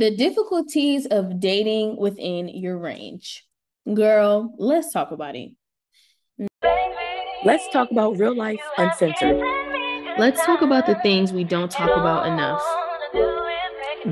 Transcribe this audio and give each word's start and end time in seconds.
The 0.00 0.16
difficulties 0.16 1.04
of 1.04 1.40
dating 1.40 1.98
within 1.98 2.48
your 2.48 2.78
range. 2.78 3.44
Girl, 3.92 4.54
let's 4.56 4.94
talk 4.94 5.10
about 5.10 5.36
it. 5.36 5.50
Let's 7.44 7.68
talk 7.70 7.90
about 7.90 8.16
real 8.16 8.34
life 8.34 8.62
uncensored. 8.78 9.36
Let's 10.16 10.42
talk 10.46 10.62
about 10.62 10.86
the 10.86 10.94
things 11.02 11.34
we 11.34 11.44
don't 11.44 11.70
talk 11.70 11.90
about 11.90 12.26
enough. 12.26 12.62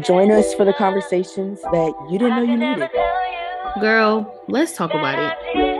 Join 0.04 0.30
us 0.30 0.52
for 0.52 0.66
the 0.66 0.74
conversations 0.74 1.58
that 1.72 1.94
you 2.10 2.18
didn't 2.18 2.36
know 2.36 2.42
you 2.42 2.58
needed. 2.58 2.90
Girl, 3.80 4.44
let's 4.46 4.76
talk 4.76 4.90
about 4.90 5.18
it. 5.18 5.77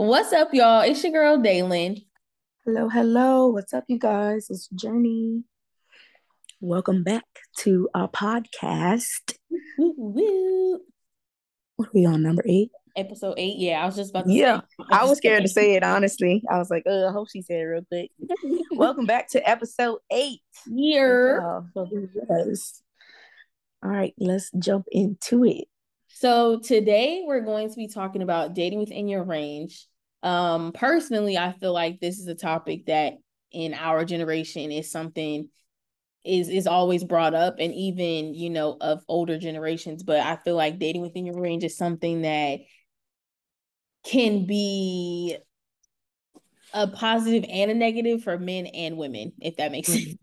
What's 0.00 0.32
up, 0.32 0.54
y'all? 0.54 0.80
It's 0.80 1.04
your 1.04 1.12
girl 1.12 1.36
Daylin. 1.36 2.06
Hello, 2.64 2.88
hello. 2.88 3.48
What's 3.48 3.74
up, 3.74 3.84
you 3.86 3.98
guys? 3.98 4.46
It's 4.48 4.66
Journey. 4.68 5.44
Welcome 6.58 7.04
back 7.04 7.26
to 7.58 7.86
our 7.94 8.08
podcast. 8.08 9.34
Woo, 9.76 9.94
woo. 9.98 10.80
What 11.76 11.88
are 11.88 11.92
we 11.92 12.06
on? 12.06 12.22
Number 12.22 12.42
eight? 12.46 12.70
Episode 12.96 13.34
eight. 13.36 13.58
Yeah, 13.58 13.82
I 13.82 13.84
was 13.84 13.96
just 13.96 14.08
about 14.08 14.24
to 14.24 14.32
Yeah, 14.32 14.60
say. 14.60 14.86
I 14.90 15.04
was 15.04 15.18
scared 15.18 15.42
to 15.42 15.50
say 15.50 15.74
it 15.74 15.82
honestly. 15.84 16.42
I 16.50 16.56
was 16.56 16.70
like, 16.70 16.84
uh, 16.86 17.08
I 17.08 17.12
hope 17.12 17.28
she 17.30 17.42
said 17.42 17.58
it 17.58 17.64
real 17.64 17.84
quick. 17.84 18.10
Welcome 18.70 19.04
back 19.04 19.28
to 19.32 19.46
episode 19.46 19.98
eight. 20.10 20.40
Year. 20.66 21.42
Oh, 21.76 21.86
yes. 22.30 22.80
All 23.84 23.90
right, 23.90 24.14
let's 24.18 24.50
jump 24.58 24.86
into 24.90 25.44
it. 25.44 25.68
So 26.20 26.58
today 26.58 27.22
we're 27.24 27.40
going 27.40 27.70
to 27.70 27.76
be 27.76 27.88
talking 27.88 28.20
about 28.20 28.52
dating 28.52 28.78
within 28.78 29.08
your 29.08 29.24
range. 29.24 29.86
Um, 30.22 30.72
personally, 30.72 31.38
I 31.38 31.52
feel 31.52 31.72
like 31.72 31.98
this 31.98 32.18
is 32.18 32.26
a 32.26 32.34
topic 32.34 32.84
that 32.88 33.14
in 33.52 33.72
our 33.72 34.04
generation 34.04 34.70
is 34.70 34.90
something 34.90 35.48
is 36.22 36.50
is 36.50 36.66
always 36.66 37.04
brought 37.04 37.32
up 37.32 37.54
and 37.58 37.72
even 37.72 38.34
you 38.34 38.50
know 38.50 38.76
of 38.82 39.02
older 39.08 39.38
generations 39.38 40.02
but 40.02 40.20
i 40.20 40.36
feel 40.36 40.54
like 40.54 40.78
dating 40.78 41.00
within 41.00 41.24
your 41.24 41.40
range 41.40 41.64
is 41.64 41.78
something 41.78 42.20
that 42.20 42.60
can 44.04 44.44
be 44.44 45.38
a 46.74 46.86
positive 46.86 47.46
and 47.48 47.70
a 47.70 47.74
negative 47.74 48.22
for 48.22 48.38
men 48.38 48.66
and 48.66 48.98
women 48.98 49.32
if 49.40 49.56
that 49.56 49.72
makes 49.72 49.88
sense 49.92 50.16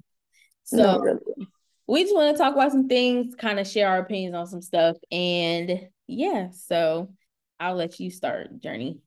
so 0.65 0.77
No, 0.77 0.99
really. 0.99 1.47
We 1.87 2.03
just 2.03 2.15
want 2.15 2.35
to 2.35 2.41
talk 2.41 2.53
about 2.53 2.71
some 2.71 2.87
things, 2.87 3.35
kind 3.35 3.59
of 3.59 3.67
share 3.67 3.89
our 3.89 3.99
opinions 3.99 4.35
on 4.35 4.47
some 4.47 4.61
stuff. 4.61 4.97
And 5.11 5.87
yeah, 6.07 6.49
so 6.51 7.13
I'll 7.59 7.75
let 7.75 7.99
you 7.99 8.11
start, 8.11 8.61
Journey. 8.61 8.99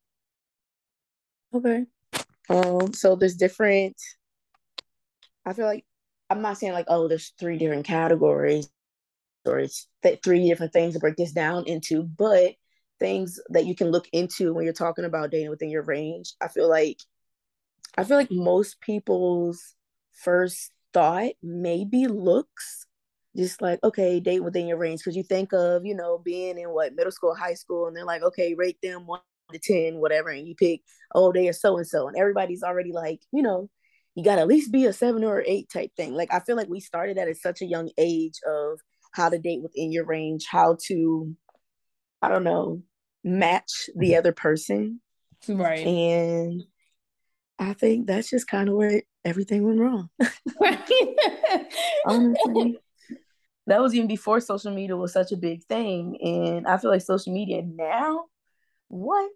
Okay. 1.55 1.85
Um, 2.49 2.93
so 2.93 3.17
there's 3.17 3.37
different 3.37 3.97
I 5.45 5.53
feel 5.53 5.67
like 5.67 5.85
I'm 6.29 6.43
not 6.43 6.59
saying 6.59 6.73
like, 6.73 6.87
oh, 6.89 7.09
there's 7.09 7.33
three 7.39 7.59
different 7.59 7.87
categories 7.87 8.71
or 9.45 9.59
it's 9.59 9.89
th- 10.03 10.21
three 10.23 10.49
different 10.49 10.73
things 10.73 10.95
to 10.95 11.01
break 11.01 11.17
this 11.17 11.33
down 11.33 11.65
into, 11.67 12.03
but 12.03 12.55
things 12.99 13.41
that 13.49 13.67
you 13.67 13.75
can 13.75 13.91
look 13.91 14.07
into 14.13 14.53
when 14.53 14.65
you're 14.65 14.73
talking 14.73 15.05
about 15.05 15.31
dating 15.31 15.51
within 15.51 15.71
your 15.71 15.83
range. 15.83 16.35
I 16.41 16.49
feel 16.49 16.69
like 16.69 16.99
I 17.97 18.05
feel 18.05 18.17
like 18.17 18.31
most 18.31 18.81
people's 18.81 19.75
first 20.13 20.71
thought 20.93 21.33
maybe 21.43 22.07
looks 22.07 22.87
just 23.37 23.63
like 23.63 23.79
okay 23.85 24.19
date 24.21 24.41
within 24.41 24.67
your 24.67 24.77
range 24.77 25.01
because 25.01 25.17
you 25.17 25.23
think 25.23 25.53
of 25.53 25.85
you 25.85 25.95
know 25.95 26.19
being 26.19 26.59
in 26.59 26.71
what 26.71 26.95
middle 26.95 27.13
school 27.13 27.35
high 27.35 27.55
school 27.55 27.87
and 27.87 27.97
they're 27.97 28.05
like 28.05 28.23
okay 28.23 28.55
rate 28.55 28.79
them 28.83 29.07
one 29.07 29.21
to 29.53 29.59
ten 29.59 30.01
whatever 30.01 30.31
and 30.31 30.47
you 30.47 30.55
pick 30.55 30.81
oh 31.15 31.33
they 31.33 31.49
are 31.49 31.53
so 31.53 31.77
and 31.77 31.87
so 31.87 32.09
and 32.09 32.17
everybody's 32.17 32.63
already 32.63 32.93
like 32.93 33.21
you 33.33 33.43
know 33.43 33.69
you 34.15 34.25
got 34.25 34.37
to 34.37 34.43
at 34.43 34.49
least 34.49 34.73
be 34.73 34.85
a 34.87 34.93
seven 34.93 35.25
or 35.25 35.43
eight 35.47 35.69
type 35.73 35.91
thing 35.97 36.15
like 36.15 36.33
i 36.33 36.41
feel 36.41 36.57
like 36.57 36.69
we 36.69 36.81
started 36.81 37.17
that 37.17 37.29
at 37.29 37.37
such 37.37 37.63
a 37.63 37.67
young 37.67 37.91
age 37.99 38.39
of 38.47 38.79
how 39.13 39.29
to 39.29 39.39
date 39.39 39.63
within 39.63 39.93
your 39.93 40.05
range 40.05 40.47
how 40.49 40.77
to 40.87 41.35
i 42.23 42.29
don't 42.29 42.45
know 42.45 42.83
match 43.25 43.89
the 43.97 44.11
mm-hmm. 44.11 44.19
other 44.19 44.33
person 44.33 45.01
Right. 45.49 45.87
and 45.87 46.63
i 47.61 47.73
think 47.75 48.07
that's 48.07 48.31
just 48.31 48.49
kind 48.49 48.69
of 48.69 48.75
where 48.75 49.03
everything 49.25 49.65
went 49.65 49.79
wrong 49.79 50.09
honestly. 52.07 52.79
that 53.67 53.81
was 53.81 53.95
even 53.95 54.09
before 54.09 54.41
social 54.41 54.75
media 54.75 54.97
was 54.97 55.13
such 55.13 55.33
a 55.33 55.37
big 55.37 55.63
thing. 55.65 56.19
And 56.21 56.67
I 56.67 56.77
feel 56.79 56.91
like 56.91 57.03
social 57.03 57.33
media 57.33 57.63
now, 57.63 58.25
what? 58.89 59.31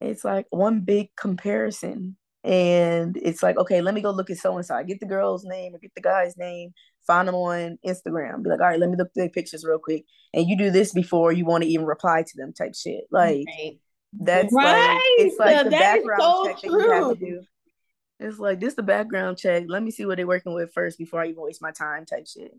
It's 0.00 0.24
like 0.24 0.46
one 0.50 0.80
big 0.80 1.14
comparison. 1.16 2.16
And 2.42 3.18
it's 3.18 3.42
like, 3.42 3.58
okay, 3.58 3.82
let 3.82 3.92
me 3.92 4.00
go 4.00 4.10
look 4.10 4.30
at 4.30 4.38
so 4.38 4.56
and 4.56 4.64
so. 4.64 4.74
I 4.74 4.82
get 4.82 5.00
the 5.00 5.06
girl's 5.06 5.44
name 5.44 5.74
or 5.74 5.78
get 5.78 5.94
the 5.94 6.00
guy's 6.00 6.38
name, 6.38 6.72
find 7.06 7.28
them 7.28 7.34
on 7.34 7.78
Instagram. 7.86 8.42
Be 8.42 8.48
like, 8.48 8.60
all 8.60 8.68
right, 8.68 8.80
let 8.80 8.88
me 8.88 8.96
look 8.96 9.08
at 9.08 9.14
their 9.14 9.28
pictures 9.28 9.66
real 9.66 9.78
quick. 9.78 10.04
And 10.32 10.48
you 10.48 10.56
do 10.56 10.70
this 10.70 10.94
before 10.94 11.32
you 11.32 11.44
want 11.44 11.64
to 11.64 11.68
even 11.68 11.84
reply 11.84 12.22
to 12.22 12.32
them 12.36 12.54
type 12.54 12.74
shit. 12.74 13.04
Like 13.10 13.44
Right. 13.46 13.78
That's 14.12 14.52
Right. 14.52 14.94
like 14.94 15.02
it's 15.26 15.38
like 15.38 15.56
Now 15.56 15.62
the 15.64 15.70
that 15.70 15.98
is 15.98 16.04
background 16.04 16.22
so 16.22 16.46
check 16.46 16.56
that 16.62 16.64
you 16.70 16.78
have 16.90 17.08
to 17.10 17.16
true. 17.16 17.26
do. 17.26 17.42
It's 18.18 18.38
like 18.38 18.60
this 18.60 18.74
the 18.74 18.82
background 18.82 19.38
check. 19.38 19.64
Let 19.68 19.82
me 19.82 19.90
see 19.90 20.04
what 20.04 20.16
they're 20.16 20.26
working 20.26 20.52
with 20.52 20.72
first 20.74 20.98
before 20.98 21.20
I 21.22 21.26
even 21.28 21.42
waste 21.42 21.62
my 21.62 21.70
time 21.72 22.04
type 22.04 22.26
shit. 22.26 22.52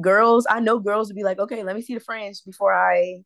Girls, 0.00 0.46
I 0.48 0.60
know 0.60 0.78
girls 0.78 1.08
would 1.08 1.16
be 1.16 1.24
like, 1.24 1.38
okay, 1.38 1.62
let 1.62 1.76
me 1.76 1.82
see 1.82 1.94
the 1.94 2.00
friends 2.00 2.40
before 2.40 2.72
I, 2.72 3.22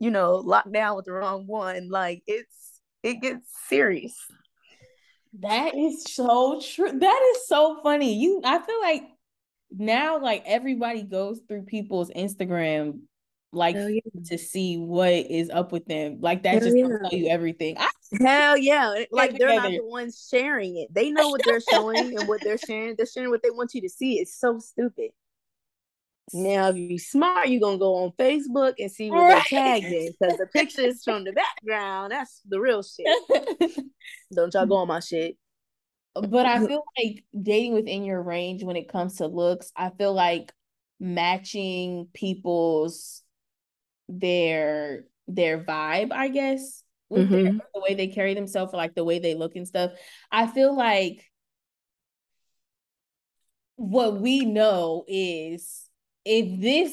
you 0.00 0.10
know, 0.10 0.36
lock 0.36 0.70
down 0.70 0.96
with 0.96 1.04
the 1.06 1.12
wrong 1.12 1.46
one. 1.46 1.88
Like 1.88 2.22
it's 2.26 2.80
it 3.02 3.20
gets 3.22 3.46
serious. 3.68 4.14
That 5.40 5.74
is 5.76 6.04
so 6.04 6.60
true. 6.64 6.98
That 6.98 7.32
is 7.36 7.46
so 7.46 7.80
funny. 7.82 8.14
You 8.18 8.40
I 8.44 8.58
feel 8.58 8.80
like 8.80 9.02
now 9.70 10.20
like 10.20 10.42
everybody 10.46 11.02
goes 11.02 11.40
through 11.46 11.62
people's 11.62 12.10
Instagram 12.10 13.00
like 13.52 13.74
yeah. 13.76 14.00
to 14.26 14.38
see 14.38 14.76
what 14.76 15.12
is 15.12 15.50
up 15.50 15.72
with 15.72 15.86
them. 15.86 16.18
Like 16.20 16.42
that 16.42 16.54
Hell 16.54 16.60
just 16.60 16.76
yeah. 16.76 16.86
tell 17.02 17.18
you 17.18 17.28
everything. 17.28 17.76
I 17.78 17.88
Hell 18.20 18.56
yeah. 18.58 19.04
Like 19.10 19.38
they're 19.38 19.54
not 19.54 19.70
the 19.70 19.84
ones 19.84 20.26
sharing 20.30 20.76
it. 20.76 20.88
They 20.92 21.10
know 21.10 21.28
what 21.28 21.42
they're 21.44 21.60
showing 21.60 22.18
and 22.18 22.28
what 22.28 22.40
they're 22.42 22.58
sharing. 22.66 22.94
They're 22.96 23.06
sharing 23.06 23.30
what 23.30 23.42
they 23.42 23.50
want 23.50 23.74
you 23.74 23.80
to 23.82 23.88
see. 23.88 24.18
It's 24.18 24.38
so 24.38 24.58
stupid. 24.58 25.10
Now, 26.34 26.68
if 26.68 26.76
you 26.76 26.98
smart, 26.98 27.48
you're 27.48 27.60
gonna 27.60 27.78
go 27.78 27.94
on 28.04 28.12
Facebook 28.18 28.74
and 28.78 28.90
see 28.90 29.10
what 29.10 29.22
Right. 29.22 29.42
they 29.50 29.56
tagged 29.56 29.86
in 29.86 30.12
because 30.20 30.36
the 30.36 30.46
pictures 30.46 31.02
from 31.02 31.24
the 31.24 31.32
background, 31.32 32.12
that's 32.12 32.42
the 32.46 32.60
real 32.60 32.82
shit. 32.82 33.06
Don't 34.34 34.52
y'all 34.52 34.66
go 34.66 34.76
on 34.76 34.88
my 34.88 35.00
shit. 35.00 35.38
but 36.14 36.44
I 36.44 36.66
feel 36.66 36.82
like 36.98 37.24
dating 37.40 37.72
within 37.74 38.04
your 38.04 38.22
range 38.22 38.62
when 38.62 38.76
it 38.76 38.88
comes 38.90 39.16
to 39.16 39.26
looks, 39.26 39.72
I 39.74 39.88
feel 39.90 40.12
like 40.12 40.52
matching 41.00 42.08
people's 42.12 43.22
their 44.08 45.04
their 45.26 45.62
vibe, 45.62 46.12
I 46.12 46.28
guess, 46.28 46.82
with 47.10 47.30
their, 47.30 47.40
Mhm. 47.44 47.60
the 47.74 47.80
way 47.80 47.94
they 47.94 48.08
carry 48.08 48.34
themselves, 48.34 48.72
or 48.72 48.78
like 48.78 48.94
the 48.94 49.04
way 49.04 49.18
they 49.18 49.34
look 49.34 49.56
and 49.56 49.68
stuff. 49.68 49.92
I 50.32 50.46
feel 50.46 50.74
like 50.74 51.24
what 53.76 54.20
we 54.20 54.44
know 54.44 55.04
is 55.06 55.88
if 56.24 56.60
this 56.60 56.92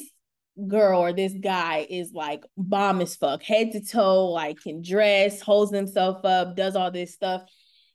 girl 0.68 1.00
or 1.00 1.12
this 1.12 1.32
guy 1.34 1.86
is 1.88 2.12
like 2.12 2.44
bomb 2.56 3.00
as 3.00 3.16
fuck, 3.16 3.42
head 3.42 3.72
to 3.72 3.84
toe, 3.84 4.26
like 4.26 4.58
can 4.60 4.82
dress, 4.82 5.40
holds 5.40 5.72
himself 5.74 6.24
up, 6.24 6.56
does 6.56 6.76
all 6.76 6.90
this 6.90 7.12
stuff. 7.14 7.42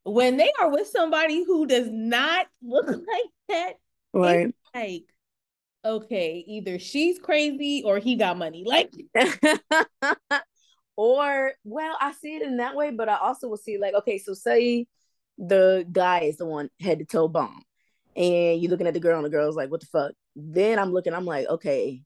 When 0.03 0.37
they 0.37 0.51
are 0.59 0.69
with 0.71 0.87
somebody 0.87 1.43
who 1.43 1.65
does 1.67 1.87
not 1.89 2.47
look 2.61 2.87
like 2.87 3.31
that, 3.49 3.73
Right. 4.13 4.53
like, 4.73 5.05
okay, 5.83 6.43
either 6.47 6.79
she's 6.79 7.19
crazy 7.19 7.83
or 7.85 7.99
he 7.99 8.15
got 8.15 8.37
money. 8.37 8.63
Like, 8.65 8.91
or 10.95 11.53
well, 11.63 11.97
I 11.99 12.11
see 12.13 12.35
it 12.35 12.41
in 12.41 12.57
that 12.57 12.75
way, 12.75 12.91
but 12.91 13.09
I 13.09 13.17
also 13.17 13.47
will 13.47 13.57
see 13.57 13.77
like, 13.77 13.93
okay, 13.95 14.17
so 14.17 14.33
say 14.33 14.87
the 15.37 15.87
guy 15.91 16.21
is 16.21 16.37
the 16.37 16.45
one 16.45 16.69
head 16.79 16.99
to 16.99 17.05
toe 17.05 17.27
bomb, 17.27 17.63
and 18.15 18.61
you're 18.61 18.71
looking 18.71 18.87
at 18.87 18.93
the 18.93 18.99
girl, 18.99 19.17
and 19.17 19.25
the 19.25 19.29
girl's 19.29 19.55
like, 19.55 19.71
what 19.71 19.81
the 19.81 19.87
fuck? 19.87 20.11
Then 20.35 20.79
I'm 20.79 20.93
looking, 20.93 21.13
I'm 21.13 21.25
like, 21.25 21.47
okay, 21.47 22.03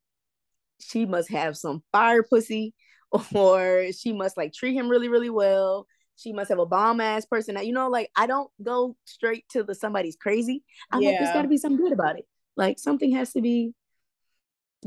she 0.80 1.06
must 1.06 1.30
have 1.32 1.58
some 1.58 1.84
fire 1.92 2.24
pussy, 2.24 2.74
or 3.34 3.88
she 3.92 4.14
must 4.14 4.38
like 4.38 4.54
treat 4.54 4.76
him 4.76 4.90
really, 4.90 5.10
really 5.10 5.30
well. 5.30 5.88
She 6.18 6.32
must 6.32 6.48
have 6.48 6.60
a 6.60 6.66
bomb 6.66 7.02
ass 7.02 7.26
person. 7.26 7.58
You 7.62 7.74
know, 7.74 7.90
like 7.90 8.10
I 8.16 8.26
don't 8.26 8.50
go 8.64 8.96
straight 9.04 9.44
to 9.50 9.64
the 9.64 9.76
somebody's 9.76 10.16
crazy. 10.16 10.64
I'm 10.90 11.02
like, 11.02 11.18
there's 11.20 11.34
got 11.34 11.42
to 11.42 11.50
be 11.50 11.58
something 11.58 11.84
good 11.84 11.92
about 11.92 12.18
it. 12.18 12.26
Like 12.56 12.80
something 12.80 13.12
has 13.14 13.34
to 13.34 13.42
be 13.42 13.74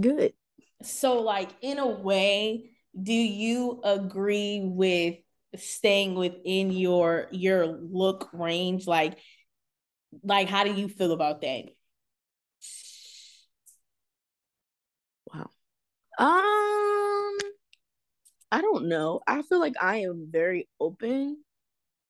good. 0.00 0.32
so 0.82 1.20
like 1.20 1.50
in 1.60 1.78
a 1.78 1.86
way, 1.86 2.70
do 3.00 3.12
you 3.12 3.80
agree 3.84 4.60
with 4.62 5.16
staying 5.56 6.14
within 6.14 6.70
your 6.72 7.28
your 7.30 7.66
look 7.66 8.30
range? 8.32 8.86
Like, 8.86 9.18
like 10.22 10.48
how 10.48 10.64
do 10.64 10.74
you 10.74 10.88
feel 10.88 11.12
about 11.12 11.40
that? 11.42 11.64
Wow. 15.32 15.50
Um, 16.18 17.38
I 18.50 18.60
don't 18.60 18.88
know. 18.88 19.20
I 19.26 19.42
feel 19.42 19.60
like 19.60 19.74
I 19.80 19.98
am 19.98 20.28
very 20.30 20.68
open, 20.80 21.42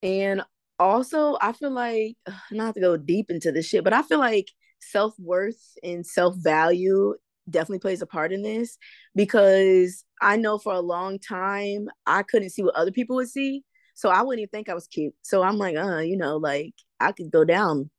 and 0.02 0.42
also 0.78 1.38
I 1.40 1.52
feel 1.52 1.70
like 1.70 2.16
not 2.52 2.74
to 2.74 2.80
go 2.80 2.96
deep 2.96 3.30
into 3.30 3.52
this 3.52 3.66
shit, 3.66 3.84
but 3.84 3.92
I 3.92 4.02
feel 4.02 4.18
like 4.18 4.50
self-worth 4.80 5.74
and 5.82 6.06
self-value 6.06 7.14
definitely 7.50 7.78
plays 7.78 8.02
a 8.02 8.06
part 8.06 8.32
in 8.32 8.42
this 8.42 8.76
because 9.14 10.04
I 10.20 10.36
know 10.36 10.58
for 10.58 10.72
a 10.74 10.80
long 10.80 11.18
time 11.18 11.88
I 12.06 12.22
couldn't 12.22 12.50
see 12.50 12.62
what 12.62 12.74
other 12.74 12.92
people 12.92 13.16
would 13.16 13.28
see. 13.28 13.64
So 13.94 14.10
I 14.10 14.22
wouldn't 14.22 14.40
even 14.40 14.50
think 14.50 14.68
I 14.68 14.74
was 14.74 14.86
cute. 14.86 15.14
So 15.22 15.42
I'm 15.42 15.58
like, 15.58 15.76
uh, 15.76 15.98
you 15.98 16.16
know, 16.16 16.36
like 16.36 16.74
I 17.00 17.12
could 17.12 17.30
go 17.30 17.44
down 17.44 17.90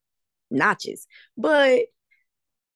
notches. 0.49 1.07
But 1.37 1.81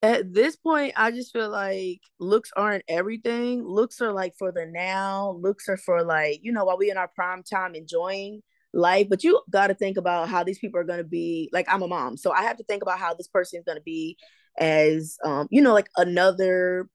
at 0.02 0.34
this 0.34 0.58
point, 0.58 0.94
I 0.98 1.12
just 1.12 1.32
feel 1.32 1.50
like 1.50 2.02
looks 2.20 2.52
aren't 2.58 2.84
everything. 2.90 3.64
Looks 3.64 4.02
are 4.02 4.12
like 4.12 4.34
for 4.38 4.52
the 4.52 4.66
now. 4.66 5.38
Looks 5.40 5.70
are 5.70 5.78
for 5.78 6.04
like, 6.04 6.42
you 6.44 6.52
know, 6.52 6.66
while 6.66 6.78
we 6.78 6.92
in 6.92 6.98
our 6.98 7.08
prime 7.08 7.44
time 7.44 7.76
enjoying 7.76 8.42
life. 8.74 9.08
But 9.10 9.24
you 9.24 9.42
got 9.50 9.68
to 9.68 9.76
think 9.76 9.98
about 9.98 10.30
how 10.30 10.44
these 10.44 10.60
people 10.60 10.80
are 10.80 10.86
going 10.86 11.00
to 11.00 11.04
be. 11.04 11.50
Like, 11.54 11.68
I'm 11.72 11.84
a 11.84 11.88
mom. 11.88 12.18
So 12.18 12.32
I 12.32 12.44
have 12.44 12.58
to 12.58 12.64
think 12.64 12.82
about 12.82 13.00
how 13.00 13.14
this 13.14 13.28
person 13.28 13.60
is 13.60 13.66
going 13.66 13.78
to 13.78 13.84
be 13.84 14.18
as, 14.60 15.18
um, 15.24 15.48
you 15.52 15.62
know, 15.62 15.74
like 15.74 15.90
another 15.98 16.90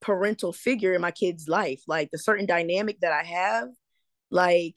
parental 0.00 0.52
figure 0.52 0.94
in 0.94 1.00
my 1.00 1.10
kid's 1.10 1.48
life. 1.48 1.82
Like 1.86 2.10
the 2.12 2.18
certain 2.18 2.46
dynamic 2.46 3.00
that 3.00 3.12
I 3.12 3.24
have, 3.24 3.68
like 4.30 4.76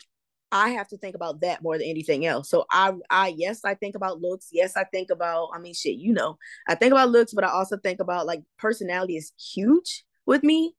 I 0.51 0.69
have 0.69 0.88
to 0.89 0.98
think 0.98 1.15
about 1.15 1.42
that 1.42 1.62
more 1.62 1.77
than 1.77 1.88
anything 1.88 2.25
else. 2.25 2.50
So 2.50 2.65
I 2.71 2.94
I 3.10 3.36
yes, 3.38 3.65
I 3.65 3.75
think 3.75 3.95
about 3.95 4.21
looks. 4.21 4.48
Yes, 4.51 4.77
I 4.77 4.86
think 4.86 5.10
about 5.10 5.50
I 5.53 5.60
mean 5.60 5.74
shit, 5.74 5.98
you 5.98 6.13
know. 6.13 6.38
I 6.68 6.75
think 6.75 6.94
about 6.94 7.10
looks, 7.10 7.33
but 7.33 7.44
I 7.44 7.50
also 7.50 7.77
think 7.77 8.00
about 8.00 8.25
like 8.25 8.42
personality 8.57 9.18
is 9.18 9.33
huge 9.38 10.06
with 10.25 10.44
me. 10.44 10.74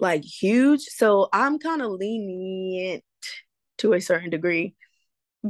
Like 0.00 0.24
huge. 0.24 0.82
So 0.82 1.28
I'm 1.32 1.58
kind 1.58 1.82
of 1.82 1.90
lenient 1.92 3.04
to 3.78 3.92
a 3.92 4.00
certain 4.00 4.30
degree. 4.30 4.74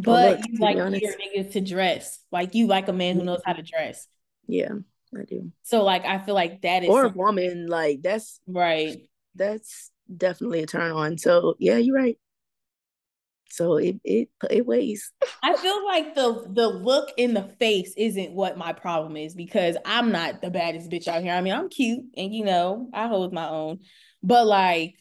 But 0.01 0.39
looks, 0.39 0.49
you 0.49 0.59
like 0.59 0.77
your 0.77 0.89
niggas 0.91 1.53
to 1.53 1.61
dress. 1.61 2.19
Like 2.31 2.55
you 2.55 2.67
like 2.67 2.89
a 2.89 2.93
man 2.93 3.17
who 3.17 3.25
knows 3.25 3.41
how 3.45 3.53
to 3.53 3.63
dress. 3.63 4.07
Yeah, 4.47 4.75
I 5.17 5.25
do. 5.25 5.53
So 5.63 5.85
like 5.85 6.05
I 6.05 6.19
feel 6.19 6.35
like 6.35 6.63
that 6.63 6.83
is 6.83 6.91
or 6.91 7.05
a 7.05 7.09
woman, 7.09 7.67
like 7.67 8.03
that's 8.03 8.41
right. 8.47 8.99
That's 9.35 9.91
definitely 10.15 10.63
a 10.63 10.67
turn 10.67 10.93
on. 10.93 11.19
So 11.19 11.55
yeah, 11.59 11.77
you're 11.77 11.97
right 11.97 12.19
so 13.51 13.77
it 13.77 13.97
it 14.05 14.29
it 14.51 14.67
weighs. 14.67 15.13
I 15.43 15.57
feel 15.57 15.85
like 15.85 16.15
the 16.15 16.47
the 16.51 16.69
look 16.69 17.11
in 17.17 17.35
the 17.35 17.43
face 17.59 17.95
isn't 17.97 18.33
what 18.33 18.59
my 18.59 18.73
problem 18.73 19.17
is 19.17 19.35
because 19.35 19.77
I'm 19.85 20.13
not 20.13 20.41
the 20.41 20.51
baddest 20.51 20.91
bitch 20.91 21.09
out 21.09 21.23
here. 21.23 21.35
I 21.35 21.41
mean, 21.41 21.53
I'm 21.53 21.69
cute 21.69 22.05
and 22.17 22.35
you 22.35 22.45
know, 22.45 22.89
I 22.93 23.09
hold 23.09 23.33
my 23.33 23.49
own. 23.49 23.81
But 24.23 24.47
like 24.47 24.95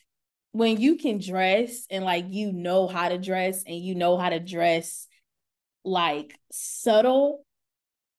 when 0.57 0.79
you 0.79 0.95
can 0.95 1.19
dress 1.19 1.85
and 1.89 2.03
like 2.03 2.25
you 2.27 2.51
know 2.51 2.87
how 2.87 3.09
to 3.09 3.17
dress 3.17 3.63
and 3.65 3.77
you 3.77 3.95
know 3.95 4.17
how 4.17 4.29
to 4.29 4.39
dress 4.39 5.07
like 5.83 6.37
subtle 6.51 7.43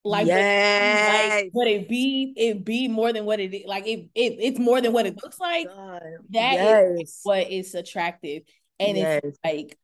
like 0.04 0.26
yes. 0.26 1.42
like 1.42 1.50
would 1.52 1.68
it 1.68 1.88
be 1.88 2.32
it 2.36 2.64
be 2.64 2.88
more 2.88 3.12
than 3.12 3.24
what 3.24 3.40
it 3.40 3.52
is 3.52 3.62
like 3.66 3.86
it, 3.86 4.08
it 4.14 4.36
it's 4.38 4.58
more 4.58 4.80
than 4.80 4.92
what 4.92 5.06
it 5.06 5.16
looks 5.22 5.38
like 5.38 5.66
God. 5.66 6.02
That 6.30 6.54
yes. 6.54 7.00
is 7.00 7.20
what 7.24 7.50
is 7.50 7.74
attractive 7.74 8.42
and 8.78 8.96
yes. 8.96 9.20
it's 9.24 9.38
like 9.44 9.76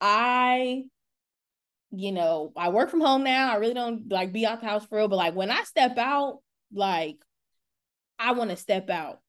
I, 0.00 0.84
you 1.90 2.12
know, 2.12 2.52
I 2.56 2.68
work 2.68 2.90
from 2.90 3.00
home 3.00 3.24
now. 3.24 3.52
I 3.52 3.56
really 3.56 3.74
don't 3.74 4.10
like 4.10 4.32
be 4.32 4.46
out 4.46 4.60
the 4.60 4.66
house 4.66 4.86
for 4.86 4.98
real, 4.98 5.08
but 5.08 5.16
like 5.16 5.34
when 5.34 5.50
I 5.50 5.62
step 5.64 5.96
out, 5.98 6.40
like 6.72 7.16
I 8.18 8.32
want 8.32 8.50
to 8.50 8.56
step 8.56 8.90
out. 8.90 9.20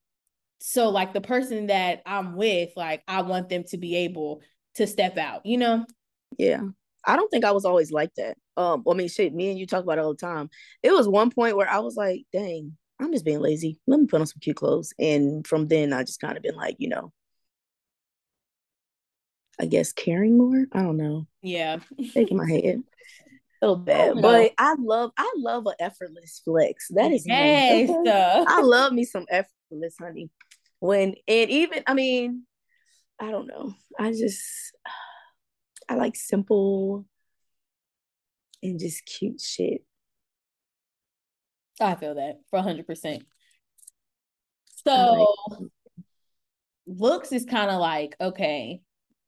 So 0.60 0.90
like 0.90 1.14
the 1.14 1.22
person 1.22 1.68
that 1.68 2.02
I'm 2.06 2.36
with, 2.36 2.70
like 2.76 3.04
I 3.08 3.22
want 3.22 3.50
them 3.50 3.64
to 3.70 3.78
be 3.78 3.96
able 3.98 4.42
to 4.76 4.88
step 4.88 5.18
out, 5.18 5.46
you 5.46 5.58
know? 5.58 5.86
Yeah. 6.38 6.62
I 7.06 7.16
don't 7.16 7.30
think 7.30 7.46
I 7.46 7.52
was 7.52 7.66
always 7.66 7.92
like 7.92 8.14
that. 8.16 8.38
Um, 8.58 8.84
I 8.90 8.94
mean, 8.94 9.08
shit, 9.08 9.34
me 9.34 9.50
and 9.50 9.60
you 9.60 9.66
talk 9.66 9.84
about 9.84 9.98
it 9.98 10.02
all 10.02 10.14
the 10.14 10.18
time. 10.18 10.50
It 10.84 10.92
was 10.92 11.08
one 11.08 11.30
point 11.30 11.56
where 11.56 11.70
I 11.70 11.80
was 11.80 11.96
like, 11.96 12.24
dang, 12.34 12.76
I'm 13.00 13.14
just 13.14 13.26
being 13.26 13.40
lazy. 13.40 13.80
Let 13.88 14.00
me 14.00 14.08
put 14.08 14.20
on 14.20 14.28
some 14.28 14.40
cute 14.42 14.58
clothes. 14.58 14.94
And 15.00 15.46
from 15.46 15.68
then 15.68 15.94
I 15.94 16.04
just 16.04 16.20
kind 16.20 16.36
of 16.36 16.44
been 16.44 16.56
like, 16.56 16.76
you 16.80 16.90
know, 16.90 17.14
I 19.60 19.66
guess 19.66 19.92
caring 19.92 20.38
more. 20.38 20.66
I 20.72 20.82
don't 20.82 20.98
know. 20.98 21.28
Yeah. 21.42 21.78
Shaking 22.14 22.38
my 22.38 22.50
head. 22.50 22.84
So 23.62 23.76
bad. 23.76 24.22
But 24.22 24.54
I 24.58 24.76
love 24.78 25.12
I 25.18 25.34
love 25.38 25.66
an 25.66 25.74
effortless 25.80 26.42
flex. 26.44 26.88
That 26.90 27.12
is 27.12 27.26
yes. 27.26 27.90
Nice. 27.90 28.46
I 28.48 28.62
love 28.62 28.94
me 28.94 29.04
some 29.04 29.26
effortless, 29.30 29.96
honey. 30.00 30.30
When 30.80 31.16
and 31.28 31.50
even 31.50 31.84
I 31.88 31.94
mean, 31.94 32.44
I 33.20 33.32
don't 33.32 33.48
know. 33.48 33.74
I 34.00 34.12
just 34.12 34.44
I 35.90 35.96
like 35.96 36.16
simple 36.16 37.06
and 38.62 38.80
just 38.80 39.06
cute 39.06 39.42
shit. 39.42 39.86
I 41.80 41.96
feel 41.96 42.16
that 42.16 42.40
for 42.50 42.62
hundred 42.62 42.88
percent. 42.88 43.24
So 44.86 45.28
like 45.50 45.70
looks 46.88 47.32
is 47.32 47.46
kind 47.46 47.70
of 47.70 47.80
like, 47.80 48.16
okay, 48.20 48.82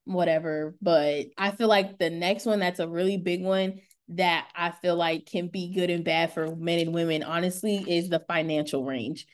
whatever. 0.06 0.76
But 0.82 1.28
I 1.38 1.52
feel 1.52 1.68
like 1.68 2.00
the 2.00 2.10
next 2.10 2.46
one 2.46 2.60
that's 2.60 2.80
a 2.80 2.88
really 2.88 3.18
big 3.18 3.44
one 3.44 3.82
that 4.10 4.50
I 4.56 4.72
feel 4.72 4.96
like 4.96 5.28
can 5.28 5.48
be 5.48 5.74
good 5.74 5.90
and 5.90 6.04
bad 6.04 6.34
for 6.34 6.56
men 6.56 6.80
and 6.80 6.94
women, 6.94 7.24
honestly, 7.24 7.78
is 7.88 8.10
the 8.10 8.24
financial 8.28 8.84
range. 8.84 9.28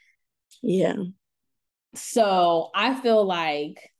Yeah. 0.61 0.95
So 1.95 2.69
I 2.75 2.95
feel 2.95 3.25
like 3.25 3.91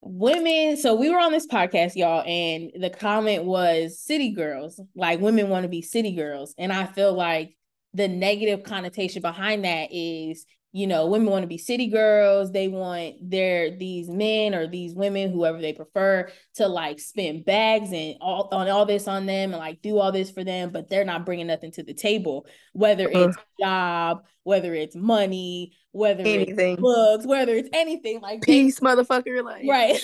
women, 0.00 0.76
so 0.76 0.94
we 0.94 1.10
were 1.10 1.18
on 1.18 1.32
this 1.32 1.46
podcast, 1.46 1.96
y'all, 1.96 2.22
and 2.26 2.70
the 2.80 2.90
comment 2.90 3.44
was 3.44 4.00
city 4.00 4.30
girls, 4.30 4.80
like 4.94 5.20
women 5.20 5.48
want 5.48 5.64
to 5.64 5.68
be 5.68 5.82
city 5.82 6.12
girls. 6.12 6.54
And 6.58 6.72
I 6.72 6.86
feel 6.86 7.12
like 7.12 7.56
the 7.92 8.08
negative 8.08 8.62
connotation 8.62 9.22
behind 9.22 9.64
that 9.64 9.88
is 9.92 10.46
you 10.72 10.86
know, 10.86 11.06
women 11.06 11.30
want 11.30 11.42
to 11.42 11.48
be 11.48 11.58
city 11.58 11.88
girls. 11.88 12.52
They 12.52 12.68
want 12.68 13.16
their 13.28 13.76
these 13.76 14.08
men 14.08 14.54
or 14.54 14.68
these 14.68 14.94
women, 14.94 15.32
whoever 15.32 15.60
they 15.60 15.72
prefer, 15.72 16.30
to 16.54 16.68
like 16.68 17.00
spend 17.00 17.44
bags 17.44 17.90
and 17.92 18.16
all 18.20 18.48
on 18.52 18.68
all 18.68 18.86
this 18.86 19.08
on 19.08 19.26
them 19.26 19.52
and 19.52 19.58
like 19.58 19.82
do 19.82 19.98
all 19.98 20.12
this 20.12 20.30
for 20.30 20.44
them, 20.44 20.70
but 20.70 20.88
they're 20.88 21.04
not 21.04 21.26
bringing 21.26 21.48
nothing 21.48 21.72
to 21.72 21.82
the 21.82 21.94
table. 21.94 22.46
Whether 22.72 23.08
it's 23.08 23.36
uh, 23.36 23.40
job, 23.60 24.24
whether 24.44 24.72
it's 24.72 24.94
money, 24.94 25.76
whether 25.90 26.22
anything. 26.22 26.74
it's 26.74 26.82
looks, 26.82 27.26
whether 27.26 27.54
it's 27.54 27.70
anything 27.72 28.20
like 28.20 28.42
peace, 28.42 28.78
they, 28.78 28.86
motherfucker, 28.86 29.42
like 29.44 29.66
right. 29.66 30.00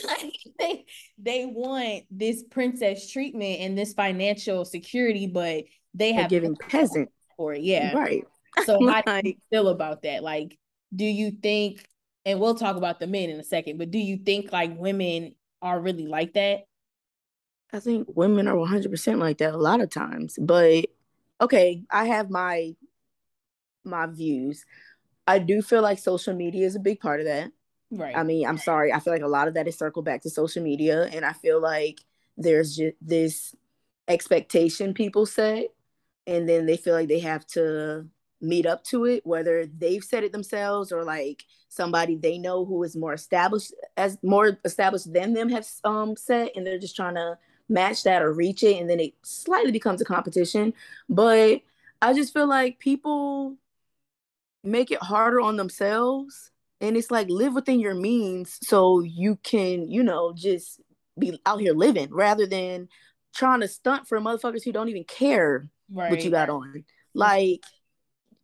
they 0.58 0.84
they 1.16 1.46
want 1.46 2.04
this 2.10 2.42
princess 2.50 3.08
treatment 3.08 3.60
and 3.60 3.78
this 3.78 3.94
financial 3.94 4.64
security, 4.64 5.28
but 5.28 5.64
they 5.94 6.12
have 6.12 6.28
giving 6.28 6.56
peasant 6.56 7.08
for 7.36 7.54
it. 7.54 7.62
Yeah, 7.62 7.96
right. 7.96 8.24
So 8.64 8.86
how 8.90 9.02
do 9.02 9.28
you 9.30 9.36
feel 9.50 9.68
about 9.68 10.02
that? 10.02 10.22
Like, 10.22 10.58
do 10.94 11.04
you 11.04 11.30
think, 11.30 11.88
and 12.24 12.40
we'll 12.40 12.54
talk 12.54 12.76
about 12.76 13.00
the 13.00 13.06
men 13.06 13.30
in 13.30 13.38
a 13.40 13.44
second, 13.44 13.78
but 13.78 13.90
do 13.90 13.98
you 13.98 14.16
think 14.18 14.52
like 14.52 14.76
women 14.78 15.34
are 15.62 15.80
really 15.80 16.06
like 16.06 16.34
that? 16.34 16.66
I 17.72 17.80
think 17.80 18.08
women 18.14 18.48
are 18.48 18.56
100% 18.56 19.18
like 19.18 19.38
that 19.38 19.54
a 19.54 19.58
lot 19.58 19.80
of 19.80 19.90
times. 19.90 20.38
But 20.40 20.86
okay, 21.40 21.82
I 21.90 22.06
have 22.06 22.30
my 22.30 22.74
my 23.84 24.06
views. 24.06 24.64
I 25.26 25.38
do 25.38 25.62
feel 25.62 25.82
like 25.82 25.98
social 25.98 26.34
media 26.34 26.66
is 26.66 26.76
a 26.76 26.80
big 26.80 27.00
part 27.00 27.20
of 27.20 27.26
that. 27.26 27.50
Right. 27.90 28.16
I 28.16 28.22
mean, 28.22 28.46
I'm 28.46 28.58
sorry. 28.58 28.92
I 28.92 29.00
feel 29.00 29.12
like 29.12 29.22
a 29.22 29.28
lot 29.28 29.48
of 29.48 29.54
that 29.54 29.68
is 29.68 29.78
circled 29.78 30.04
back 30.04 30.22
to 30.22 30.30
social 30.30 30.62
media 30.62 31.04
and 31.04 31.24
I 31.24 31.32
feel 31.32 31.60
like 31.60 32.00
there's 32.36 32.76
just 32.76 32.96
this 33.00 33.54
expectation 34.08 34.94
people 34.94 35.26
set 35.26 35.66
and 36.26 36.48
then 36.48 36.66
they 36.66 36.76
feel 36.76 36.94
like 36.94 37.08
they 37.08 37.20
have 37.20 37.46
to 37.48 38.06
meet 38.40 38.66
up 38.66 38.84
to 38.84 39.04
it, 39.06 39.24
whether 39.26 39.66
they've 39.66 40.04
said 40.04 40.24
it 40.24 40.32
themselves 40.32 40.92
or 40.92 41.04
like 41.04 41.44
somebody 41.68 42.16
they 42.16 42.38
know 42.38 42.64
who 42.64 42.82
is 42.82 42.96
more 42.96 43.14
established 43.14 43.72
as 43.96 44.18
more 44.22 44.58
established 44.64 45.12
than 45.12 45.32
them 45.32 45.48
have 45.48 45.66
um 45.84 46.16
said, 46.16 46.50
and 46.54 46.66
they're 46.66 46.78
just 46.78 46.96
trying 46.96 47.14
to 47.14 47.38
match 47.68 48.04
that 48.04 48.22
or 48.22 48.32
reach 48.32 48.62
it, 48.62 48.80
and 48.80 48.88
then 48.88 49.00
it 49.00 49.14
slightly 49.22 49.72
becomes 49.72 50.00
a 50.00 50.04
competition. 50.04 50.72
But 51.08 51.62
I 52.00 52.12
just 52.12 52.32
feel 52.32 52.46
like 52.46 52.78
people 52.78 53.56
make 54.62 54.90
it 54.90 55.02
harder 55.02 55.40
on 55.40 55.56
themselves, 55.56 56.50
and 56.80 56.96
it's 56.96 57.10
like 57.10 57.28
live 57.28 57.54
within 57.54 57.80
your 57.80 57.94
means 57.94 58.58
so 58.62 59.00
you 59.00 59.36
can, 59.42 59.88
you 59.88 60.02
know, 60.02 60.32
just 60.34 60.80
be 61.18 61.40
out 61.46 61.60
here 61.60 61.72
living 61.72 62.08
rather 62.12 62.46
than 62.46 62.88
trying 63.34 63.60
to 63.60 63.68
stunt 63.68 64.06
for 64.06 64.20
motherfuckers 64.20 64.64
who 64.64 64.72
don't 64.72 64.88
even 64.88 65.04
care 65.04 65.68
right. 65.90 66.10
what 66.10 66.24
you 66.24 66.30
got 66.30 66.50
on. 66.50 66.84
Like 67.14 67.64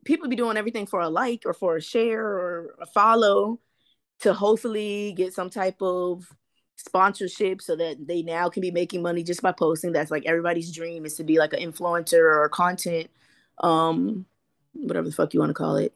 people 0.05 0.29
be 0.29 0.37
doing 0.37 0.57
everything 0.57 0.87
for 0.87 1.01
a 1.01 1.09
like 1.09 1.43
or 1.47 1.55
for 1.55 1.77
a 1.77 1.83
share 1.83 2.25
or 2.25 2.77
a 2.81 2.87
follow 2.87 3.61
to 4.21 4.33
hopefully 4.33 5.15
get 5.17 5.35
some 5.35 5.51
type 5.51 5.81
of 5.81 6.27
sponsorship 6.77 7.63
so 7.63 7.77
that 7.77 8.07
they 8.07 8.23
now 8.23 8.49
can 8.49 8.61
be 8.61 8.71
making 8.71 9.03
money 9.03 9.23
just 9.23 9.43
by 9.43 9.53
posting. 9.53 9.93
That's 9.93 10.11
like 10.11 10.27
everybody's 10.27 10.73
dream 10.73 11.05
is 11.05 11.17
to 11.17 11.25
be 11.25 11.39
like 11.39 11.53
an 11.53 11.61
influencer 11.61 12.21
or 12.21 12.49
content 12.49 13.09
um 13.59 14.25
whatever 14.73 15.07
the 15.07 15.15
fuck 15.15 15.35
you 15.35 15.41
want 15.41 15.51
to 15.51 15.55
call 15.55 15.77
it. 15.77 15.93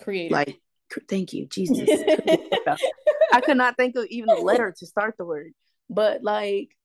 Creator. 0.00 0.34
Like 0.34 0.60
thank 1.08 1.32
you 1.32 1.46
jesus. 1.46 1.88
I 3.32 3.40
could 3.40 3.56
not 3.56 3.76
think 3.76 3.96
of 3.96 4.06
even 4.06 4.30
a 4.30 4.40
letter 4.40 4.74
to 4.78 4.86
start 4.86 5.16
the 5.18 5.24
word. 5.24 5.52
But 5.90 6.22
like 6.22 6.75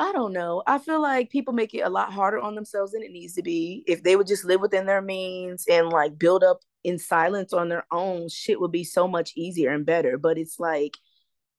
I 0.00 0.12
don't 0.12 0.32
know. 0.32 0.62
I 0.66 0.78
feel 0.78 1.02
like 1.02 1.28
people 1.28 1.52
make 1.52 1.74
it 1.74 1.80
a 1.80 1.90
lot 1.90 2.10
harder 2.10 2.40
on 2.40 2.54
themselves 2.54 2.92
than 2.92 3.02
it 3.02 3.12
needs 3.12 3.34
to 3.34 3.42
be. 3.42 3.84
If 3.86 4.02
they 4.02 4.16
would 4.16 4.26
just 4.26 4.46
live 4.46 4.62
within 4.62 4.86
their 4.86 5.02
means 5.02 5.66
and 5.70 5.90
like 5.90 6.18
build 6.18 6.42
up 6.42 6.60
in 6.82 6.98
silence 6.98 7.52
on 7.52 7.68
their 7.68 7.84
own, 7.92 8.30
shit 8.30 8.58
would 8.58 8.72
be 8.72 8.82
so 8.82 9.06
much 9.06 9.32
easier 9.36 9.70
and 9.70 9.84
better. 9.84 10.16
But 10.16 10.38
it's 10.38 10.58
like 10.58 10.96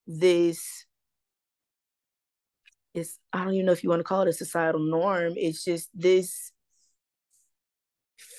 this 0.08 0.88
it's 2.96 3.20
I 3.32 3.44
don't 3.44 3.54
even 3.54 3.68
know 3.68 3.74
if 3.74 3.84
you 3.84 3.90
want 3.90 4.00
to 4.00 4.06
call 4.06 4.24
it 4.24 4.28
a 4.28 4.34
societal 4.34 4.82
norm. 4.82 5.34
It's 5.36 5.64
just 5.64 5.90
this 5.94 6.52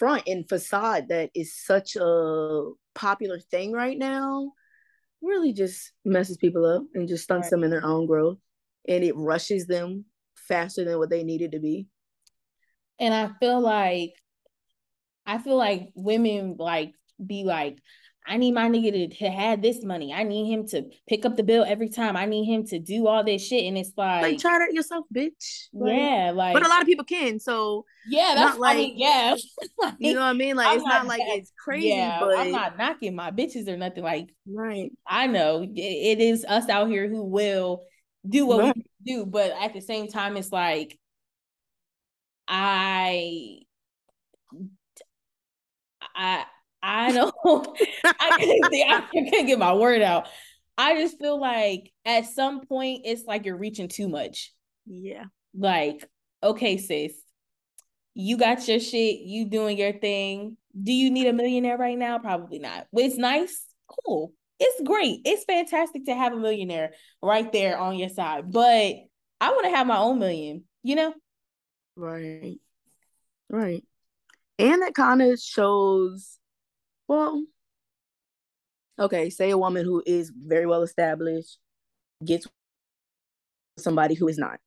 front 0.00 0.24
and 0.26 0.48
facade 0.48 1.10
that 1.10 1.30
is 1.32 1.56
such 1.56 1.94
a 1.94 2.70
popular 2.96 3.38
thing 3.38 3.70
right 3.70 3.96
now 3.96 4.50
really 5.22 5.52
just 5.52 5.92
messes 6.04 6.38
people 6.38 6.66
up 6.66 6.82
and 6.92 7.06
just 7.06 7.22
stunts 7.22 7.46
right. 7.46 7.50
them 7.52 7.62
in 7.62 7.70
their 7.70 7.86
own 7.86 8.06
growth 8.06 8.38
and 8.88 9.04
it 9.04 9.16
rushes 9.16 9.66
them 9.66 10.04
faster 10.36 10.84
than 10.84 10.98
what 10.98 11.10
they 11.10 11.22
needed 11.22 11.52
to 11.52 11.60
be 11.60 11.86
and 12.98 13.14
i 13.14 13.30
feel 13.40 13.60
like 13.60 14.12
i 15.26 15.38
feel 15.38 15.56
like 15.56 15.90
women 15.94 16.56
like 16.58 16.92
be 17.24 17.44
like 17.44 17.78
I 18.24 18.36
need 18.36 18.52
my 18.52 18.68
nigga 18.68 18.92
to, 18.92 19.16
to 19.16 19.30
have 19.30 19.62
this 19.62 19.82
money. 19.84 20.12
I 20.12 20.22
need 20.22 20.52
him 20.52 20.66
to 20.68 20.84
pick 21.08 21.26
up 21.26 21.36
the 21.36 21.42
bill 21.42 21.64
every 21.66 21.88
time. 21.88 22.16
I 22.16 22.24
need 22.24 22.44
him 22.44 22.64
to 22.66 22.78
do 22.78 23.08
all 23.08 23.24
this 23.24 23.44
shit. 23.44 23.64
And 23.64 23.76
it's 23.76 23.92
like 23.96 24.22
like 24.22 24.38
try 24.38 24.64
it 24.64 24.72
yourself, 24.72 25.06
bitch. 25.14 25.66
Like, 25.72 25.96
yeah, 25.96 26.32
like 26.32 26.54
but 26.54 26.64
a 26.64 26.68
lot 26.68 26.80
of 26.80 26.86
people 26.86 27.04
can. 27.04 27.40
So 27.40 27.84
yeah, 28.08 28.34
that's 28.36 28.58
like 28.58 28.76
I 28.76 28.80
mean, 28.80 28.94
yeah. 28.96 29.34
like, 29.78 29.94
you 29.98 30.14
know 30.14 30.20
what 30.20 30.26
I 30.26 30.32
mean? 30.34 30.54
Like 30.54 30.68
I'm 30.68 30.76
it's 30.76 30.84
not, 30.84 31.02
not 31.02 31.06
like 31.06 31.22
it's 31.24 31.52
crazy. 31.58 31.88
Yeah, 31.88 32.20
but 32.20 32.38
I'm 32.38 32.52
not 32.52 32.78
knocking 32.78 33.16
my 33.16 33.32
bitches 33.32 33.66
or 33.66 33.76
nothing. 33.76 34.04
Like 34.04 34.28
right. 34.46 34.92
I 35.06 35.26
know 35.26 35.62
it, 35.62 35.70
it 35.76 36.20
is 36.20 36.44
us 36.48 36.68
out 36.68 36.88
here 36.88 37.08
who 37.08 37.24
will 37.24 37.82
do 38.28 38.46
what 38.46 38.60
right. 38.60 38.76
we 38.76 39.14
do, 39.14 39.26
but 39.26 39.52
at 39.60 39.72
the 39.72 39.80
same 39.80 40.08
time, 40.08 40.36
it's 40.36 40.52
like 40.52 40.98
I 42.46 43.60
I 46.14 46.44
I 46.82 47.12
don't 47.12 47.34
I 48.04 48.36
can't 48.38 48.74
I 48.74 49.28
can't 49.30 49.46
get 49.46 49.58
my 49.58 49.74
word 49.74 50.02
out. 50.02 50.28
I 50.78 50.96
just 50.96 51.18
feel 51.18 51.40
like 51.40 51.92
at 52.04 52.26
some 52.26 52.66
point 52.66 53.02
it's 53.04 53.24
like 53.24 53.44
you're 53.44 53.56
reaching 53.56 53.88
too 53.88 54.08
much. 54.08 54.52
Yeah. 54.86 55.24
Like, 55.54 56.08
okay, 56.42 56.78
sis, 56.78 57.12
you 58.14 58.36
got 58.36 58.66
your 58.66 58.80
shit, 58.80 59.20
you 59.20 59.46
doing 59.46 59.76
your 59.78 59.92
thing. 59.92 60.56
Do 60.80 60.92
you 60.92 61.10
need 61.10 61.26
a 61.26 61.32
millionaire 61.32 61.76
right 61.76 61.98
now? 61.98 62.18
Probably 62.18 62.58
not. 62.58 62.86
It's 62.92 63.16
nice, 63.16 63.64
cool. 63.86 64.32
It's 64.64 64.80
great. 64.86 65.22
It's 65.24 65.44
fantastic 65.44 66.04
to 66.04 66.14
have 66.14 66.32
a 66.32 66.36
millionaire 66.36 66.92
right 67.20 67.50
there 67.50 67.76
on 67.76 67.96
your 67.96 68.08
side. 68.08 68.52
But 68.52 68.94
I 69.40 69.50
want 69.50 69.64
to 69.64 69.70
have 69.70 69.88
my 69.88 69.98
own 69.98 70.20
million, 70.20 70.62
you 70.84 70.94
know? 70.94 71.12
Right. 71.96 72.58
Right. 73.50 73.84
And 74.60 74.82
that 74.82 74.94
kind 74.94 75.20
of 75.20 75.40
shows 75.40 76.38
well, 77.08 77.44
okay, 78.98 79.30
say 79.30 79.50
a 79.50 79.58
woman 79.58 79.84
who 79.84 80.02
is 80.06 80.32
very 80.34 80.66
well 80.66 80.82
established 80.82 81.58
gets 82.24 82.46
somebody 83.78 84.14
who 84.14 84.28
is 84.28 84.38
not. 84.38 84.60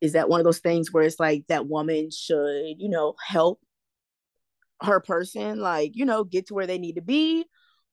Is 0.00 0.14
that 0.14 0.28
one 0.28 0.40
of 0.40 0.44
those 0.44 0.58
things 0.60 0.92
where 0.92 1.04
it's 1.04 1.20
like 1.20 1.44
that 1.48 1.68
woman 1.68 2.10
should, 2.10 2.74
you 2.78 2.88
know, 2.88 3.14
help 3.24 3.60
her 4.80 4.98
person, 5.00 5.60
like, 5.60 5.92
you 5.94 6.04
know, 6.06 6.24
get 6.24 6.46
to 6.46 6.54
where 6.54 6.66
they 6.66 6.78
need 6.78 6.94
to 6.94 7.02
be? 7.02 7.44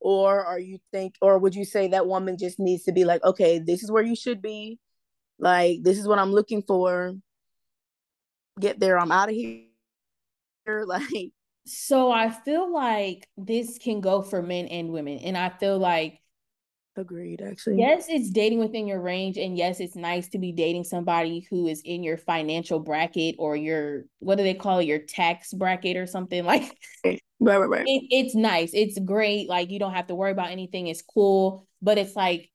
Or 0.02 0.46
are 0.46 0.60
you 0.60 0.80
think, 0.92 1.16
or 1.22 1.38
would 1.40 1.56
you 1.56 1.66
say 1.66 1.90
that 1.90 2.08
woman 2.08 2.38
just 2.38 2.60
needs 2.60 2.84
to 2.84 2.92
be 2.92 3.04
like, 3.06 3.24
okay, 3.24 3.60
this 3.60 3.84
is 3.84 3.92
where 3.92 4.04
you 4.04 4.16
should 4.16 4.42
be? 4.42 4.80
Like, 5.40 5.84
this 5.84 5.98
is 5.98 6.08
what 6.08 6.20
I'm 6.20 6.32
looking 6.32 6.62
for. 6.62 7.16
Get 8.60 8.80
there, 8.80 9.00
I'm 9.00 9.12
out 9.12 9.30
of 9.30 9.36
here. 9.36 9.66
Like, 10.86 11.32
so 11.66 12.12
I 12.12 12.30
feel 12.30 12.72
like 12.72 13.28
this 13.36 13.80
can 13.80 14.02
go 14.02 14.22
for 14.22 14.42
men 14.42 14.68
and 14.68 14.92
women. 14.92 15.18
And 15.18 15.36
I 15.36 15.50
feel 15.50 15.80
like 15.80 16.19
agreed 17.00 17.42
actually. 17.42 17.78
Yes, 17.80 18.06
it's 18.08 18.30
dating 18.30 18.60
within 18.60 18.88
your 18.88 19.02
range 19.02 19.38
and 19.38 19.58
yes, 19.58 19.80
it's 19.80 19.96
nice 19.96 20.30
to 20.30 20.38
be 20.38 20.52
dating 20.52 20.84
somebody 20.84 21.48
who 21.50 21.68
is 21.68 21.82
in 21.84 22.04
your 22.04 22.18
financial 22.18 22.80
bracket 22.80 23.36
or 23.40 23.56
your 23.56 24.06
what 24.20 24.38
do 24.38 24.44
they 24.44 24.54
call 24.54 24.80
it, 24.80 24.86
your 24.86 25.00
tax 25.00 25.54
bracket 25.54 25.98
or 25.98 26.06
something 26.06 26.46
like 26.46 26.78
right, 27.04 27.22
right, 27.40 27.70
right. 27.70 27.88
It, 27.88 28.04
it's 28.12 28.36
nice. 28.36 28.72
It's 28.74 29.00
great. 29.00 29.50
Like 29.50 29.72
you 29.72 29.80
don't 29.80 29.94
have 29.94 30.08
to 30.08 30.16
worry 30.16 30.32
about 30.32 30.52
anything. 30.52 30.88
It's 30.88 31.02
cool, 31.02 31.68
but 31.82 31.98
it's 31.98 32.16
like 32.16 32.50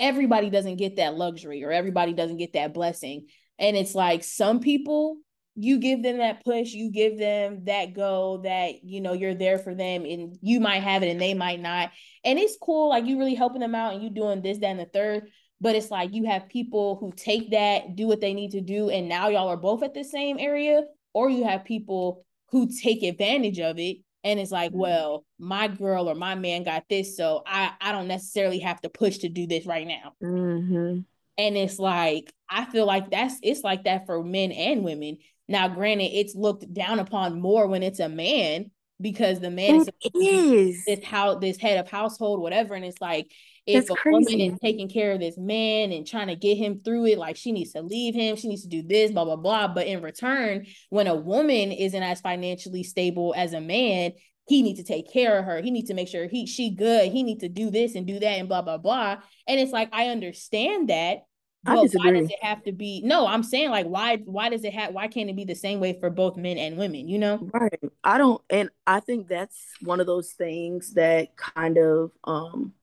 everybody 0.00 0.50
doesn't 0.50 0.76
get 0.76 0.96
that 0.96 1.14
luxury 1.14 1.62
or 1.64 1.70
everybody 1.70 2.12
doesn't 2.12 2.38
get 2.38 2.54
that 2.54 2.74
blessing. 2.74 3.26
And 3.58 3.76
it's 3.76 3.94
like 3.94 4.24
some 4.24 4.60
people 4.60 5.18
you 5.54 5.78
give 5.78 6.02
them 6.02 6.18
that 6.18 6.44
push, 6.44 6.72
you 6.72 6.90
give 6.90 7.18
them 7.18 7.64
that 7.64 7.94
go 7.94 8.40
that 8.44 8.84
you 8.84 9.00
know 9.00 9.12
you're 9.12 9.34
there 9.34 9.58
for 9.58 9.74
them 9.74 10.04
and 10.04 10.38
you 10.40 10.60
might 10.60 10.82
have 10.82 11.02
it 11.02 11.10
and 11.10 11.20
they 11.20 11.34
might 11.34 11.60
not. 11.60 11.90
And 12.24 12.38
it's 12.38 12.56
cool, 12.60 12.88
like 12.88 13.06
you 13.06 13.18
really 13.18 13.34
helping 13.34 13.60
them 13.60 13.74
out 13.74 13.94
and 13.94 14.02
you 14.02 14.10
doing 14.10 14.42
this, 14.42 14.58
that, 14.58 14.66
and 14.66 14.80
the 14.80 14.86
third. 14.86 15.28
But 15.60 15.76
it's 15.76 15.90
like 15.90 16.14
you 16.14 16.24
have 16.24 16.48
people 16.48 16.96
who 16.96 17.12
take 17.16 17.52
that, 17.52 17.94
do 17.94 18.06
what 18.06 18.20
they 18.20 18.34
need 18.34 18.52
to 18.52 18.60
do, 18.60 18.90
and 18.90 19.08
now 19.08 19.28
y'all 19.28 19.48
are 19.48 19.56
both 19.56 19.82
at 19.82 19.94
the 19.94 20.04
same 20.04 20.38
area, 20.38 20.82
or 21.12 21.30
you 21.30 21.44
have 21.44 21.64
people 21.64 22.24
who 22.50 22.68
take 22.82 23.02
advantage 23.02 23.60
of 23.60 23.78
it 23.78 23.98
and 24.24 24.38
it's 24.38 24.52
like, 24.52 24.70
mm-hmm. 24.70 24.80
well, 24.80 25.24
my 25.38 25.68
girl 25.68 26.08
or 26.08 26.14
my 26.14 26.34
man 26.34 26.62
got 26.62 26.84
this, 26.88 27.16
so 27.16 27.42
I 27.46 27.72
I 27.80 27.92
don't 27.92 28.08
necessarily 28.08 28.60
have 28.60 28.80
to 28.82 28.88
push 28.88 29.18
to 29.18 29.28
do 29.28 29.46
this 29.46 29.66
right 29.66 29.86
now. 29.86 30.14
Mm-hmm. 30.22 31.00
And 31.38 31.56
it's 31.56 31.78
like 31.78 32.32
I 32.48 32.66
feel 32.66 32.86
like 32.86 33.10
that's 33.10 33.36
it's 33.42 33.64
like 33.64 33.84
that 33.84 34.06
for 34.06 34.22
men 34.22 34.52
and 34.52 34.84
women. 34.84 35.18
Now, 35.48 35.68
granted, 35.68 36.12
it's 36.12 36.34
looked 36.34 36.72
down 36.72 36.98
upon 36.98 37.40
more 37.40 37.66
when 37.66 37.82
it's 37.82 38.00
a 38.00 38.08
man 38.08 38.70
because 39.00 39.40
the 39.40 39.50
man 39.50 39.84
it 40.00 40.12
is, 40.14 40.84
this 40.86 41.04
how 41.04 41.34
this 41.34 41.56
head 41.58 41.78
of 41.78 41.90
household, 41.90 42.40
whatever. 42.40 42.74
And 42.74 42.84
it's 42.84 43.00
like 43.00 43.30
if 43.66 43.86
That's 43.86 43.90
a 43.90 44.00
crazy. 44.00 44.36
woman 44.36 44.52
is 44.54 44.60
taking 44.60 44.88
care 44.88 45.12
of 45.12 45.20
this 45.20 45.36
man 45.36 45.92
and 45.92 46.06
trying 46.06 46.28
to 46.28 46.36
get 46.36 46.56
him 46.56 46.80
through 46.84 47.06
it, 47.06 47.18
like 47.18 47.36
she 47.36 47.52
needs 47.52 47.72
to 47.72 47.82
leave 47.82 48.14
him, 48.14 48.36
she 48.36 48.48
needs 48.48 48.62
to 48.62 48.68
do 48.68 48.82
this, 48.82 49.10
blah, 49.10 49.24
blah, 49.24 49.36
blah. 49.36 49.68
But 49.68 49.86
in 49.86 50.02
return, 50.02 50.66
when 50.90 51.06
a 51.06 51.14
woman 51.14 51.72
isn't 51.72 52.02
as 52.02 52.20
financially 52.20 52.82
stable 52.82 53.34
as 53.36 53.52
a 53.52 53.60
man, 53.60 54.12
he 54.48 54.62
needs 54.62 54.80
to 54.80 54.84
take 54.84 55.12
care 55.12 55.38
of 55.38 55.44
her. 55.44 55.62
He 55.62 55.70
needs 55.70 55.88
to 55.88 55.94
make 55.94 56.08
sure 56.08 56.26
he 56.26 56.46
she 56.46 56.74
good. 56.74 57.12
He 57.12 57.22
needs 57.22 57.42
to 57.42 57.48
do 57.48 57.70
this 57.70 57.94
and 57.94 58.06
do 58.06 58.18
that 58.18 58.38
and 58.38 58.48
blah 58.48 58.62
blah 58.62 58.78
blah. 58.78 59.18
And 59.46 59.60
it's 59.60 59.72
like 59.72 59.88
I 59.92 60.08
understand 60.08 60.88
that, 60.88 61.18
but 61.64 61.88
why 61.92 62.10
does 62.10 62.28
it 62.28 62.42
have 62.42 62.62
to 62.64 62.72
be? 62.72 63.02
No, 63.04 63.26
I'm 63.26 63.42
saying 63.42 63.70
like 63.70 63.86
why 63.86 64.16
why 64.24 64.48
does 64.48 64.64
it 64.64 64.74
have 64.74 64.92
why 64.92 65.06
can't 65.06 65.30
it 65.30 65.36
be 65.36 65.44
the 65.44 65.54
same 65.54 65.78
way 65.78 65.98
for 65.98 66.10
both 66.10 66.36
men 66.36 66.58
and 66.58 66.76
women? 66.76 67.08
You 67.08 67.18
know, 67.18 67.48
right? 67.52 67.80
I 68.02 68.18
don't, 68.18 68.42
and 68.50 68.70
I 68.86 69.00
think 69.00 69.28
that's 69.28 69.58
one 69.80 70.00
of 70.00 70.06
those 70.06 70.32
things 70.32 70.94
that 70.94 71.36
kind 71.36 71.78
of 71.78 72.10
um. 72.24 72.74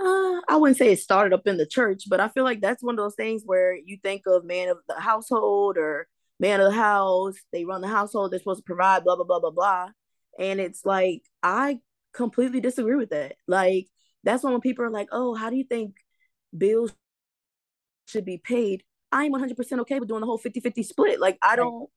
Uh, 0.00 0.40
I 0.48 0.56
wouldn't 0.56 0.78
say 0.78 0.92
it 0.92 1.00
started 1.00 1.34
up 1.34 1.46
in 1.48 1.56
the 1.56 1.66
church, 1.66 2.04
but 2.08 2.20
I 2.20 2.28
feel 2.28 2.44
like 2.44 2.60
that's 2.60 2.84
one 2.84 2.94
of 2.94 3.04
those 3.04 3.16
things 3.16 3.42
where 3.44 3.74
you 3.74 3.98
think 4.00 4.22
of 4.26 4.44
man 4.44 4.68
of 4.68 4.78
the 4.88 5.00
household 5.00 5.76
or 5.76 6.06
man 6.38 6.60
of 6.60 6.72
the 6.72 6.78
house. 6.78 7.34
They 7.52 7.64
run 7.64 7.80
the 7.80 7.88
household. 7.88 8.30
They're 8.30 8.38
supposed 8.38 8.60
to 8.60 8.64
provide. 8.64 9.04
Blah 9.04 9.16
blah 9.16 9.24
blah 9.24 9.40
blah 9.40 9.50
blah. 9.50 9.88
And 10.38 10.60
it's 10.60 10.84
like 10.84 11.22
I 11.42 11.80
completely 12.12 12.60
disagree 12.60 12.96
with 12.96 13.10
that. 13.10 13.36
Like 13.46 13.88
that's 14.24 14.42
when 14.42 14.60
people 14.60 14.84
are 14.84 14.90
like, 14.90 15.08
"Oh, 15.12 15.34
how 15.34 15.50
do 15.50 15.56
you 15.56 15.64
think 15.64 15.94
bills 16.56 16.92
should 18.06 18.24
be 18.24 18.38
paid, 18.38 18.82
I'm 19.12 19.32
100% 19.32 19.78
okay 19.80 19.98
with 19.98 20.08
doing 20.08 20.20
the 20.20 20.26
whole 20.26 20.38
50 20.38 20.60
50 20.60 20.82
split. 20.82 21.20
Like, 21.20 21.38
I 21.42 21.56
don't, 21.56 21.88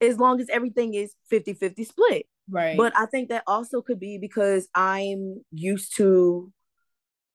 as 0.00 0.18
long 0.18 0.40
as 0.40 0.48
everything 0.50 0.94
is 0.94 1.14
50 1.30 1.54
50 1.54 1.84
split. 1.84 2.26
Right. 2.48 2.76
But 2.76 2.96
I 2.96 3.06
think 3.06 3.30
that 3.30 3.42
also 3.46 3.82
could 3.82 3.98
be 3.98 4.18
because 4.18 4.68
I'm 4.74 5.42
used 5.50 5.96
to, 5.96 6.52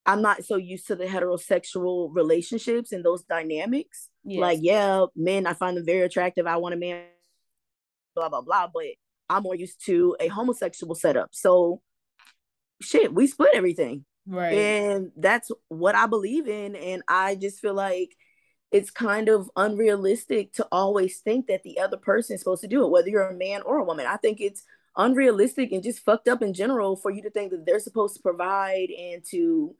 I'm 0.06 0.22
not 0.22 0.44
so 0.44 0.56
used 0.56 0.86
to 0.88 0.96
the 0.96 1.04
heterosexual 1.04 2.10
relationships 2.12 2.92
and 2.92 3.04
those 3.04 3.22
dynamics. 3.22 4.08
Yes. 4.24 4.40
Like, 4.40 4.58
yeah, 4.62 5.04
men, 5.14 5.46
I 5.46 5.52
find 5.54 5.76
them 5.76 5.86
very 5.86 6.02
attractive. 6.02 6.46
I 6.46 6.56
want 6.56 6.74
a 6.74 6.78
man, 6.78 7.04
blah, 8.14 8.28
blah, 8.28 8.40
blah. 8.40 8.68
But 8.72 8.84
I'm 9.28 9.42
more 9.42 9.54
used 9.54 9.84
to 9.86 10.16
a 10.18 10.28
homosexual 10.28 10.94
setup. 10.94 11.28
So, 11.32 11.82
shit, 12.80 13.12
we 13.14 13.26
split 13.26 13.50
everything. 13.54 14.04
Right. 14.26 14.52
And 14.52 15.12
that's 15.16 15.50
what 15.68 15.94
I 15.94 16.06
believe 16.06 16.48
in. 16.48 16.76
And 16.76 17.02
I 17.08 17.34
just 17.34 17.60
feel 17.60 17.74
like 17.74 18.16
it's 18.70 18.90
kind 18.90 19.28
of 19.28 19.50
unrealistic 19.56 20.52
to 20.54 20.66
always 20.72 21.18
think 21.18 21.46
that 21.48 21.62
the 21.62 21.78
other 21.78 21.96
person 21.96 22.34
is 22.34 22.40
supposed 22.40 22.62
to 22.62 22.68
do 22.68 22.84
it, 22.84 22.90
whether 22.90 23.08
you're 23.08 23.28
a 23.28 23.36
man 23.36 23.62
or 23.62 23.78
a 23.78 23.84
woman. 23.84 24.06
I 24.06 24.16
think 24.16 24.40
it's 24.40 24.64
unrealistic 24.96 25.72
and 25.72 25.82
just 25.82 26.04
fucked 26.04 26.28
up 26.28 26.42
in 26.42 26.54
general 26.54 26.96
for 26.96 27.10
you 27.10 27.22
to 27.22 27.30
think 27.30 27.50
that 27.50 27.66
they're 27.66 27.80
supposed 27.80 28.14
to 28.16 28.22
provide 28.22 28.90
and 28.90 29.22
to 29.30 29.74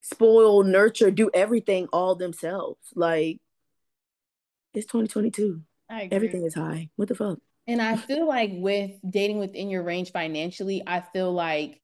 spoil, 0.00 0.62
nurture, 0.62 1.10
do 1.10 1.30
everything 1.32 1.86
all 1.92 2.14
themselves. 2.14 2.80
Like 2.94 3.38
it's 4.74 4.86
2022. 4.86 5.62
Everything 5.90 6.44
is 6.44 6.54
high. 6.54 6.88
What 6.96 7.08
the 7.08 7.14
fuck? 7.14 7.38
And 7.66 7.80
I 7.80 7.96
feel 7.96 8.26
like 8.26 8.50
with 8.54 8.92
dating 9.08 9.38
within 9.38 9.70
your 9.70 9.82
range 9.82 10.12
financially, 10.12 10.82
I 10.86 11.00
feel 11.00 11.32
like 11.32 11.80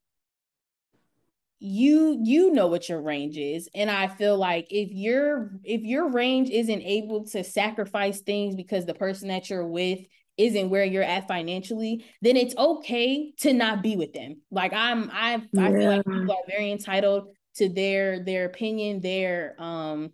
you 1.59 2.19
you 2.23 2.53
know 2.53 2.67
what 2.67 2.89
your 2.89 3.01
range 3.01 3.39
is 3.39 3.69
and 3.75 3.91
i 3.91 4.07
feel 4.07 4.37
like 4.37 4.67
if 4.71 4.91
your 4.93 5.53
if 5.65 5.81
your 5.83 6.11
range 6.11 6.51
isn't 6.51 6.83
able 6.83 7.25
to 7.25 7.43
sacrifice 7.43 8.21
things 8.21 8.55
because 8.55 8.85
the 8.85 8.95
person 8.95 9.29
that 9.29 9.49
you're 9.49 9.67
with 9.67 10.01
isn't 10.37 10.69
where 10.69 10.85
you're 10.85 11.03
at 11.03 11.27
financially 11.27 12.05
then 12.21 12.37
it's 12.37 12.55
okay 12.57 13.33
to 13.39 13.55
not 13.55 13.83
be 13.83 13.97
with 13.97 14.13
them 14.13 14.37
like 14.51 14.75
i'm 14.75 15.11
i 15.11 15.43
yeah. 15.53 15.65
i 15.65 15.73
feel 15.73 15.91
like 15.91 16.05
people 16.05 16.35
are 16.35 16.51
very 16.51 16.71
entitled 16.71 17.29
to 17.55 17.71
their 17.71 18.23
their 18.23 18.45
opinion 18.45 19.01
their 19.01 19.55
um 19.59 20.11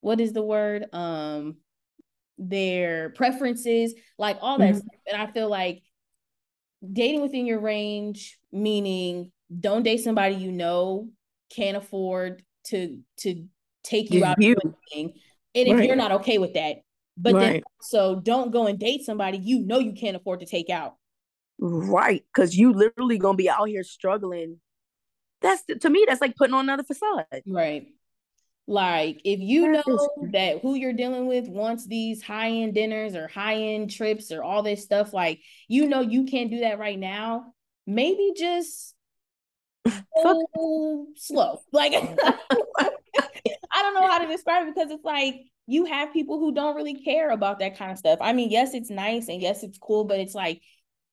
what 0.00 0.20
is 0.20 0.32
the 0.32 0.42
word 0.42 0.86
um 0.92 1.56
their 2.38 3.10
preferences 3.10 3.94
like 4.16 4.38
all 4.40 4.58
that 4.58 4.74
mm-hmm. 4.74 4.78
stuff 4.78 5.00
and 5.12 5.20
i 5.20 5.26
feel 5.32 5.48
like 5.48 5.82
dating 6.92 7.20
within 7.20 7.46
your 7.46 7.58
range 7.58 8.38
meaning 8.52 9.32
don't 9.56 9.82
date 9.82 10.02
somebody 10.02 10.34
you 10.34 10.52
know 10.52 11.08
can't 11.54 11.76
afford 11.76 12.42
to 12.64 13.00
to 13.18 13.46
take 13.82 14.10
you 14.10 14.24
out 14.24 14.40
you. 14.40 14.54
of 14.54 14.74
anything. 14.92 15.14
And 15.54 15.68
if 15.68 15.84
you're 15.84 15.96
not 15.96 16.12
okay 16.12 16.38
with 16.38 16.54
that, 16.54 16.76
but 17.16 17.34
right. 17.34 17.40
then 17.40 17.62
so 17.80 18.20
don't 18.20 18.52
go 18.52 18.66
and 18.66 18.78
date 18.78 19.02
somebody 19.04 19.38
you 19.38 19.60
know 19.60 19.78
you 19.78 19.92
can't 19.92 20.16
afford 20.16 20.40
to 20.40 20.46
take 20.46 20.70
out. 20.70 20.96
Right. 21.58 22.24
Cause 22.34 22.54
you 22.54 22.72
literally 22.72 23.18
gonna 23.18 23.36
be 23.36 23.50
out 23.50 23.68
here 23.68 23.84
struggling. 23.84 24.60
That's 25.40 25.62
to 25.80 25.90
me, 25.90 26.04
that's 26.06 26.20
like 26.20 26.36
putting 26.36 26.54
on 26.54 26.64
another 26.64 26.84
facade. 26.84 27.26
Right. 27.46 27.88
Like 28.66 29.22
if 29.24 29.40
you 29.40 29.72
know 29.72 30.08
that 30.32 30.60
who 30.60 30.74
you're 30.74 30.92
dealing 30.92 31.26
with 31.26 31.48
wants 31.48 31.86
these 31.86 32.22
high 32.22 32.50
end 32.50 32.74
dinners 32.74 33.14
or 33.14 33.26
high 33.26 33.54
end 33.54 33.90
trips 33.90 34.30
or 34.30 34.42
all 34.42 34.62
this 34.62 34.84
stuff, 34.84 35.14
like 35.14 35.40
you 35.68 35.88
know 35.88 36.00
you 36.00 36.24
can't 36.24 36.50
do 36.50 36.60
that 36.60 36.78
right 36.78 36.98
now. 36.98 37.54
Maybe 37.86 38.34
just 38.36 38.94
so 40.22 40.46
oh, 40.56 41.06
slow. 41.16 41.60
Like 41.72 41.92
I 43.70 43.82
don't 43.82 43.94
know 43.94 44.06
how 44.06 44.18
to 44.18 44.26
describe 44.26 44.66
it 44.66 44.74
because 44.74 44.90
it's 44.90 45.04
like 45.04 45.36
you 45.66 45.84
have 45.84 46.12
people 46.12 46.38
who 46.38 46.52
don't 46.52 46.76
really 46.76 46.94
care 46.94 47.30
about 47.30 47.58
that 47.58 47.76
kind 47.76 47.92
of 47.92 47.98
stuff. 47.98 48.18
I 48.20 48.32
mean, 48.32 48.50
yes, 48.50 48.74
it's 48.74 48.90
nice 48.90 49.28
and 49.28 49.40
yes, 49.40 49.62
it's 49.62 49.78
cool, 49.78 50.04
but 50.04 50.18
it's 50.18 50.34
like 50.34 50.62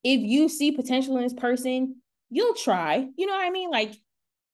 if 0.04 0.22
you 0.22 0.50
see 0.50 0.72
potential 0.72 1.18
in 1.18 1.24
this 1.24 1.34
person, 1.34 2.02
you'll 2.30 2.54
try. 2.54 3.08
You 3.18 3.26
know 3.26 3.34
what 3.34 3.46
I 3.46 3.50
mean? 3.50 3.70
Like 3.70 3.94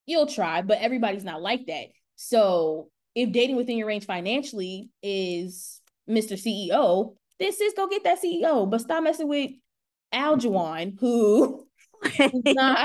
you'll 0.06 0.26
try, 0.26 0.62
but 0.62 0.78
everybody's 0.78 1.24
not 1.24 1.42
like 1.42 1.66
that. 1.66 1.86
So 2.16 2.90
if 3.14 3.32
dating 3.32 3.56
within 3.56 3.76
your 3.76 3.86
range 3.86 4.06
financially 4.06 4.90
is 5.02 5.80
Mr. 6.08 6.32
CEO, 6.32 7.14
this 7.38 7.60
is 7.60 7.74
go 7.74 7.88
get 7.88 8.04
that 8.04 8.22
CEO, 8.22 8.68
but 8.68 8.80
stop 8.80 9.02
messing 9.04 9.28
with 9.28 9.50
Aljuan, 10.12 10.98
who 10.98 11.66
is 12.18 12.32
not 12.46 12.78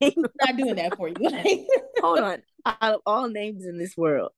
not 0.00 0.56
doing 0.56 0.76
that 0.76 0.96
for 0.96 1.08
you. 1.08 1.14
Hold 2.00 2.18
on. 2.20 2.42
Out 2.64 2.94
of 2.94 3.00
all 3.06 3.28
names 3.28 3.64
in 3.64 3.78
this 3.78 3.96
world, 3.96 4.32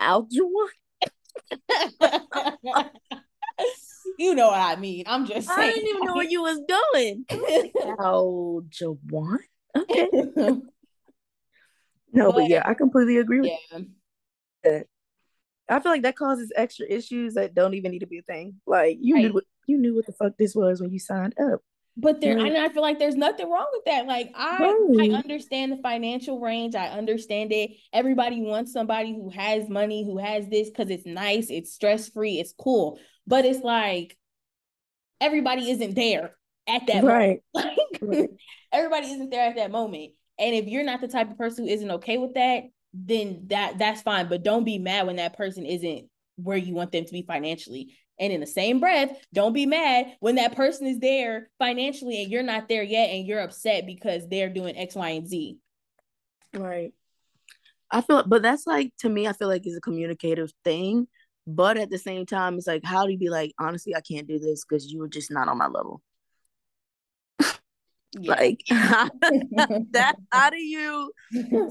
Aljuan. 0.00 0.68
you 4.18 4.34
know 4.34 4.48
what 4.48 4.60
I 4.60 4.76
mean. 4.76 5.04
I'm 5.06 5.26
just 5.26 5.48
saying. 5.48 5.60
I 5.60 5.72
didn't 5.72 5.88
even 5.88 6.04
know 6.06 6.14
where 6.14 6.24
you 6.24 6.42
was 6.42 6.60
going. 6.68 7.24
Aljuan. 7.98 9.38
Okay. 9.76 10.08
no, 12.12 12.32
but, 12.32 12.32
but, 12.32 12.48
yeah, 12.48 12.62
I 12.64 12.74
completely 12.74 13.18
agree 13.18 13.40
with 13.40 13.50
yeah. 13.72 13.78
you. 13.78 14.84
I 15.68 15.80
feel 15.80 15.92
like 15.92 16.02
that 16.02 16.16
causes 16.16 16.52
extra 16.56 16.86
issues 16.88 17.34
that 17.34 17.54
don't 17.54 17.74
even 17.74 17.90
need 17.90 18.00
to 18.00 18.06
be 18.06 18.18
a 18.18 18.22
thing. 18.22 18.60
Like 18.66 18.98
you 19.00 19.14
right. 19.14 19.24
knew 19.24 19.32
what 19.32 19.44
you 19.66 19.78
knew 19.78 19.94
what 19.94 20.06
the 20.06 20.12
fuck 20.12 20.36
this 20.38 20.54
was 20.54 20.80
when 20.80 20.92
you 20.92 20.98
signed 20.98 21.34
up. 21.38 21.60
But 21.96 22.20
there, 22.20 22.36
right. 22.36 22.46
and 22.46 22.58
I 22.58 22.68
feel 22.70 22.82
like 22.82 22.98
there's 22.98 23.14
nothing 23.14 23.48
wrong 23.48 23.68
with 23.72 23.84
that. 23.84 24.06
Like 24.06 24.32
I, 24.34 24.58
right. 24.58 25.12
I 25.12 25.14
understand 25.14 25.70
the 25.70 25.76
financial 25.76 26.40
range. 26.40 26.74
I 26.74 26.88
understand 26.88 27.52
it. 27.52 27.70
Everybody 27.92 28.40
wants 28.40 28.72
somebody 28.72 29.12
who 29.12 29.30
has 29.30 29.68
money, 29.68 30.04
who 30.04 30.18
has 30.18 30.48
this 30.48 30.70
because 30.70 30.90
it's 30.90 31.06
nice, 31.06 31.50
it's 31.50 31.72
stress 31.72 32.08
free, 32.08 32.40
it's 32.40 32.52
cool. 32.58 32.98
But 33.28 33.44
it's 33.44 33.62
like 33.62 34.16
everybody 35.20 35.70
isn't 35.70 35.94
there 35.94 36.34
at 36.66 36.86
that 36.88 37.04
right. 37.04 37.40
moment. 37.54 37.78
right. 38.02 38.30
everybody 38.72 39.06
isn't 39.06 39.30
there 39.30 39.48
at 39.48 39.56
that 39.56 39.70
moment. 39.70 40.12
And 40.38 40.54
if 40.54 40.66
you're 40.66 40.84
not 40.84 41.00
the 41.00 41.08
type 41.08 41.30
of 41.30 41.38
person 41.38 41.64
who 41.64 41.72
isn't 41.72 41.90
okay 41.92 42.18
with 42.18 42.34
that, 42.34 42.64
then 42.92 43.44
that 43.46 43.78
that's 43.78 44.02
fine. 44.02 44.28
But 44.28 44.42
don't 44.42 44.64
be 44.64 44.78
mad 44.78 45.06
when 45.06 45.16
that 45.16 45.36
person 45.36 45.64
isn't 45.64 46.08
where 46.36 46.56
you 46.56 46.74
want 46.74 46.92
them 46.92 47.04
to 47.04 47.12
be 47.12 47.22
financially. 47.22 47.96
And 48.18 48.32
in 48.32 48.40
the 48.40 48.46
same 48.46 48.78
breath, 48.78 49.10
don't 49.32 49.52
be 49.52 49.66
mad 49.66 50.16
when 50.20 50.36
that 50.36 50.54
person 50.54 50.86
is 50.86 51.00
there 51.00 51.50
financially 51.58 52.22
and 52.22 52.30
you're 52.30 52.44
not 52.44 52.68
there 52.68 52.82
yet 52.82 53.10
and 53.10 53.26
you're 53.26 53.40
upset 53.40 53.86
because 53.86 54.28
they're 54.28 54.50
doing 54.50 54.76
X, 54.76 54.94
Y, 54.94 55.08
and 55.10 55.26
Z. 55.26 55.58
Right. 56.54 56.92
I 57.90 58.00
feel, 58.02 58.24
but 58.24 58.42
that's 58.42 58.66
like, 58.66 58.92
to 59.00 59.08
me, 59.08 59.26
I 59.26 59.32
feel 59.32 59.48
like 59.48 59.66
it's 59.66 59.76
a 59.76 59.80
communicative 59.80 60.52
thing. 60.62 61.08
But 61.46 61.76
at 61.76 61.90
the 61.90 61.98
same 61.98 62.24
time, 62.24 62.56
it's 62.56 62.66
like, 62.66 62.84
how 62.84 63.04
do 63.04 63.12
you 63.12 63.18
be 63.18 63.30
like, 63.30 63.52
honestly, 63.58 63.94
I 63.94 64.00
can't 64.00 64.26
do 64.26 64.38
this 64.38 64.64
because 64.64 64.90
you 64.90 65.00
were 65.00 65.08
just 65.08 65.30
not 65.30 65.48
on 65.48 65.58
my 65.58 65.66
level. 65.66 66.00
like, 68.16 68.60
that, 68.68 70.14
how 70.30 70.50
do 70.50 70.56
you 70.56 71.12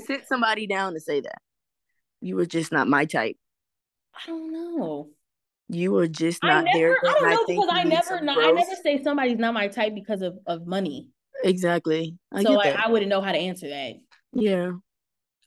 sit 0.06 0.28
somebody 0.28 0.68
down 0.68 0.94
to 0.94 1.00
say 1.00 1.22
that? 1.22 1.40
You 2.22 2.36
were 2.36 2.46
just 2.46 2.72
not 2.72 2.88
my 2.88 3.06
type. 3.06 3.38
I 4.14 4.28
don't 4.28 4.52
know 4.54 5.10
you 5.70 5.92
were 5.92 6.08
just 6.08 6.44
not 6.44 6.66
never, 6.66 6.78
there. 6.78 6.98
I 7.02 7.14
don't 7.14 7.30
know 7.30 7.30
I 7.30 7.46
because 7.48 7.70
I 7.72 7.84
never, 7.84 8.30
I 8.42 8.52
never 8.52 8.76
say 8.84 9.02
somebody's 9.04 9.38
not 9.38 9.54
my 9.54 9.68
type 9.68 9.96
because 9.96 10.22
of 10.22 10.38
of 10.46 10.68
money. 10.68 11.10
Exactly. 11.44 12.18
I 12.32 12.44
so 12.44 12.54
like, 12.54 12.76
I 12.76 12.90
wouldn't 12.90 13.10
know 13.10 13.22
how 13.22 13.32
to 13.32 13.38
answer 13.38 13.70
that. 13.70 13.94
Yeah, 14.34 14.72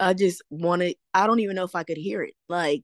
I 0.01 0.15
just 0.15 0.43
wanted. 0.51 0.97
I 1.15 1.27
don't 1.27 1.41
even 1.41 1.57
know 1.57 1.65
if 1.65 1.75
I 1.75 1.85
could 1.85 1.97
hear 1.97 2.23
it. 2.23 2.35
Like, 2.49 2.83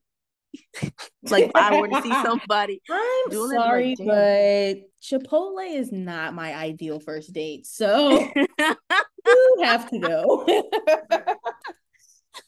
like 1.29 1.51
I 1.55 1.79
were 1.79 1.87
to 1.87 2.01
see 2.01 2.09
somebody. 2.23 2.81
I'm 2.89 3.31
sorry, 3.31 3.95
like, 3.99 4.07
but 4.07 4.77
Chipotle 5.01 5.75
is 5.75 5.91
not 5.91 6.33
my 6.33 6.53
ideal 6.53 6.99
first 6.99 7.33
date. 7.33 7.65
So 7.65 8.29
you 8.59 9.57
have 9.63 9.89
to 9.89 9.99
go. 9.99 10.45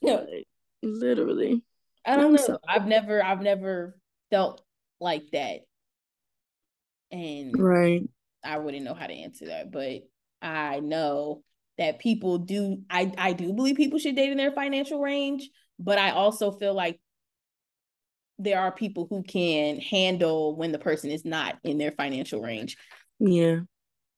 no. 0.02 0.28
Literally. 0.84 1.64
I 2.06 2.16
don't 2.16 2.34
know. 2.34 2.60
I've 2.68 2.86
never, 2.86 3.24
I've 3.24 3.42
never 3.42 3.98
felt 4.30 4.62
like 5.00 5.30
that. 5.32 5.62
And 7.12 7.58
right. 7.58 8.04
I 8.44 8.58
wouldn't 8.58 8.84
know 8.84 8.94
how 8.94 9.08
to 9.08 9.14
answer 9.14 9.48
that, 9.48 9.72
but 9.72 10.02
I 10.42 10.80
know 10.80 11.44
that 11.78 12.00
people 12.00 12.38
do 12.38 12.82
I 12.90 13.12
I 13.18 13.34
do 13.34 13.54
believe 13.54 13.76
people 13.76 14.00
should 14.00 14.16
date 14.16 14.32
in 14.32 14.38
their 14.38 14.52
financial 14.52 15.02
range, 15.02 15.50
but 15.80 15.98
I 15.98 16.12
also 16.12 16.52
feel 16.52 16.74
like 16.74 17.00
there 18.38 18.60
are 18.60 18.72
people 18.72 19.08
who 19.10 19.24
can 19.24 19.80
handle 19.80 20.56
when 20.56 20.72
the 20.72 20.80
person 20.80 21.10
is 21.10 21.24
not 21.24 21.56
in 21.64 21.78
their 21.78 21.92
financial 21.92 22.42
range. 22.42 22.78
Yeah. 23.20 23.62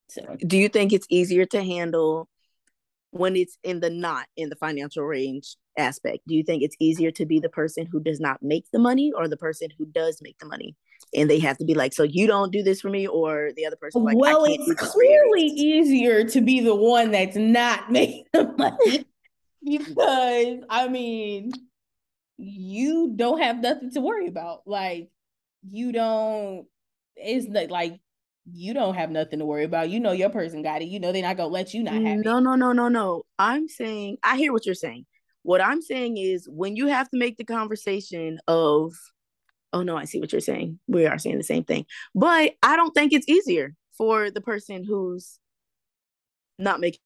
So, 0.09 0.37
do 0.45 0.57
you 0.57 0.69
think 0.69 0.93
it's 0.93 1.07
easier 1.09 1.45
to 1.47 1.63
handle 1.63 2.29
when 3.11 3.35
it's 3.35 3.57
in 3.63 3.79
the 3.79 3.89
not 3.89 4.25
in 4.35 4.49
the 4.49 4.55
financial 4.55 5.03
range 5.03 5.57
aspect? 5.77 6.19
Do 6.27 6.35
you 6.35 6.43
think 6.43 6.63
it's 6.63 6.75
easier 6.79 7.11
to 7.11 7.25
be 7.25 7.39
the 7.39 7.49
person 7.49 7.87
who 7.91 7.99
does 7.99 8.19
not 8.19 8.41
make 8.41 8.65
the 8.71 8.79
money 8.79 9.11
or 9.15 9.27
the 9.27 9.37
person 9.37 9.69
who 9.77 9.85
does 9.85 10.19
make 10.21 10.37
the 10.39 10.45
money? 10.45 10.75
And 11.15 11.29
they 11.29 11.39
have 11.39 11.57
to 11.59 11.65
be 11.65 11.73
like, 11.73 11.93
so 11.93 12.03
you 12.03 12.27
don't 12.27 12.51
do 12.51 12.63
this 12.63 12.81
for 12.81 12.89
me, 12.89 13.07
or 13.07 13.51
the 13.55 13.65
other 13.65 13.75
person 13.75 14.03
like, 14.03 14.17
well, 14.17 14.43
it's 14.45 14.73
clearly 14.73 15.43
easier 15.43 16.23
to 16.25 16.41
be 16.41 16.59
the 16.59 16.75
one 16.75 17.11
that's 17.11 17.37
not 17.37 17.91
making 17.91 18.25
the 18.33 18.53
money 18.57 19.05
because 19.67 20.63
I 20.69 20.87
mean, 20.87 21.51
you 22.37 23.13
don't 23.15 23.41
have 23.41 23.59
nothing 23.59 23.91
to 23.91 24.01
worry 24.01 24.27
about. 24.27 24.61
Like, 24.65 25.09
you 25.67 25.91
don't. 25.91 26.65
It's 27.15 27.47
like 27.71 27.99
you 28.53 28.73
don't 28.73 28.95
have 28.95 29.09
nothing 29.09 29.39
to 29.39 29.45
worry 29.45 29.63
about. 29.63 29.89
You 29.89 29.99
know 29.99 30.11
your 30.11 30.29
person 30.29 30.61
got 30.61 30.81
it. 30.81 30.87
You 30.87 30.99
know 30.99 31.11
they're 31.11 31.23
not 31.23 31.37
gonna 31.37 31.49
let 31.49 31.73
you 31.73 31.83
not 31.83 31.93
have 31.93 32.03
no, 32.03 32.11
it. 32.11 32.25
No, 32.25 32.39
no, 32.39 32.55
no, 32.55 32.71
no, 32.73 32.87
no. 32.89 33.23
I'm 33.39 33.67
saying 33.67 34.17
I 34.23 34.37
hear 34.37 34.53
what 34.53 34.65
you're 34.65 34.75
saying. 34.75 35.05
What 35.47 35.61
I'm 35.61 35.81
saying 35.81 36.17
is 36.17 36.45
when 36.51 36.75
you 36.75 36.87
have 36.87 37.09
to 37.09 37.17
make 37.17 37.37
the 37.37 37.45
conversation 37.45 38.37
of, 38.49 38.91
oh 39.71 39.81
no, 39.81 39.95
I 39.95 40.03
see 40.03 40.19
what 40.19 40.33
you're 40.33 40.41
saying. 40.41 40.77
We 40.89 41.05
are 41.05 41.17
saying 41.17 41.37
the 41.37 41.43
same 41.45 41.63
thing. 41.63 41.85
But 42.13 42.55
I 42.61 42.75
don't 42.75 42.91
think 42.91 43.13
it's 43.13 43.29
easier 43.29 43.73
for 43.97 44.29
the 44.29 44.41
person 44.41 44.83
who's 44.83 45.39
not 46.59 46.81
making 46.81 46.99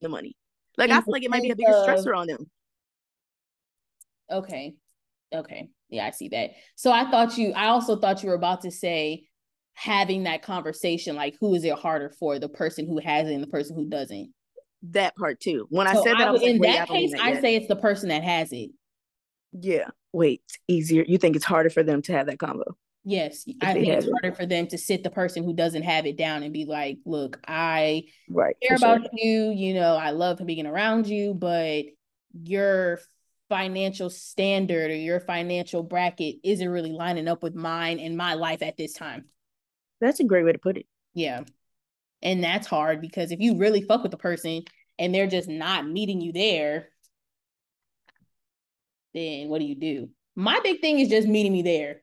the 0.00 0.08
money. 0.08 0.38
Like 0.78 0.88
I 0.88 1.02
feel 1.02 1.12
like 1.12 1.22
it 1.22 1.28
might 1.28 1.42
be 1.42 1.50
a 1.50 1.54
bigger 1.56 1.74
stressor 1.86 2.16
on 2.16 2.28
them. 2.28 2.48
Okay. 4.30 4.76
Okay. 5.30 5.68
Yeah, 5.90 6.06
I 6.06 6.12
see 6.12 6.30
that. 6.30 6.52
So 6.76 6.90
I 6.92 7.10
thought 7.10 7.36
you 7.36 7.52
I 7.52 7.66
also 7.66 7.96
thought 7.96 8.22
you 8.22 8.30
were 8.30 8.36
about 8.36 8.62
to 8.62 8.70
say 8.70 9.24
having 9.74 10.22
that 10.22 10.40
conversation 10.40 11.14
like 11.14 11.36
who 11.40 11.54
is 11.54 11.62
it 11.62 11.78
harder 11.78 12.08
for 12.08 12.38
the 12.38 12.48
person 12.48 12.86
who 12.86 12.98
has 13.00 13.28
it 13.28 13.34
and 13.34 13.42
the 13.42 13.48
person 13.48 13.76
who 13.76 13.86
doesn't 13.86 14.32
that 14.82 15.16
part 15.16 15.40
too 15.40 15.66
when 15.70 15.86
so 15.86 16.00
i 16.00 16.04
said 16.04 16.14
that 16.14 16.28
I, 16.28 16.32
I 16.32 16.36
in 16.36 16.58
like, 16.58 16.72
that 16.72 16.88
case 16.88 17.12
i 17.20 17.40
say 17.40 17.56
it's 17.56 17.68
the 17.68 17.76
person 17.76 18.08
that 18.10 18.22
has 18.22 18.52
it 18.52 18.70
yeah 19.52 19.88
wait 20.12 20.42
easier 20.68 21.04
you 21.06 21.18
think 21.18 21.36
it's 21.36 21.44
harder 21.44 21.70
for 21.70 21.82
them 21.82 22.02
to 22.02 22.12
have 22.12 22.26
that 22.26 22.38
combo 22.38 22.76
Yes, 23.08 23.46
I 23.62 23.72
think 23.72 23.88
it's 23.88 24.06
harder 24.06 24.34
for 24.34 24.44
them 24.44 24.66
to 24.66 24.76
sit 24.76 25.02
the 25.02 25.08
person 25.08 25.42
who 25.42 25.54
doesn't 25.54 25.82
have 25.82 26.04
it 26.04 26.18
down 26.18 26.42
and 26.42 26.52
be 26.52 26.66
like, 26.66 26.98
"Look, 27.06 27.40
I 27.48 28.04
right 28.28 28.54
care 28.62 28.76
about 28.76 29.00
sure. 29.00 29.10
you. 29.14 29.50
You 29.50 29.72
know, 29.72 29.96
I 29.96 30.10
love 30.10 30.44
being 30.44 30.66
around 30.66 31.06
you, 31.06 31.32
but 31.32 31.86
your 32.34 33.00
financial 33.48 34.10
standard 34.10 34.90
or 34.90 34.94
your 34.94 35.20
financial 35.20 35.82
bracket 35.82 36.36
isn't 36.44 36.68
really 36.68 36.92
lining 36.92 37.28
up 37.28 37.42
with 37.42 37.54
mine 37.54 37.98
and 37.98 38.14
my 38.14 38.34
life 38.34 38.60
at 38.60 38.76
this 38.76 38.92
time." 38.92 39.24
That's 40.02 40.20
a 40.20 40.24
great 40.24 40.44
way 40.44 40.52
to 40.52 40.58
put 40.58 40.76
it. 40.76 40.84
Yeah, 41.14 41.44
and 42.22 42.42
that's 42.42 42.66
hard 42.66 43.00
because 43.00 43.30
if 43.30 43.40
you 43.40 43.56
really 43.56 43.82
fuck 43.82 44.02
with 44.02 44.10
the 44.10 44.18
person 44.18 44.62
and 44.98 45.14
they're 45.14 45.26
just 45.26 45.48
not 45.48 45.86
meeting 45.86 46.20
you 46.20 46.32
there, 46.32 46.88
then 49.14 49.48
what 49.48 49.60
do 49.60 49.64
you 49.64 49.74
do? 49.74 50.10
My 50.36 50.60
big 50.62 50.80
thing 50.80 51.00
is 51.00 51.08
just 51.08 51.26
meeting 51.28 51.52
me 51.52 51.62
there 51.62 52.02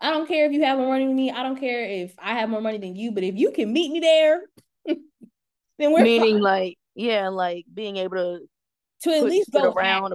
I 0.00 0.10
don't 0.10 0.26
care 0.26 0.46
if 0.46 0.52
you 0.52 0.64
have 0.64 0.78
more 0.78 0.88
money 0.88 1.06
than 1.06 1.14
me. 1.14 1.30
I 1.30 1.42
don't 1.42 1.60
care 1.60 1.84
if 1.84 2.14
I 2.18 2.34
have 2.34 2.48
more 2.48 2.62
money 2.62 2.78
than 2.78 2.96
you. 2.96 3.12
But 3.12 3.22
if 3.22 3.36
you 3.36 3.52
can 3.52 3.72
meet 3.72 3.92
me 3.92 4.00
there, 4.00 4.42
then 4.86 5.92
we're 5.92 6.02
meaning 6.02 6.36
fine. 6.36 6.42
like 6.42 6.78
yeah, 6.94 7.28
like 7.28 7.66
being 7.72 7.98
able 7.98 8.16
to 8.16 8.40
to 9.02 9.16
at 9.16 9.24
least 9.24 9.52
go 9.52 9.72
around. 9.72 10.14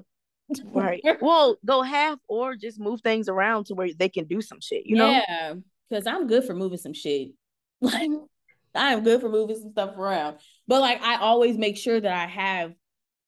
right. 0.65 1.01
well, 1.21 1.57
go 1.65 1.81
half 1.81 2.19
or 2.27 2.55
just 2.55 2.79
move 2.79 3.01
things 3.01 3.29
around 3.29 3.65
to 3.65 3.73
where 3.73 3.89
they 3.93 4.09
can 4.09 4.25
do 4.25 4.41
some 4.41 4.59
shit. 4.59 4.85
You 4.85 4.95
know? 4.97 5.09
Yeah, 5.09 5.53
because 5.89 6.05
I'm 6.07 6.27
good 6.27 6.43
for 6.43 6.53
moving 6.53 6.77
some 6.77 6.93
shit. 6.93 7.31
Like 7.81 8.09
I 8.75 8.93
am 8.93 9.03
good 9.03 9.21
for 9.21 9.29
moving 9.29 9.57
some 9.59 9.71
stuff 9.71 9.97
around. 9.97 10.37
But 10.67 10.81
like 10.81 11.01
I 11.01 11.17
always 11.17 11.57
make 11.57 11.77
sure 11.77 11.99
that 11.99 12.11
I 12.11 12.25
have 12.25 12.73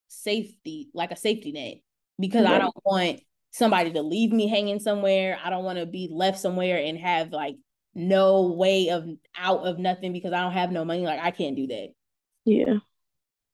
safety, 0.07 0.89
like 0.93 1.11
a 1.11 1.15
safety 1.15 1.51
net, 1.51 1.77
because 2.19 2.45
I 2.45 2.57
don't 2.57 2.75
want 2.85 3.21
somebody 3.51 3.91
to 3.93 4.01
leave 4.01 4.31
me 4.31 4.47
hanging 4.47 4.79
somewhere. 4.79 5.39
I 5.43 5.49
don't 5.49 5.63
want 5.63 5.79
to 5.79 5.85
be 5.85 6.09
left 6.11 6.39
somewhere 6.39 6.77
and 6.77 6.97
have 6.97 7.31
like 7.31 7.55
no 7.95 8.53
way 8.53 8.89
of 8.89 9.07
out 9.35 9.65
of 9.65 9.79
nothing 9.79 10.13
because 10.13 10.33
I 10.33 10.41
don't 10.41 10.51
have 10.51 10.71
no 10.71 10.85
money. 10.85 11.01
Like 11.01 11.19
I 11.21 11.31
can't 11.31 11.55
do 11.55 11.67
that. 11.67 11.89
Yeah. 12.45 12.77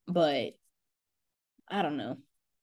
But 0.07 0.53
I 1.69 1.81
don't 1.81 1.97
know. 1.97 2.17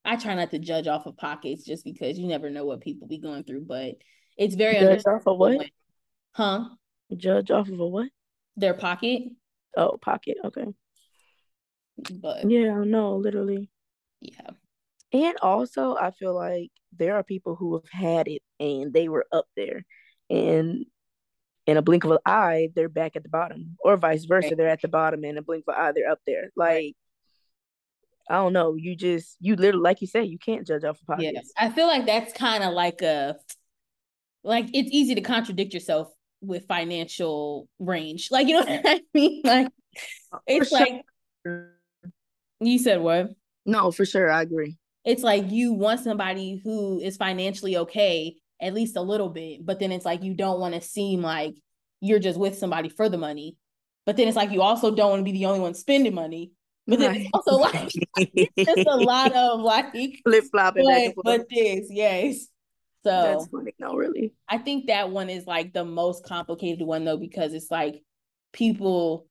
I 0.05 0.17
try 0.17 0.35
not 0.35 0.51
to 0.51 0.59
judge 0.59 0.87
off 0.87 1.07
of 1.07 1.17
pockets 1.17 1.65
just 1.65 1.85
because 1.85 2.19
you 2.19 2.27
never 2.27 2.51
know 2.51 2.65
what 2.65 2.81
people 2.81 3.09
be 3.09 3.19
going 3.19 3.45
through. 3.45 3.65
But 3.67 3.97
it's 4.37 4.55
very 4.55 4.79
judge 4.79 5.03
off 5.07 5.27
of 5.27 5.39
what? 5.39 5.67
Huh? 6.33 6.65
Judge 7.17 7.51
off 7.51 7.69
of 7.69 7.81
a 7.81 7.87
what? 7.87 8.09
Their 8.61 8.75
pocket. 8.75 9.23
Oh, 9.77 9.99
pocket. 10.01 10.37
Okay. 10.45 10.67
But 12.13 12.49
yeah, 12.51 12.83
no, 12.85 13.17
literally. 13.17 13.71
Yeah. 14.21 14.51
And 15.13 15.37
also, 15.43 15.97
I 15.97 16.11
feel 16.13 16.35
like 16.35 16.71
there 16.97 17.17
are 17.17 17.23
people 17.23 17.57
who 17.57 17.75
have 17.75 17.91
had 17.91 18.29
it 18.29 18.43
and 18.59 18.93
they 18.93 19.09
were 19.09 19.27
up 19.33 19.47
there, 19.57 19.85
and 20.29 20.85
in 21.67 21.77
a 21.77 21.83
blink 21.83 22.05
of 22.05 22.11
an 22.11 22.19
eye, 22.27 22.69
they're 22.75 22.89
back 22.89 23.17
at 23.17 23.23
the 23.23 23.29
bottom, 23.29 23.77
or 23.81 23.97
vice 23.97 24.25
versa, 24.25 24.49
right. 24.49 24.57
they're 24.57 24.69
at 24.69 24.83
the 24.83 24.89
bottom, 24.89 25.21
and 25.25 25.31
in 25.31 25.39
a 25.39 25.43
blink 25.43 25.65
of 25.67 25.75
an 25.75 25.81
eye, 25.81 25.93
they're 25.93 26.11
up 26.11 26.21
there. 26.27 26.51
Like, 26.57 26.69
right. 26.69 26.97
I 28.29 28.35
don't 28.35 28.53
know. 28.53 28.75
You 28.75 28.95
just, 28.95 29.37
you 29.41 29.57
literally, 29.57 29.83
like 29.83 30.01
you 30.01 30.07
said, 30.07 30.29
you 30.29 30.39
can't 30.39 30.67
judge 30.67 30.85
off 30.85 31.01
of 31.01 31.07
pockets. 31.07 31.53
Yeah. 31.59 31.67
I 31.67 31.71
feel 31.71 31.87
like 31.87 32.07
that's 32.07 32.33
kind 32.33 32.63
of 32.63 32.73
like 32.73 33.03
a, 33.03 33.37
like 34.45 34.67
it's 34.73 34.91
easy 34.93 35.15
to 35.17 35.21
contradict 35.21 35.75
yourself 35.75 36.13
with 36.41 36.67
financial 36.67 37.69
range. 37.79 38.29
Like, 38.31 38.49
you 38.49 38.55
know 38.55 38.61
what 38.67 38.83
I 38.85 39.01
mean? 39.15 39.43
Like, 39.45 39.69
it's 40.47 40.73
like, 40.73 41.03
you 42.61 42.79
said 42.79 43.01
what? 43.01 43.31
No, 43.67 43.91
for 43.91 44.05
sure. 44.05 44.31
I 44.31 44.43
agree 44.43 44.77
it's 45.05 45.23
like 45.23 45.51
you 45.51 45.73
want 45.73 46.01
somebody 46.01 46.61
who 46.63 47.01
is 47.01 47.17
financially 47.17 47.77
okay 47.77 48.37
at 48.61 48.75
least 48.75 48.97
a 48.97 49.01
little 49.03 49.29
bit 49.29 49.65
but 49.65 49.79
then 49.79 49.93
it's 49.93 50.05
like 50.05 50.23
you 50.23 50.35
don't 50.35 50.61
want 50.61 50.75
to 50.75 50.81
seem 50.81 51.23
like 51.23 51.55
you're 52.01 52.19
just 52.19 52.39
with 52.39 52.57
somebody 52.57 52.89
for 52.89 53.09
the 53.09 53.19
money 53.19 53.57
but 54.07 54.17
then 54.17 54.29
it's 54.29 54.37
like 54.37 54.51
you 54.51 54.63
also 54.63 54.95
don't 54.95 55.11
want 55.11 55.21
to 55.21 55.25
be 55.25 55.33
the 55.33 55.47
only 55.47 55.61
one 55.61 55.75
spending 55.75 56.15
money 56.15 56.53
but 56.87 56.99
then 56.99 57.15
it's 57.17 57.31
also 57.33 57.57
like 57.57 57.91
it's 58.17 58.75
just 58.75 58.89
a 58.89 58.97
lot 58.97 59.33
of 59.35 59.61
like 59.61 59.93
flip 60.23 60.45
flopping 60.51 60.85
but, 60.85 61.25
but 61.25 61.47
this 61.49 61.87
yes 61.91 62.47
so 63.03 63.11
that's 63.11 63.47
funny 63.49 63.75
no 63.79 63.95
really 63.95 64.33
i 64.49 64.59
think 64.59 64.87
that 64.87 65.11
one 65.11 65.31
is 65.31 65.47
like 65.47 65.73
the 65.73 65.85
most 65.85 66.25
complicated 66.25 66.87
one 66.87 67.05
though 67.05 67.17
because 67.17 67.55
it's 67.55 67.71
like 67.71 68.03
people 68.53 69.27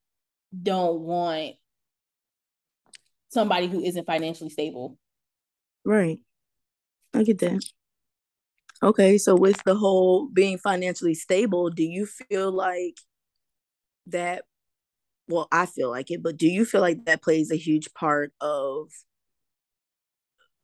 don't 0.63 1.01
want 1.01 1.53
somebody 3.29 3.67
who 3.67 3.81
isn't 3.81 4.05
financially 4.05 4.49
stable 4.49 4.97
Right. 5.85 6.19
I 7.13 7.23
get 7.23 7.39
that. 7.39 7.63
Okay, 8.81 9.17
so 9.17 9.35
with 9.35 9.61
the 9.65 9.75
whole 9.75 10.27
being 10.27 10.57
financially 10.57 11.13
stable, 11.13 11.69
do 11.69 11.83
you 11.83 12.05
feel 12.05 12.51
like 12.51 12.97
that 14.07 14.43
well, 15.27 15.47
I 15.51 15.67
feel 15.67 15.89
like 15.91 16.09
it, 16.09 16.23
but 16.23 16.37
do 16.37 16.47
you 16.47 16.65
feel 16.65 16.81
like 16.81 17.05
that 17.05 17.21
plays 17.21 17.51
a 17.51 17.55
huge 17.55 17.93
part 17.93 18.33
of 18.41 18.89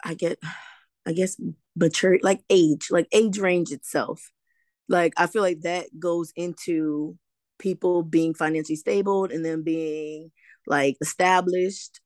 I 0.03 0.13
get 0.13 0.39
I 1.07 1.13
guess 1.13 1.39
mature 1.75 2.17
like 2.21 2.41
age, 2.49 2.87
like 2.91 3.07
age 3.11 3.37
range 3.37 3.71
itself. 3.71 4.31
Like 4.87 5.13
I 5.17 5.27
feel 5.27 5.41
like 5.41 5.61
that 5.61 5.87
goes 5.99 6.31
into 6.35 7.17
people 7.57 8.03
being 8.03 8.33
financially 8.33 8.75
stable 8.75 9.25
and 9.25 9.43
then 9.43 9.63
being 9.63 10.31
like 10.67 10.97
established. 11.01 11.99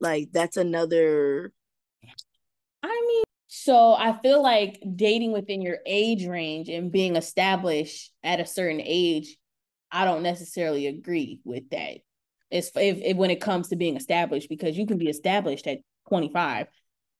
Like 0.00 0.28
that's 0.32 0.56
another 0.56 1.52
I 2.82 3.04
mean, 3.08 3.24
so 3.46 3.94
I 3.94 4.18
feel 4.20 4.42
like 4.42 4.82
dating 4.94 5.32
within 5.32 5.62
your 5.62 5.78
age 5.86 6.26
range 6.26 6.68
and 6.68 6.92
being 6.92 7.16
established 7.16 8.12
at 8.22 8.40
a 8.40 8.46
certain 8.46 8.82
age, 8.82 9.36
I 9.90 10.04
don't 10.04 10.22
necessarily 10.22 10.86
agree 10.86 11.40
with 11.44 11.70
that. 11.70 11.98
If, 12.50 12.70
if 12.76 13.16
when 13.16 13.30
it 13.30 13.40
comes 13.40 13.68
to 13.68 13.76
being 13.76 13.96
established 13.96 14.48
because 14.48 14.76
you 14.76 14.86
can 14.86 14.98
be 14.98 15.08
established 15.08 15.66
at 15.66 15.78
25. 16.08 16.66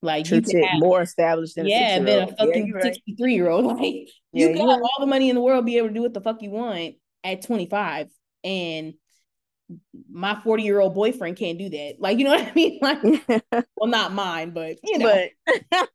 Like 0.05 0.31
you 0.31 0.43
can 0.43 0.63
have, 0.63 0.81
more 0.81 1.03
established 1.03 1.57
than 1.57 1.67
yeah, 1.67 1.99
than 1.99 2.29
a 2.29 2.37
fucking 2.37 2.67
yeah, 2.77 2.83
63 2.83 3.25
right. 3.25 3.35
year 3.35 3.49
old. 3.49 3.65
Like 3.65 4.09
yeah, 4.33 4.49
you 4.49 4.49
can 4.49 4.59
have 4.59 4.69
right. 4.69 4.83
all 4.83 5.01
the 5.01 5.07
money 5.07 5.31
in 5.31 5.35
the 5.35 5.41
world, 5.41 5.65
be 5.65 5.79
able 5.79 5.89
to 5.89 5.95
do 5.95 6.03
what 6.03 6.13
the 6.13 6.21
fuck 6.21 6.43
you 6.43 6.51
want 6.51 6.97
at 7.25 7.43
25. 7.43 8.09
And 8.45 8.95
my 10.11 10.39
40 10.41 10.63
year 10.63 10.81
old 10.81 10.95
boyfriend 10.95 11.37
can't 11.37 11.59
do 11.59 11.69
that. 11.71 11.95
Like, 11.99 12.19
you 12.19 12.25
know 12.25 12.33
what 12.33 12.49
I 12.49 12.53
mean? 12.55 12.79
Like, 12.83 13.03
well, 13.77 13.89
not 13.89 14.13
mine, 14.13 14.51
but 14.51 14.77
you 14.85 14.99
know, 14.99 15.27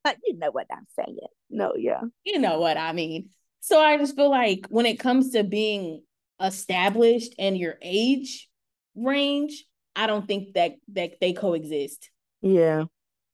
but 0.03 0.17
you 0.25 0.37
know 0.37 0.51
what 0.51 0.67
I'm 0.71 0.87
saying. 0.95 1.17
No, 1.49 1.73
yeah, 1.77 2.01
you 2.23 2.39
know 2.39 2.59
what 2.59 2.77
I 2.77 2.93
mean. 2.93 3.29
So 3.61 3.79
I 3.79 3.97
just 3.97 4.15
feel 4.15 4.29
like 4.29 4.65
when 4.69 4.85
it 4.85 4.99
comes 4.99 5.31
to 5.31 5.43
being 5.43 6.03
established 6.41 7.35
and 7.37 7.57
your 7.57 7.75
age 7.81 8.49
range, 8.95 9.65
I 9.95 10.07
don't 10.07 10.27
think 10.27 10.53
that 10.55 10.73
that 10.93 11.19
they 11.21 11.33
coexist. 11.33 12.09
Yeah, 12.41 12.85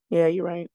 yeah, 0.09 0.27
you're 0.27 0.45
right. 0.45 0.69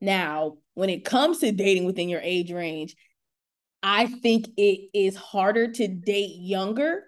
Now, 0.00 0.58
when 0.74 0.90
it 0.90 1.04
comes 1.04 1.38
to 1.38 1.52
dating 1.52 1.84
within 1.84 2.08
your 2.08 2.20
age 2.20 2.52
range, 2.52 2.96
I 3.82 4.06
think 4.06 4.48
it 4.56 4.90
is 4.94 5.16
harder 5.16 5.70
to 5.72 5.88
date 5.88 6.36
younger 6.38 7.04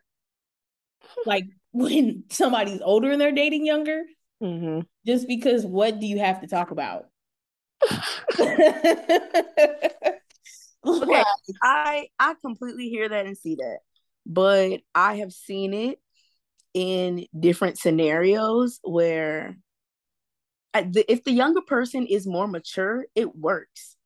like 1.27 1.44
when 1.72 2.24
somebody's 2.31 2.81
older 2.81 3.11
and 3.11 3.20
they're 3.20 3.33
dating 3.33 3.66
younger. 3.66 4.05
Mm-hmm. 4.42 4.81
Just 5.07 5.27
because 5.27 5.66
what 5.66 6.01
do 6.01 6.07
you 6.07 6.18
have 6.18 6.40
to 6.40 6.46
talk 6.46 6.70
about? 6.70 7.07
okay, 8.40 8.83
I 11.62 12.09
I 12.18 12.35
completely 12.40 12.88
hear 12.88 13.09
that 13.09 13.27
and 13.27 13.37
see 13.37 13.57
that, 13.57 13.79
but 14.27 14.81
I 14.94 15.16
have 15.16 15.33
seen 15.33 15.74
it 15.74 16.01
in 16.74 17.27
different 17.38 17.79
scenarios 17.79 18.81
where 18.83 19.57
if 20.74 21.24
the 21.24 21.33
younger 21.33 21.61
person 21.61 22.07
is 22.07 22.26
more 22.26 22.46
mature, 22.46 23.07
it 23.14 23.35
works. 23.37 23.96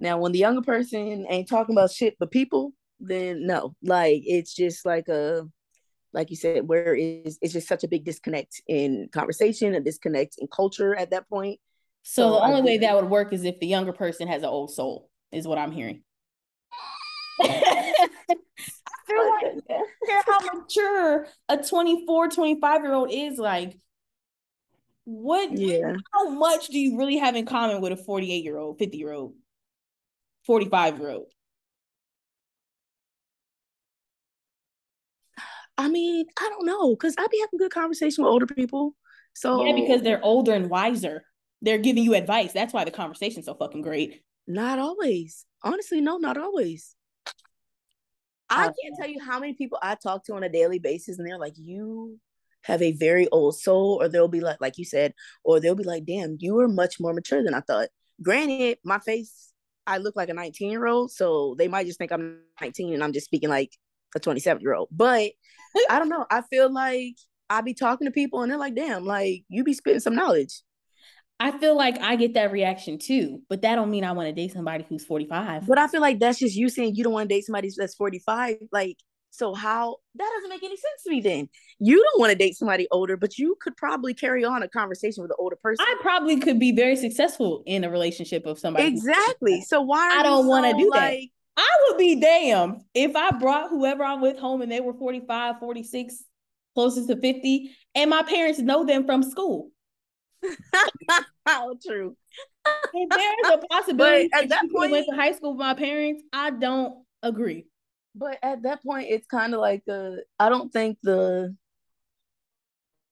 Now, 0.00 0.18
when 0.18 0.32
the 0.32 0.38
younger 0.38 0.62
person 0.62 1.26
ain't 1.28 1.48
talking 1.48 1.74
about 1.74 1.92
shit 1.92 2.16
but 2.18 2.30
people, 2.30 2.72
then 3.00 3.46
no, 3.46 3.74
like 3.82 4.22
it's 4.24 4.54
just 4.54 4.84
like 4.84 5.08
a 5.08 5.48
like 6.12 6.30
you 6.30 6.36
said, 6.36 6.68
where 6.68 6.94
is 6.94 7.38
it's 7.42 7.52
just 7.52 7.68
such 7.68 7.84
a 7.84 7.88
big 7.88 8.04
disconnect 8.04 8.62
in 8.68 9.08
conversation, 9.12 9.74
a 9.74 9.80
disconnect 9.80 10.36
in 10.38 10.46
culture 10.46 10.94
at 10.94 11.10
that 11.10 11.28
point. 11.28 11.58
So, 12.02 12.22
so 12.22 12.34
the 12.34 12.44
only 12.44 12.62
way 12.62 12.78
that 12.78 12.94
would 12.94 13.10
work 13.10 13.32
is 13.32 13.44
if 13.44 13.58
the 13.60 13.66
younger 13.66 13.92
person 13.92 14.28
has 14.28 14.42
an 14.42 14.48
old 14.48 14.72
soul, 14.72 15.10
is 15.32 15.46
what 15.46 15.58
I'm 15.58 15.72
hearing. 15.72 16.02
I 17.40 18.08
feel 19.06 19.30
like 19.42 19.66
care 20.06 20.22
how 20.26 20.38
mature 20.52 21.26
a 21.48 21.56
24, 21.58 22.28
25 22.28 22.82
year 22.82 22.94
old 22.94 23.12
is 23.12 23.38
like. 23.38 23.76
What 25.04 25.56
yeah. 25.56 25.96
how 26.12 26.30
much 26.30 26.68
do 26.68 26.78
you 26.78 26.96
really 26.96 27.18
have 27.18 27.36
in 27.36 27.44
common 27.44 27.80
with 27.80 27.92
a 27.92 27.96
48 27.96 28.42
year 28.42 28.56
old, 28.56 28.78
50 28.78 28.96
year 28.96 29.12
old, 29.12 29.34
45 30.46 30.98
year 30.98 31.10
old? 31.10 31.26
I 35.76 35.88
mean, 35.88 36.24
I 36.38 36.48
don't 36.48 36.66
know, 36.66 36.94
cause 36.96 37.14
I 37.18 37.26
be 37.30 37.40
having 37.40 37.58
good 37.58 37.72
conversation 37.72 38.24
with 38.24 38.30
older 38.30 38.46
people. 38.46 38.94
So 39.34 39.64
yeah, 39.64 39.74
because 39.74 40.02
they're 40.02 40.24
older 40.24 40.52
and 40.52 40.70
wiser. 40.70 41.24
They're 41.60 41.78
giving 41.78 42.04
you 42.04 42.14
advice. 42.14 42.52
That's 42.52 42.72
why 42.72 42.84
the 42.84 42.90
conversation's 42.90 43.46
so 43.46 43.54
fucking 43.54 43.82
great. 43.82 44.22
Not 44.46 44.78
always. 44.78 45.44
Honestly, 45.62 46.00
no, 46.00 46.18
not 46.18 46.36
always. 46.36 46.94
I 48.50 48.66
uh, 48.66 48.72
can't 48.82 48.94
tell 49.00 49.08
you 49.08 49.20
how 49.20 49.40
many 49.40 49.54
people 49.54 49.78
I 49.82 49.96
talk 49.96 50.24
to 50.26 50.34
on 50.34 50.44
a 50.44 50.48
daily 50.48 50.78
basis, 50.78 51.18
and 51.18 51.26
they're 51.26 51.38
like, 51.38 51.54
"You 51.56 52.20
have 52.64 52.82
a 52.82 52.92
very 52.92 53.28
old 53.28 53.58
soul," 53.58 53.98
or 54.02 54.08
they'll 54.08 54.28
be 54.28 54.40
like, 54.40 54.60
like 54.60 54.78
you 54.78 54.84
said, 54.84 55.14
or 55.44 55.60
they'll 55.60 55.74
be 55.74 55.84
like, 55.84 56.04
"Damn, 56.04 56.36
you 56.40 56.58
are 56.60 56.68
much 56.68 57.00
more 57.00 57.14
mature 57.14 57.42
than 57.42 57.54
I 57.54 57.60
thought." 57.60 57.88
Granted, 58.22 58.78
my 58.84 58.98
face, 58.98 59.52
I 59.86 59.98
look 59.98 60.16
like 60.16 60.28
a 60.28 60.34
19 60.34 60.70
year 60.70 60.86
old, 60.86 61.12
so 61.12 61.54
they 61.58 61.68
might 61.68 61.86
just 61.86 61.98
think 61.98 62.12
I'm 62.12 62.40
19 62.60 62.94
and 62.94 63.04
I'm 63.04 63.12
just 63.12 63.26
speaking 63.26 63.48
like 63.48 63.72
a 64.14 64.20
27 64.20 64.62
year 64.62 64.74
old. 64.74 64.88
But 64.90 65.32
I 65.90 65.98
don't 65.98 66.08
know. 66.08 66.26
I 66.30 66.42
feel 66.42 66.72
like 66.72 67.16
I 67.50 67.60
be 67.60 67.74
talking 67.74 68.06
to 68.06 68.10
people, 68.10 68.42
and 68.42 68.50
they're 68.50 68.58
like, 68.58 68.74
"Damn, 68.74 69.04
like 69.04 69.44
you 69.48 69.64
be 69.64 69.74
spitting 69.74 70.00
some 70.00 70.14
knowledge." 70.14 70.62
I 71.40 71.50
feel 71.58 71.76
like 71.76 72.00
I 72.00 72.16
get 72.16 72.34
that 72.34 72.52
reaction 72.52 72.98
too, 72.98 73.42
but 73.48 73.62
that 73.62 73.74
don't 73.74 73.90
mean 73.90 74.04
I 74.04 74.12
want 74.12 74.28
to 74.28 74.32
date 74.32 74.52
somebody 74.52 74.84
who's 74.88 75.04
45. 75.04 75.66
But 75.66 75.78
I 75.78 75.88
feel 75.88 76.00
like 76.00 76.20
that's 76.20 76.38
just 76.38 76.54
you 76.56 76.68
saying 76.68 76.94
you 76.94 77.02
don't 77.02 77.12
want 77.12 77.28
to 77.28 77.34
date 77.34 77.44
somebody 77.44 77.70
that's 77.76 77.94
45. 77.96 78.56
Like, 78.70 78.96
so 79.34 79.52
how 79.52 79.96
that 80.14 80.30
doesn't 80.36 80.48
make 80.48 80.62
any 80.62 80.76
sense 80.76 81.02
to 81.04 81.10
me 81.10 81.20
then. 81.20 81.48
You 81.80 82.02
don't 82.02 82.20
want 82.20 82.30
to 82.30 82.36
date 82.36 82.56
somebody 82.56 82.86
older, 82.92 83.16
but 83.16 83.36
you 83.36 83.56
could 83.60 83.76
probably 83.76 84.14
carry 84.14 84.44
on 84.44 84.62
a 84.62 84.68
conversation 84.68 85.22
with 85.22 85.32
an 85.32 85.36
older 85.40 85.56
person. 85.56 85.84
I 85.86 85.96
probably 86.00 86.38
could 86.38 86.60
be 86.60 86.70
very 86.70 86.94
successful 86.94 87.64
in 87.66 87.82
a 87.82 87.90
relationship 87.90 88.46
of 88.46 88.60
somebody. 88.60 88.86
Exactly. 88.86 89.60
So 89.62 89.80
why 89.80 90.18
I 90.18 90.22
don't 90.22 90.46
want 90.46 90.66
to 90.66 90.80
do 90.80 90.88
like, 90.88 91.30
that. 91.56 91.62
I 91.62 91.76
would 91.88 91.98
be 91.98 92.20
damned 92.20 92.82
if 92.94 93.16
I 93.16 93.32
brought 93.32 93.70
whoever 93.70 94.04
I'm 94.04 94.20
with 94.20 94.38
home 94.38 94.62
and 94.62 94.70
they 94.70 94.80
were 94.80 94.94
45, 94.94 95.58
46, 95.58 96.24
closest 96.74 97.08
to 97.08 97.16
50, 97.16 97.76
and 97.96 98.10
my 98.10 98.22
parents 98.22 98.60
know 98.60 98.84
them 98.84 99.04
from 99.04 99.24
school. 99.24 99.70
How 101.44 101.74
true. 101.86 102.16
If 102.92 103.08
there's 103.10 103.54
a 103.54 103.66
possibility 103.70 104.28
But 104.32 104.44
at 104.44 104.48
that 104.50 104.70
point 104.72 104.92
went 104.92 105.06
to 105.10 105.16
high 105.16 105.32
school 105.32 105.52
with 105.52 105.60
my 105.60 105.74
parents, 105.74 106.22
I 106.32 106.50
don't 106.50 107.04
agree. 107.22 107.66
But 108.14 108.38
at 108.42 108.62
that 108.62 108.82
point, 108.84 109.08
it's 109.10 109.26
kind 109.26 109.54
of 109.54 109.60
like 109.60 109.82
uh, 109.88 110.12
I 110.38 110.48
don't 110.48 110.72
think 110.72 110.98
the 111.02 111.56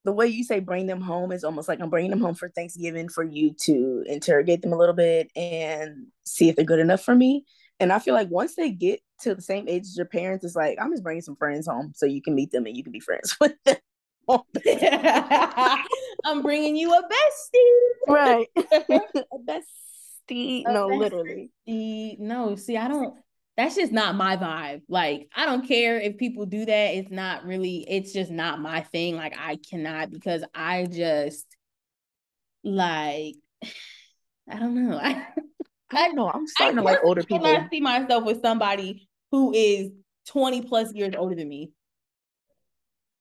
the 0.05 0.13
way 0.13 0.27
you 0.27 0.43
say 0.45 0.59
bring 0.61 0.87
them 0.87 1.01
home 1.01 1.31
is 1.33 1.45
almost 1.45 1.69
like 1.69 1.81
I'm 1.81 1.91
bringing 1.91 2.11
them 2.11 2.21
home 2.21 2.35
for 2.35 2.49
Thanksgiving 2.49 3.09
for 3.09 3.23
you 3.23 3.55
to 3.65 4.05
interrogate 4.07 4.63
them 4.63 4.73
a 4.73 4.77
little 4.77 4.95
bit 4.95 5.31
and 5.37 6.07
see 6.25 6.49
if 6.49 6.57
they're 6.57 6.65
good 6.65 6.81
enough 6.81 7.03
for 7.05 7.15
me. 7.15 7.45
And 7.79 7.93
I 7.93 7.99
feel 7.99 8.15
like 8.15 8.29
once 8.31 8.55
they 8.55 8.71
get 8.71 9.01
to 9.21 9.35
the 9.35 9.43
same 9.43 9.69
age 9.69 9.83
as 9.83 9.97
your 9.97 10.07
parents, 10.07 10.45
it's 10.45 10.57
like 10.57 10.79
I'm 10.81 10.93
just 10.93 11.03
bringing 11.03 11.23
some 11.23 11.37
friends 11.37 11.67
home 11.67 11.93
so 11.95 12.07
you 12.07 12.23
can 12.23 12.35
meet 12.35 12.51
them 12.51 12.67
and 12.67 12.77
you 12.77 12.83
can 12.83 12.93
be 12.93 13.01
friends 13.01 13.37
with 13.41 13.55
them. 13.65 13.77
I'm 16.25 16.43
bringing 16.43 16.77
you 16.77 16.93
a 16.95 17.03
bestie. 17.03 18.09
right, 18.09 18.47
a 18.57 19.39
bestie. 19.45 20.65
A 20.67 20.73
No, 20.73 20.89
bestie. 20.89 20.99
literally. 20.99 21.51
See, 21.67 22.17
no, 22.21 22.55
see, 22.57 22.77
I 22.77 22.89
don't. 22.89 23.15
That's 23.57 23.77
just 23.77 23.93
not 23.93 24.15
my 24.15 24.37
vibe. 24.37 24.83
Like, 24.89 25.29
I 25.37 25.45
don't 25.45 25.69
care 25.69 26.01
if 26.01 26.17
people 26.17 26.47
do 26.47 26.65
that. 26.65 26.95
It's 26.95 27.11
not 27.11 27.45
really. 27.45 27.85
It's 27.89 28.13
just 28.13 28.31
not 28.31 28.61
my 28.61 28.81
thing. 28.81 29.17
Like, 29.17 29.35
I 29.39 29.59
cannot 29.69 30.11
because 30.11 30.43
I 30.55 30.87
just 30.87 31.47
like. 32.65 33.35
I 34.51 34.59
don't 34.59 34.75
know. 34.75 34.99
I 35.03 35.27
I 35.93 36.07
don't 36.07 36.17
know. 36.17 36.29
I'm 36.29 36.43
I 36.43 36.47
starting 36.47 36.77
to 36.77 36.83
like 36.83 36.99
older 37.05 37.23
people. 37.23 37.47
I 37.47 37.69
see 37.71 37.81
myself 37.81 38.25
with 38.25 38.41
somebody 38.43 39.09
who 39.31 39.53
is 39.55 39.91
20 40.29 40.63
plus 40.63 40.93
years 40.95 41.15
older 41.17 41.35
than 41.35 41.49
me. 41.49 41.73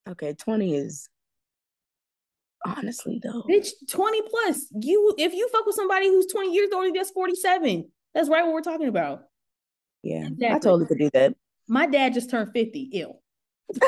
Okay, 0.10 0.34
20 0.34 0.76
is 0.76 1.10
honestly 2.66 3.20
though. 3.22 3.44
Bitch, 3.44 3.70
20 3.90 4.22
plus. 4.24 4.68
You 4.82 5.14
if 5.18 5.34
you 5.34 5.50
fuck 5.50 5.66
with 5.66 5.76
somebody 5.76 6.08
who's 6.08 6.28
20 6.28 6.54
years 6.54 6.70
older, 6.74 6.90
that's 6.94 7.12
47. 7.12 7.90
That's 8.14 8.30
right 8.30 8.44
what 8.44 8.54
we're 8.54 8.62
talking 8.62 8.88
about. 8.88 9.24
Yeah, 10.04 10.30
I 10.44 10.60
totally 10.60 10.86
could 10.86 10.98
do 10.98 11.10
that. 11.14 11.36
My 11.68 11.86
dad 11.86 12.14
just 12.14 12.30
turned 12.30 12.52
50. 12.54 12.90
Ew. 12.92 13.14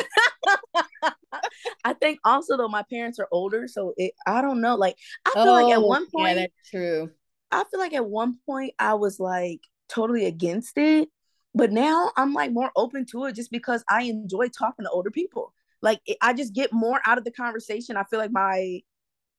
I 1.84 1.94
think 1.94 2.20
also 2.24 2.56
though 2.56 2.68
my 2.68 2.84
parents 2.90 3.20
are 3.20 3.28
older, 3.32 3.68
so 3.68 3.94
it 3.98 4.14
I 4.26 4.42
don't 4.42 4.62
know. 4.62 4.76
Like 4.76 4.96
I 5.26 5.32
feel 5.32 5.52
like 5.52 5.74
at 5.74 5.80
oh, 5.80 5.88
one 5.88 6.08
point, 6.10 6.30
yeah, 6.30 6.34
that's 6.36 6.70
true. 6.70 7.12
I 7.52 7.64
feel 7.70 7.80
like 7.80 7.94
at 7.94 8.06
one 8.06 8.38
point 8.46 8.74
I 8.80 8.94
was 8.94 9.20
like 9.20 9.60
totally 9.90 10.26
against 10.26 10.78
it, 10.78 11.10
but 11.54 11.72
now 11.72 12.12
I'm 12.16 12.34
like 12.34 12.52
more 12.52 12.72
open 12.76 13.06
to 13.12 13.26
it 13.26 13.36
just 13.36 13.52
because 13.52 13.84
I 13.90 14.04
enjoy 14.04 14.48
talking 14.50 14.86
to 14.86 14.92
older 14.92 15.12
people. 15.12 15.54
Like 15.82 16.00
it, 16.06 16.18
I 16.22 16.34
just 16.34 16.54
get 16.54 16.72
more 16.72 17.02
out 17.06 17.18
of 17.18 17.26
the 17.26 17.32
conversation. 17.32 17.98
I 17.98 18.04
feel 18.06 18.20
like 18.20 18.32
my 18.32 18.82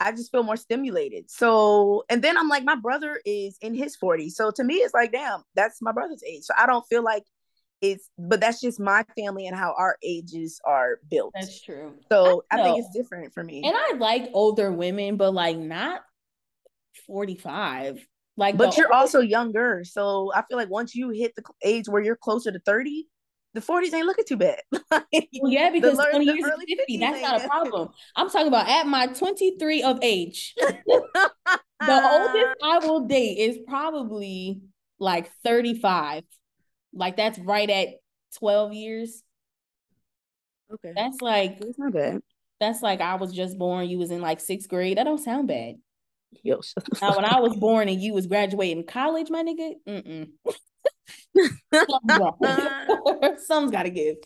I 0.00 0.12
just 0.12 0.30
feel 0.30 0.42
more 0.42 0.56
stimulated. 0.56 1.30
So, 1.30 2.04
and 2.08 2.22
then 2.22 2.36
I'm 2.36 2.48
like, 2.48 2.64
my 2.64 2.74
brother 2.74 3.20
is 3.24 3.56
in 3.60 3.74
his 3.74 3.96
40s. 3.96 4.32
So 4.32 4.50
to 4.50 4.64
me, 4.64 4.74
it's 4.74 4.94
like, 4.94 5.12
damn, 5.12 5.42
that's 5.54 5.80
my 5.80 5.92
brother's 5.92 6.22
age. 6.24 6.42
So 6.42 6.54
I 6.58 6.66
don't 6.66 6.84
feel 6.86 7.02
like 7.02 7.24
it's, 7.80 8.10
but 8.18 8.40
that's 8.40 8.60
just 8.60 8.80
my 8.80 9.04
family 9.16 9.46
and 9.46 9.56
how 9.56 9.74
our 9.78 9.96
ages 10.02 10.60
are 10.64 10.98
built. 11.10 11.32
That's 11.34 11.60
true. 11.60 11.94
so 12.10 12.44
I 12.50 12.60
I, 12.60 12.62
think 12.62 12.78
it's 12.78 12.94
different 12.94 13.32
for 13.32 13.44
me. 13.44 13.62
And 13.64 13.74
I 13.76 13.96
like 13.96 14.30
older 14.32 14.72
women, 14.72 15.16
but 15.16 15.32
like 15.32 15.56
not 15.56 16.02
45. 17.06 18.04
Like 18.36 18.56
but 18.56 18.76
you're 18.76 18.92
old- 18.92 19.00
also 19.00 19.20
younger. 19.20 19.84
So 19.84 20.32
I 20.34 20.42
feel 20.42 20.56
like 20.56 20.70
once 20.70 20.94
you 20.94 21.10
hit 21.10 21.34
the 21.36 21.44
age 21.62 21.88
where 21.88 22.02
you're 22.02 22.16
closer 22.16 22.50
to 22.50 22.58
30, 22.58 23.06
the 23.54 23.60
40s 23.60 23.94
ain't 23.94 24.06
looking 24.06 24.24
too 24.26 24.36
bad. 24.36 24.60
Well, 24.92 25.52
yeah, 25.52 25.70
because 25.70 25.96
lear- 25.96 26.10
20 26.10 26.26
the 26.26 26.32
years 26.32 26.44
is 26.44 26.50
early 26.52 26.66
50. 26.66 26.98
50s 26.98 27.00
That's 27.00 27.22
not 27.22 27.44
a 27.44 27.48
problem. 27.48 27.88
I'm 28.16 28.28
talking 28.30 28.48
about 28.48 28.68
at 28.68 28.86
my 28.86 29.06
23 29.08 29.82
of 29.82 29.98
age. 30.02 30.54
The 31.80 31.92
oldest 32.10 32.56
I 32.62 32.78
will 32.78 33.06
date 33.06 33.38
is 33.38 33.58
probably 33.68 34.60
like 34.98 35.30
35. 35.44 36.22
Like 36.94 37.16
that's 37.16 37.38
right 37.38 37.68
at 37.68 37.88
12 38.38 38.72
years. 38.72 39.22
Okay. 40.72 40.92
That's 40.96 41.20
like 41.20 41.58
It's 41.60 41.78
not 41.78 41.92
bad. 41.92 42.20
that's 42.60 42.80
like 42.80 43.00
I 43.00 43.16
was 43.16 43.32
just 43.32 43.58
born. 43.58 43.88
You 43.88 43.98
was 43.98 44.10
in 44.10 44.20
like 44.22 44.40
sixth 44.40 44.68
grade. 44.68 44.96
That 44.98 45.04
don't 45.04 45.18
sound 45.18 45.48
bad. 45.48 45.74
Yo, 46.42 46.60
Now 47.02 47.16
when 47.16 47.24
I 47.24 47.40
was 47.40 47.54
born 47.56 47.88
and 47.88 48.00
you 48.00 48.14
was 48.14 48.26
graduating 48.26 48.86
college, 48.86 49.28
my 49.30 49.42
nigga, 49.44 49.74
mm-mm. 49.86 50.28
Something's 53.38 53.72
got 53.72 53.84
to 53.84 53.90
give. 53.94 54.16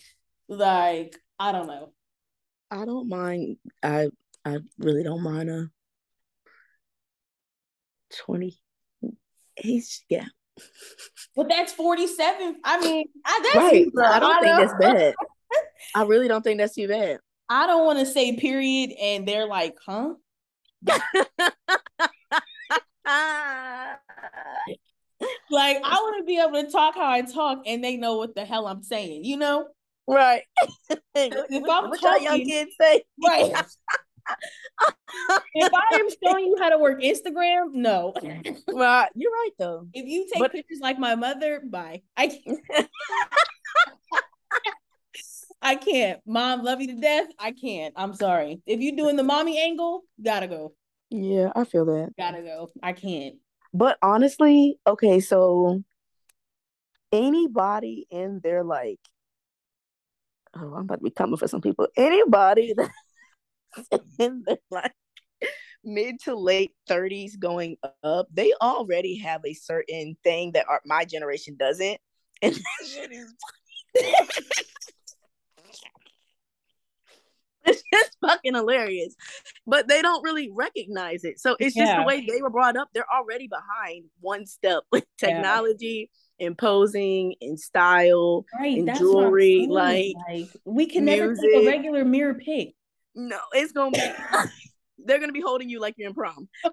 Like 0.49 1.19
I 1.39 1.53
don't 1.53 1.67
know. 1.67 1.93
I 2.71 2.85
don't 2.85 3.09
mind. 3.09 3.57
I 3.83 4.09
I 4.45 4.59
really 4.79 5.03
don't 5.03 5.23
mind 5.23 5.51
a 5.51 5.71
20 8.25 8.59
age. 9.65 10.01
Yeah. 10.09 10.27
But 11.37 11.49
that's 11.49 11.73
47. 11.73 12.57
I 12.65 12.81
mean, 12.81 13.07
I 13.25 13.41
that's 13.43 13.57
Right. 13.95 14.11
I 14.11 14.19
don't 14.19 14.43
think 14.43 14.57
know. 14.57 14.67
that's 14.67 14.75
bad. 14.81 15.15
I 15.95 16.03
really 16.05 16.29
don't 16.29 16.43
think 16.43 16.59
that's 16.59 16.75
too 16.75 16.89
bad. 16.89 17.21
I 17.49 17.67
don't 17.67 17.87
want 17.87 17.99
to 18.01 18.07
say 18.07 18.37
period, 18.37 18.91
and 19.01 19.27
they're 19.27 19.47
like, 19.47 19.75
huh? 19.87 20.15
Like 25.51 25.79
I 25.83 25.95
want 25.95 26.19
to 26.19 26.25
be 26.25 26.39
able 26.39 26.63
to 26.63 26.71
talk 26.71 26.95
how 26.95 27.11
I 27.11 27.23
talk, 27.23 27.63
and 27.67 27.83
they 27.83 27.97
know 27.97 28.17
what 28.19 28.35
the 28.35 28.45
hell 28.45 28.67
I'm 28.67 28.83
saying. 28.83 29.25
You 29.25 29.37
know, 29.37 29.67
right. 30.07 30.43
If 31.15 31.65
I'm 31.69 31.91
what 31.91 32.01
y'all 32.03 32.19
young 32.19 32.39
talking- 32.39 32.47
kids 32.47 32.71
say? 32.81 33.03
right? 33.27 33.53
if 35.55 35.73
I 35.75 35.97
am 35.97 36.09
showing 36.23 36.45
you 36.47 36.57
how 36.61 36.69
to 36.69 36.79
work 36.79 37.01
Instagram, 37.01 37.73
no. 37.73 38.13
Right. 38.73 39.09
You're 39.15 39.33
right 39.33 39.51
though. 39.59 39.89
If 39.93 40.07
you 40.07 40.29
take 40.33 40.41
But- 40.41 40.53
pictures 40.53 40.79
like 40.81 40.99
my 40.99 41.15
mother, 41.15 41.63
bye. 41.69 42.03
I 42.17 42.29
can't. 42.29 42.89
I 45.61 45.75
can't. 45.75 46.21
Mom, 46.25 46.63
love 46.63 46.81
you 46.81 46.87
to 46.95 47.01
death. 47.01 47.27
I 47.39 47.51
can't. 47.53 47.93
I'm 47.97 48.15
sorry. 48.15 48.61
If 48.67 48.81
you're 48.81 48.95
doing 48.97 49.17
the 49.17 49.25
mommy 49.25 49.59
angle, 49.61 50.03
gotta 50.23 50.47
go. 50.47 50.75
Yeah, 51.11 51.51
I 51.57 51.65
feel 51.65 51.85
that. 51.87 52.13
Gotta 52.17 52.43
go. 52.43 52.71
I 52.83 52.93
can't. 52.93 53.37
But 53.75 53.99
honestly, 54.03 54.79
okay, 54.87 55.21
so 55.21 55.83
anybody 57.13 58.07
in 58.11 58.41
their 58.43 58.65
like, 58.65 59.01
oh, 60.57 60.75
I'm 60.75 60.83
about 60.83 60.97
to 60.97 61.05
be 61.05 61.11
coming 61.11 61.37
for 61.37 61.49
some 61.49 61.61
people. 61.61 61.89
Anybody 61.97 62.75
in 64.19 64.43
their 64.47 64.59
like 64.71 64.93
mid 65.85 66.21
to 66.21 66.35
late 66.35 66.73
30s 66.89 67.39
going 67.39 67.77
up, 68.03 68.29
they 68.33 68.53
already 68.61 69.19
have 69.19 69.43
a 69.45 69.55
certain 69.55 70.17
thing 70.25 70.53
that 70.53 70.67
our, 70.69 70.81
my 70.85 71.05
generation 71.05 71.57
doesn't. 71.59 71.99
And 72.41 72.55
that 72.55 72.87
shit 72.87 73.11
is 73.11 73.35
it's 77.69 77.83
just 77.93 78.17
fucking 78.21 78.55
hilarious. 78.55 79.15
But 79.67 79.89
they 79.89 80.03
don't 80.03 80.23
really 80.23 80.51
recognize 80.51 81.25
it. 81.25 81.39
So 81.41 81.57
it's 81.61 81.75
just 81.75 81.91
Yeah. 81.93 82.01
the 82.01 82.07
way 82.07 82.25
they 82.27 82.43
were 82.43 82.51
brought 82.51 82.77
up. 82.77 82.89
They're 82.93 83.11
already 83.13 83.49
behind 83.49 84.05
one 84.21 84.47
step 84.47 84.83
with 84.93 85.05
Yeah. 85.23 85.29
technology 85.35 86.11
and 86.41 86.57
posing 86.57 87.35
and 87.41 87.59
style. 87.59 88.45
Right. 88.59 88.83
What 88.85 88.97
jewelry, 88.99 89.67
like, 89.69 90.15
like 90.29 90.49
we 90.65 90.87
can 90.87 91.05
never 91.05 91.35
take 91.35 91.55
a 91.55 91.67
regular 91.67 92.05
mirror 92.05 92.35
pic. 92.35 92.75
No, 93.15 93.39
it's 93.53 93.73
gonna 93.73 93.91
be 93.91 93.99
they're 95.05 95.19
gonna 95.19 95.33
be 95.33 95.41
holding 95.41 95.69
you 95.69 95.81
like 95.81 95.95
you're 95.97 96.09
in 96.09 96.15
prom. 96.15 96.49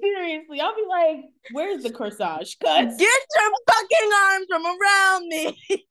seriously, 0.00 0.60
I'll 0.60 0.74
be 0.74 0.86
like, 0.88 1.24
"Where's 1.52 1.82
the 1.82 1.90
corsage? 1.90 2.56
Cut. 2.60 2.88
Get 2.98 3.00
your 3.00 3.52
fucking 3.68 4.10
arms 4.30 4.46
from 4.48 4.64
around 4.64 5.28
me." 5.28 5.86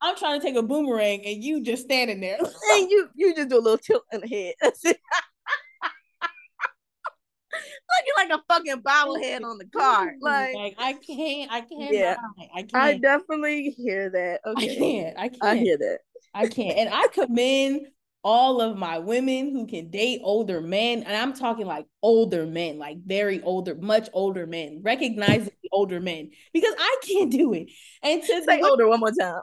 I'm 0.00 0.16
trying 0.16 0.40
to 0.40 0.46
take 0.46 0.56
a 0.56 0.62
boomerang 0.62 1.24
and 1.24 1.42
you 1.42 1.62
just 1.62 1.84
standing 1.84 2.20
there. 2.20 2.38
and 2.72 2.90
you 2.90 3.08
you 3.14 3.34
just 3.34 3.48
do 3.48 3.58
a 3.58 3.60
little 3.60 3.78
tilt 3.78 4.04
in 4.12 4.20
the 4.20 4.28
head. 4.28 4.54
Looking 7.92 8.14
like 8.16 8.30
a 8.30 8.42
fucking 8.48 8.82
bobblehead 8.82 9.44
on 9.44 9.58
the 9.58 9.66
card. 9.66 10.14
Like, 10.20 10.54
like 10.54 10.74
I 10.78 10.94
can't, 10.94 11.52
I 11.52 11.60
can't. 11.60 11.94
Yeah. 11.94 12.16
I 12.54 12.62
can't. 12.62 12.74
I 12.74 12.96
definitely 12.96 13.70
hear 13.70 14.08
that. 14.10 14.40
I 14.44 14.66
can't. 14.66 15.18
I 15.18 15.28
can't. 15.28 15.42
I 15.42 15.56
hear 15.56 15.76
that. 15.78 15.98
I 16.34 16.46
can't. 16.46 16.78
And 16.78 16.88
I 16.92 17.08
commend 17.08 17.88
all 18.24 18.60
of 18.60 18.76
my 18.76 18.98
women 18.98 19.50
who 19.50 19.66
can 19.66 19.90
date 19.90 20.20
older 20.22 20.60
men. 20.60 21.02
And 21.02 21.16
I'm 21.16 21.32
talking 21.32 21.66
like 21.66 21.86
older 22.02 22.46
men, 22.46 22.78
like 22.78 22.98
very 23.04 23.42
older, 23.42 23.74
much 23.74 24.08
older 24.12 24.46
men, 24.46 24.80
recognizing 24.82 25.52
the 25.62 25.68
older 25.72 26.00
men 26.00 26.30
because 26.52 26.74
I 26.78 26.96
can't 27.02 27.30
do 27.30 27.52
it. 27.52 27.70
And 28.02 28.22
to 28.22 28.44
Say 28.44 28.60
older 28.62 28.88
one 28.88 29.00
more 29.00 29.12
time. 29.12 29.42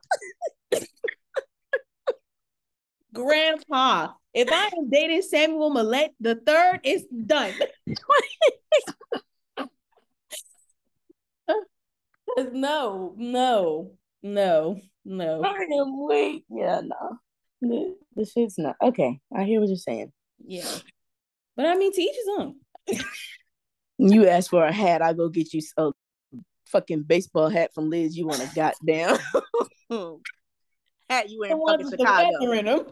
grandpa, 3.13 4.13
if 4.33 4.49
I 4.51 4.69
am 4.77 4.89
dating 4.89 5.23
Samuel 5.23 5.71
Millet 5.71 6.11
the 6.19 6.35
third, 6.35 6.79
it's 6.83 7.05
done. 7.05 7.53
no, 12.53 13.13
no, 13.17 13.91
no, 14.23 14.79
no. 15.05 15.43
I 15.43 15.67
am 15.79 16.05
wait. 16.05 16.45
Yeah, 16.49 16.81
no. 16.83 17.19
The, 17.61 17.95
the 18.15 18.25
shit's 18.25 18.57
not 18.57 18.75
okay. 18.81 19.19
I 19.35 19.43
hear 19.43 19.59
what 19.59 19.69
you're 19.69 19.77
saying. 19.77 20.11
Yeah. 20.45 20.69
But 21.55 21.65
I 21.65 21.75
mean, 21.75 21.91
to 21.91 22.01
each 22.01 22.15
his 22.15 22.29
own. 22.37 22.55
You 24.01 24.29
ask 24.29 24.49
for 24.49 24.63
a 24.63 24.71
hat, 24.71 25.01
I 25.01 25.11
go 25.11 25.27
get 25.27 25.53
you 25.53 25.61
a 25.75 25.91
fucking 26.67 27.03
baseball 27.03 27.49
hat 27.49 27.73
from 27.75 27.89
Lids. 27.89 28.15
You 28.15 28.27
want 28.27 28.41
a 28.41 28.49
goddamn 28.55 29.17
hat 31.09 31.29
you 31.29 31.41
ones 31.41 31.81
fucking 31.81 31.97
Chicago. 31.97 32.51
in 32.51 32.65
them. 32.65 32.85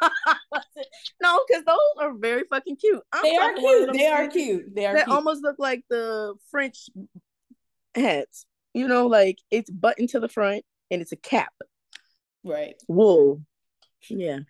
no, 1.22 1.40
because 1.46 1.64
those 1.66 1.76
are 1.98 2.14
very 2.14 2.44
fucking 2.48 2.76
cute. 2.76 3.02
I'm 3.12 3.22
They 3.22 3.36
are 3.36 3.50
talking 3.50 3.64
one 3.64 3.74
of 3.74 3.90
cute. 3.90 3.98
They 3.98 4.06
are 4.06 4.28
cute. 4.28 4.74
They 4.74 4.86
are 4.86 4.94
cute. 4.94 5.08
almost 5.08 5.42
look 5.42 5.56
like 5.58 5.84
the 5.90 6.34
French 6.50 6.88
hats. 7.94 8.46
You 8.72 8.88
know, 8.88 9.06
like 9.06 9.36
it's 9.50 9.70
buttoned 9.70 10.08
to 10.10 10.20
the 10.20 10.28
front 10.28 10.64
and 10.90 11.02
it's 11.02 11.12
a 11.12 11.16
cap, 11.16 11.52
right. 12.42 12.76
wool. 12.88 13.42
Yeah. 14.08 14.40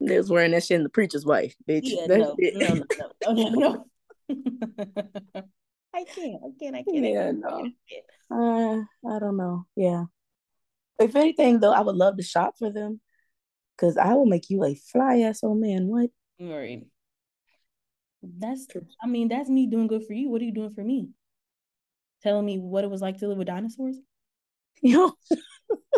Liz 0.00 0.30
wearing 0.30 0.52
that 0.52 0.64
shit 0.64 0.76
in 0.76 0.82
the 0.82 0.88
preacher's 0.88 1.26
wife, 1.26 1.54
bitch. 1.68 1.82
Yeah, 1.84 2.06
no, 2.06 2.34
no, 2.38 2.74
no, 2.74 2.84
no, 3.26 3.32
no, 3.32 3.50
no. 3.50 3.86
I 5.94 6.04
can't. 6.04 6.40
I 6.42 6.50
can't. 6.58 6.76
I 6.76 6.84
can't. 6.84 7.04
Yeah, 7.04 7.32
no. 7.32 7.70
Uh, 8.30 8.82
I 9.08 9.18
don't 9.18 9.36
know. 9.36 9.66
Yeah. 9.76 10.04
If 10.98 11.16
anything, 11.16 11.60
though, 11.60 11.72
I 11.72 11.80
would 11.80 11.96
love 11.96 12.16
to 12.16 12.22
shop 12.22 12.54
for 12.58 12.70
them 12.70 13.00
because 13.76 13.96
I 13.96 14.14
will 14.14 14.26
make 14.26 14.50
you 14.50 14.64
a 14.64 14.74
fly 14.74 15.20
ass 15.20 15.42
old 15.42 15.58
man. 15.60 15.86
What? 15.88 16.10
Right. 16.40 16.86
That's. 18.22 18.66
I 19.02 19.06
mean, 19.06 19.28
that's 19.28 19.50
me 19.50 19.66
doing 19.66 19.86
good 19.86 20.04
for 20.06 20.12
you. 20.12 20.30
What 20.30 20.40
are 20.40 20.44
you 20.44 20.54
doing 20.54 20.70
for 20.70 20.84
me? 20.84 21.08
Telling 22.22 22.44
me 22.46 22.58
what 22.58 22.84
it 22.84 22.90
was 22.90 23.02
like 23.02 23.18
to 23.18 23.28
live 23.28 23.38
with 23.38 23.46
dinosaurs. 23.46 23.96
Yo, 24.82 25.12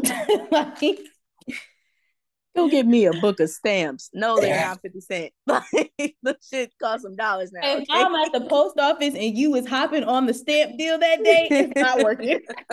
like, 0.51 0.99
go 2.55 2.69
get 2.69 2.87
me 2.87 3.07
a 3.07 3.13
book 3.13 3.41
of 3.41 3.51
stamps. 3.51 4.11
No, 4.13 4.39
they're 4.39 4.65
not 4.65 4.81
50 4.83 5.01
cent. 5.01 5.33
Like, 5.47 5.65
the 6.23 6.37
shit 6.43 6.73
costs 6.81 7.03
some 7.03 7.17
dollars 7.17 7.53
now. 7.53 7.61
if 7.63 7.83
okay? 7.83 7.87
I'm 7.91 8.15
at 8.15 8.33
the 8.33 8.47
post 8.49 8.79
office 8.79 9.15
and 9.15 9.37
you 9.37 9.51
was 9.51 9.67
hopping 9.67 10.05
on 10.05 10.27
the 10.27 10.35
stamp 10.35 10.79
deal 10.79 10.99
that 10.99 11.25
day, 11.25 11.49
it's 11.51 11.81
not 11.81 12.03
working. 12.03 12.41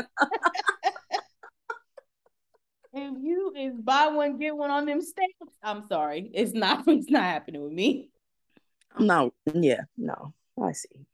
if 2.93 3.13
you 3.21 3.53
is 3.57 3.75
buy 3.81 4.07
one 4.07 4.37
get 4.37 4.55
one 4.55 4.69
on 4.69 4.85
them 4.85 5.01
stamps, 5.01 5.53
I'm 5.63 5.87
sorry, 5.87 6.29
it's 6.33 6.53
not. 6.53 6.83
It's 6.87 7.09
not 7.09 7.23
happening 7.23 7.63
with 7.63 7.73
me. 7.73 8.09
Oh. 8.93 8.99
I'm 8.99 9.07
not, 9.07 9.31
yeah, 9.53 9.81
no, 9.97 10.33
I 10.61 10.71
see. 10.73 11.05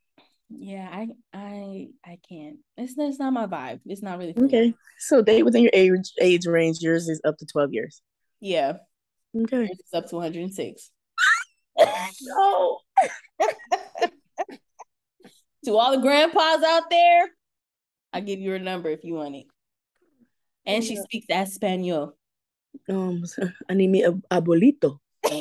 Yeah, 0.48 0.88
I 0.92 1.08
I 1.32 1.88
I 2.04 2.18
can't. 2.28 2.58
It's 2.76 2.94
that's 2.94 3.18
not 3.18 3.32
my 3.32 3.46
vibe. 3.46 3.80
It's 3.84 4.02
not 4.02 4.18
really 4.18 4.32
for 4.32 4.40
me. 4.40 4.46
Okay. 4.46 4.74
So, 4.98 5.20
date 5.20 5.42
within 5.42 5.62
your 5.62 5.72
age, 5.74 6.12
age 6.20 6.46
range, 6.46 6.78
yours 6.80 7.08
is 7.08 7.20
up 7.24 7.36
to 7.38 7.46
12 7.46 7.72
years. 7.72 8.00
Yeah, 8.40 8.74
Okay. 9.34 9.68
it's 9.70 9.94
up 9.94 10.08
to 10.08 10.16
106. 10.16 10.90
No. 11.78 12.78
To 15.64 15.76
all 15.76 15.90
the 15.90 15.98
grandpas 16.00 16.62
out 16.62 16.88
there, 16.90 17.28
I 18.12 18.20
give 18.20 18.38
you 18.38 18.52
her 18.52 18.58
number 18.60 18.88
if 18.88 19.02
you 19.02 19.14
want 19.14 19.34
it. 19.34 19.46
And 20.64 20.84
she 20.84 20.94
speaks 20.94 21.26
Espanol. 21.28 22.16
Um, 22.88 23.24
I 23.68 23.74
need 23.74 23.88
me 23.88 24.04
a 24.04 24.12
abuelito. 24.30 25.00
so 25.24 25.32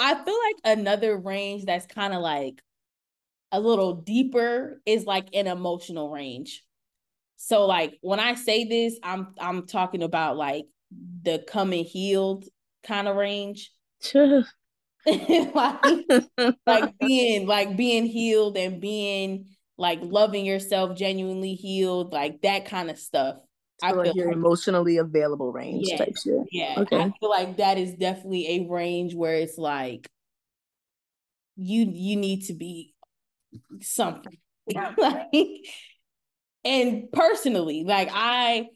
I 0.00 0.22
feel 0.24 0.38
like 0.46 0.78
another 0.78 1.16
range 1.18 1.64
that's 1.64 1.86
kind 1.86 2.14
of 2.14 2.20
like 2.22 2.62
a 3.52 3.60
little 3.60 3.94
deeper 3.94 4.80
is 4.86 5.04
like 5.06 5.28
an 5.34 5.46
emotional 5.46 6.10
range. 6.10 6.62
So 7.36 7.66
like 7.66 7.98
when 8.02 8.20
I 8.20 8.34
say 8.34 8.64
this, 8.64 8.98
I'm 9.02 9.34
I'm 9.38 9.66
talking 9.66 10.02
about 10.02 10.36
like 10.36 10.66
the 11.22 11.38
coming 11.46 11.84
healed 11.84 12.44
kind 12.82 13.08
of 13.08 13.16
range. 13.16 13.70
like, 15.06 15.82
like 16.66 16.98
being 16.98 17.46
like 17.46 17.76
being 17.76 18.04
healed 18.06 18.56
and 18.56 18.80
being 18.80 19.46
like 19.76 20.00
loving 20.02 20.44
yourself 20.44 20.96
genuinely 20.96 21.54
healed, 21.54 22.12
like 22.12 22.42
that 22.42 22.66
kind 22.66 22.90
of 22.90 22.98
stuff. 22.98 23.36
I 23.82 23.90
So, 23.92 23.96
like 23.98 24.06
feel 24.06 24.16
your 24.16 24.26
like- 24.28 24.36
emotionally 24.36 24.96
available 24.98 25.52
range 25.52 25.86
Yeah. 25.88 25.98
type 25.98 26.16
shit. 26.22 26.34
yeah, 26.50 26.74
Okay. 26.78 26.98
I 26.98 27.12
feel 27.20 27.30
like 27.30 27.56
that 27.58 27.78
is 27.78 27.94
definitely 27.94 28.48
a 28.56 28.68
range 28.68 29.14
where 29.14 29.34
it's 29.34 29.56
like 29.56 30.08
you 31.56 31.86
you 31.92 32.16
need 32.16 32.44
to 32.46 32.54
be 32.54 32.94
something. 33.80 34.38
like 34.98 35.28
and 36.64 37.10
personally, 37.12 37.84
like 37.84 38.10
I 38.12 38.66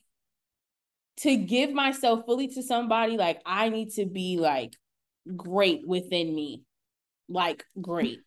to 1.18 1.36
give 1.36 1.72
myself 1.72 2.24
fully 2.26 2.48
to 2.48 2.62
somebody, 2.62 3.16
like 3.16 3.40
I 3.44 3.68
need 3.68 3.90
to 3.94 4.06
be 4.06 4.38
like 4.38 4.74
great 5.36 5.86
within 5.86 6.34
me. 6.34 6.62
Like 7.28 7.64
great. 7.80 8.20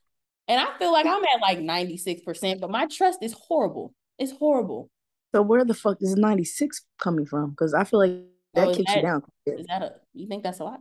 And 0.47 0.61
I 0.61 0.77
feel 0.77 0.91
like 0.91 1.07
I'm 1.07 1.23
at 1.23 1.41
like 1.41 1.57
96%, 1.57 2.59
but 2.61 2.69
my 2.69 2.85
trust 2.85 3.19
is 3.23 3.33
horrible. 3.33 3.93
It's 4.19 4.31
horrible. 4.31 4.89
So 5.33 5.41
where 5.41 5.65
the 5.65 5.73
fuck 5.73 5.97
is 6.01 6.15
96 6.15 6.85
coming 6.99 7.25
from? 7.25 7.49
Because 7.49 7.73
I 7.73 7.83
feel 7.83 7.99
like 7.99 8.11
that 8.53 8.67
Oh, 8.67 8.73
kicks 8.73 8.93
that- 8.93 8.97
you 8.97 9.01
down. 9.01 9.23
Is 9.47 9.65
that 9.67 9.81
a 9.81 9.93
you 10.13 10.27
think 10.27 10.43
that's 10.43 10.59
a 10.59 10.63
lot? 10.63 10.79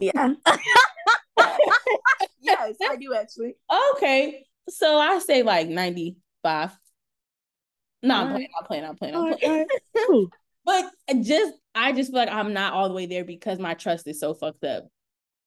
Yeah. 0.00 0.12
yes, 2.40 2.76
I 2.82 2.96
do 2.96 3.14
actually. 3.14 3.54
Okay. 3.94 4.44
So 4.68 4.98
I 4.98 5.18
say 5.20 5.42
like 5.42 5.68
95. 5.68 6.76
No, 8.02 8.14
I'm 8.14 8.30
playing, 8.32 8.48
I'm 8.58 8.66
playing, 8.66 8.84
I'm 8.84 8.96
playing, 8.96 9.14
I'm 9.14 9.38
playing. 9.38 9.66
right. 9.94 10.26
But 10.64 10.90
just 11.22 11.54
I 11.76 11.92
just 11.92 12.10
feel 12.10 12.18
like 12.18 12.28
I'm 12.28 12.52
not 12.52 12.72
all 12.72 12.88
the 12.88 12.94
way 12.94 13.06
there 13.06 13.24
because 13.24 13.60
my 13.60 13.74
trust 13.74 14.08
is 14.08 14.18
so 14.18 14.34
fucked 14.34 14.64
up. 14.64 14.88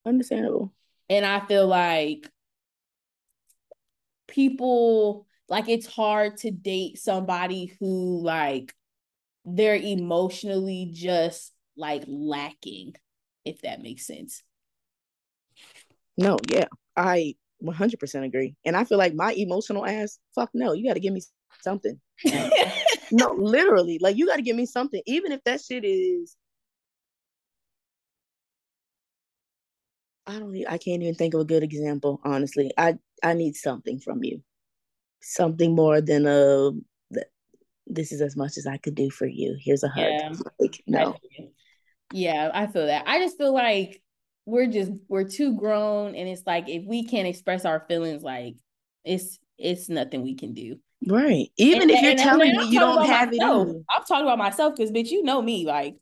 Understandable. 0.06 0.74
And 1.10 1.26
I 1.26 1.42
feel 1.42 1.68
like 1.68 2.30
people 4.30 5.28
like 5.50 5.68
it's 5.68 5.88
hard 5.88 6.38
to 6.38 6.52
date 6.52 7.00
somebody 7.00 7.76
who 7.80 8.22
like 8.24 8.74
they're 9.44 9.76
emotionally 9.76 10.90
just 10.94 11.54
like 11.76 12.04
lacking, 12.08 12.94
if 13.44 13.62
that 13.64 13.82
makes 13.82 14.08
sense. 14.08 14.44
No, 16.18 16.38
yeah. 16.48 16.68
I 16.96 17.36
100% 17.64 18.26
agree. 18.26 18.56
And 18.66 18.76
I 18.76 18.84
feel 18.84 18.98
like 18.98 19.14
my 19.14 19.34
emotional 19.34 19.86
ass, 19.86 20.20
fuck 20.36 20.50
no, 20.54 20.74
you 20.74 20.88
got 20.88 20.94
to 20.94 21.00
give 21.00 21.14
me 21.14 21.22
something. 21.62 22.00
No, 23.12 23.34
literally, 23.34 23.98
like 24.00 24.18
you 24.18 24.28
got 24.28 24.36
to 24.36 24.42
give 24.42 24.56
me 24.56 24.66
something, 24.66 25.02
even 25.06 25.32
if 25.32 25.44
that 25.44 25.62
shit 25.62 25.84
is. 25.84 26.36
I 30.28 30.38
don't. 30.38 30.56
I 30.68 30.78
can't 30.78 31.02
even 31.02 31.16
think 31.16 31.34
of 31.34 31.42
a 31.42 31.46
good 31.46 31.64
example. 31.64 32.22
Honestly, 32.24 32.72
I 32.78 32.98
I 33.24 33.34
need 33.34 33.56
something 33.56 34.00
from 34.00 34.24
you, 34.24 34.44
something 35.22 35.74
more 35.74 36.02
than 36.02 36.28
um, 36.28 36.86
a. 37.16 37.22
This 37.88 38.12
is 38.12 38.22
as 38.22 38.36
much 38.36 38.58
as 38.58 38.68
I 38.68 38.78
could 38.78 38.94
do 38.94 39.10
for 39.10 39.26
you. 39.26 39.58
Here's 39.60 39.84
a 39.84 39.90
hug. 39.90 40.06
Yeah. 40.06 40.34
Like 40.60 40.84
no. 40.86 41.16
Yeah, 42.14 42.52
I 42.54 42.68
feel 42.68 42.86
that. 42.86 43.08
I 43.08 43.20
just 43.20 43.38
feel 43.38 43.54
like 43.54 44.02
we're 44.50 44.68
just 44.68 44.92
we're 45.08 45.24
too 45.24 45.56
grown 45.56 46.16
and 46.16 46.28
it's 46.28 46.44
like 46.46 46.68
if 46.70 46.84
we 46.86 47.04
can't 47.04 47.28
express 47.28 47.66
our 47.66 47.86
feelings 47.88 48.24
like 48.24 48.56
it's 49.06 49.40
it's 49.58 49.90
nothing 49.90 50.22
we 50.24 50.36
can 50.36 50.54
do. 50.54 50.78
right. 51.08 51.50
Even 51.58 51.84
And- 51.84 51.92
if 51.92 52.02
you're 52.02 52.12
and- 52.12 52.20
telling 52.20 52.56
me 52.58 52.66
you 52.70 52.80
don't 52.80 53.06
have 53.06 53.32
it 53.34 53.38
myself. 53.38 53.68
in 53.68 53.74
you. 53.76 53.86
I'm 53.90 54.04
talking 54.04 54.26
about 54.26 54.38
myself 54.38 54.76
because 54.76 54.92
bitch, 54.92 55.10
you 55.10 55.24
know 55.24 55.42
me. 55.42 55.66
Like 55.66 55.96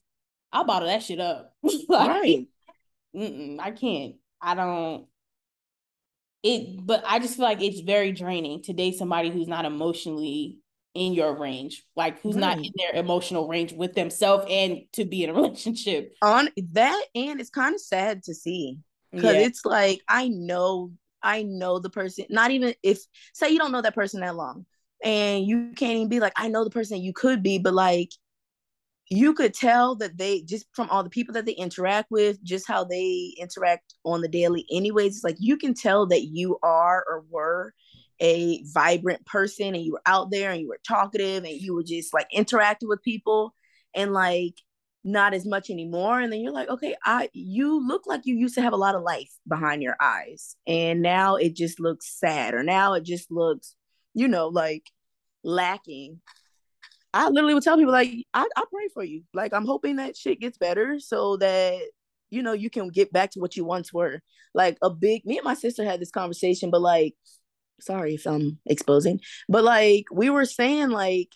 I'll 0.52 0.64
bottle 0.66 0.88
that 0.88 1.04
shit 1.04 1.20
up. 1.20 1.54
like, 1.64 2.08
right. 2.10 2.48
I 3.60 3.72
can't. 3.72 4.16
I 4.42 4.56
don't. 4.56 5.06
It, 6.44 6.86
but 6.86 7.04
I 7.06 7.20
just 7.20 7.36
feel 7.36 7.46
like 7.46 7.62
it's 7.62 7.80
very 7.82 8.12
draining 8.12 8.62
to 8.64 8.74
date 8.74 8.96
somebody 8.98 9.30
who's 9.32 9.48
not 9.48 9.66
emotionally 9.66 10.60
in 10.98 11.14
your 11.14 11.34
range, 11.36 11.84
like 11.96 12.20
who's 12.22 12.36
right. 12.36 12.42
not 12.42 12.58
in 12.58 12.72
their 12.76 13.00
emotional 13.00 13.48
range 13.48 13.74
with 13.74 13.94
themselves 13.94 14.46
and 14.50 14.82
to 14.94 15.06
be 15.06 15.24
in 15.24 15.30
a 15.30 15.34
relationship. 15.42 16.14
On 16.22 16.50
that, 16.72 17.06
and 17.16 17.40
it's 17.40 17.50
kind 17.50 17.76
of 17.76 17.82
sad 17.82 18.24
to 18.24 18.34
see 18.34 18.80
because 19.12 19.36
yeah. 19.36 19.42
it's 19.42 19.66
like 19.66 20.02
I 20.10 20.28
know, 20.28 20.92
I 21.22 21.44
know 21.44 21.80
the 21.80 21.90
person. 21.90 22.26
Not 22.30 22.52
even 22.52 22.74
if 22.84 23.00
say 23.34 23.50
you 23.50 23.60
don't 23.60 23.72
know 23.72 23.82
that 23.82 23.96
person 23.96 24.22
that 24.22 24.36
long, 24.36 24.66
and 25.04 25.46
you 25.46 25.72
can't 25.76 25.96
even 25.96 26.10
be 26.10 26.20
like, 26.20 26.34
I 26.36 26.48
know 26.48 26.64
the 26.64 26.70
person 26.70 27.02
you 27.02 27.14
could 27.14 27.44
be, 27.44 27.60
but 27.60 27.74
like 27.74 28.10
you 29.10 29.34
could 29.34 29.54
tell 29.54 29.96
that 29.96 30.18
they 30.18 30.42
just 30.42 30.66
from 30.74 30.90
all 30.90 31.04
the 31.04 31.10
people 31.10 31.34
that 31.34 31.46
they 31.46 31.54
interact 31.54 32.12
with, 32.12 32.44
just 32.44 32.68
how 32.68 32.84
they 32.84 33.34
interact 33.38 33.94
on 34.04 34.22
the 34.22 34.28
daily, 34.28 34.66
anyways. 34.72 35.16
It's 35.16 35.24
like 35.24 35.38
you 35.40 35.58
can 35.58 35.74
tell 35.74 36.08
that 36.08 36.24
you 36.24 36.58
are 36.64 37.06
or 37.08 37.24
were 37.30 37.74
a 38.20 38.64
vibrant 38.66 39.26
person 39.26 39.76
and 39.76 39.84
you 39.84 39.94
were 39.94 40.02
out 40.06 40.32
there 40.32 40.52
and 40.52 40.62
you 40.62 40.68
were 40.68 40.80
talkative 40.86 41.44
and 41.44 41.54
you 41.54 41.74
were 41.74 41.84
just 41.84 42.14
like 42.14 42.28
interacting 42.32 42.90
with 42.90 43.04
people 43.04 43.54
and 43.94 44.14
like 44.14 44.56
not 45.04 45.34
as 45.34 45.46
much 45.46 45.70
anymore 45.70 46.20
and 46.20 46.34
then 46.34 46.42
you're 46.42 46.52
like 46.52 46.68
okay 46.68 46.96
i 47.06 47.30
you 47.32 47.88
look 47.88 48.06
like 48.08 48.22
you 48.26 48.36
used 48.36 48.56
to 48.56 48.62
have 48.62 48.74
a 48.74 48.78
lot 48.78 48.96
of 48.96 49.04
life 49.04 49.32
behind 49.48 49.82
your 49.82 49.96
eyes 50.02 50.56
and 50.66 51.02
now 51.02 51.36
it 51.36 51.56
just 51.56 51.80
looks 51.80 52.20
sad 52.20 52.54
or 52.54 52.64
now 52.64 52.94
it 52.94 53.04
just 53.04 53.32
looks 53.32 53.76
you 54.14 54.28
know 54.28 54.48
like 54.48 54.84
lacking. 55.48 56.22
I 57.14 57.30
literally 57.30 57.56
would 57.56 57.64
tell 57.64 57.78
people 57.78 57.94
like 57.94 58.12
i, 58.34 58.46
I 58.56 58.64
pray 58.72 58.90
for 58.94 59.04
you. 59.04 59.24
Like 59.34 59.54
i'm 59.54 59.66
hoping 59.66 59.96
that 59.96 60.16
shit 60.16 60.40
gets 60.40 60.58
better 60.58 61.00
so 61.00 61.38
that 61.38 61.82
you 62.30 62.44
know 62.44 62.54
you 62.54 62.70
can 62.70 62.90
get 62.90 63.12
back 63.14 63.32
to 63.32 63.40
what 63.40 63.56
you 63.56 63.64
once 63.64 63.92
were. 63.92 64.22
Like 64.54 64.78
a 64.82 64.90
big 64.90 65.26
me 65.26 65.38
and 65.38 65.46
my 65.46 65.54
sister 65.54 65.84
had 65.84 66.00
this 66.00 66.12
conversation 66.12 66.70
but 66.70 66.82
like 66.82 67.16
sorry 67.80 68.16
if 68.16 68.26
I'm 68.26 68.60
exposing, 68.66 69.20
but 69.48 69.64
like 69.64 70.06
we 70.12 70.30
were 70.30 70.46
saying, 70.46 70.90
like 70.90 71.30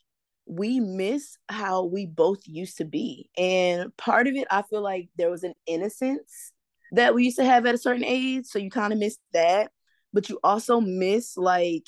we 0.46 0.80
miss 0.80 1.38
how 1.50 1.86
we 1.86 2.06
both 2.06 2.40
used 2.46 2.78
to 2.78 2.86
be. 2.86 3.30
And 3.38 3.96
part 3.98 4.28
of 4.28 4.36
it, 4.36 4.48
I 4.52 4.64
feel 4.64 4.82
like 4.82 5.10
there 5.16 5.32
was 5.32 5.44
an 5.44 5.54
innocence 5.66 6.52
that 6.92 7.16
we 7.16 7.26
used 7.26 7.38
to 7.38 7.46
have 7.46 7.66
at 7.66 7.76
a 7.76 7.78
certain 7.80 8.04
age. 8.04 8.46
So 8.48 8.60
you 8.60 8.70
kind 8.70 8.92
of 8.92 9.00
miss 9.00 9.18
that. 9.34 9.72
But 10.14 10.30
you 10.30 10.40
also 10.44 10.82
miss 10.82 11.38
like 11.38 11.88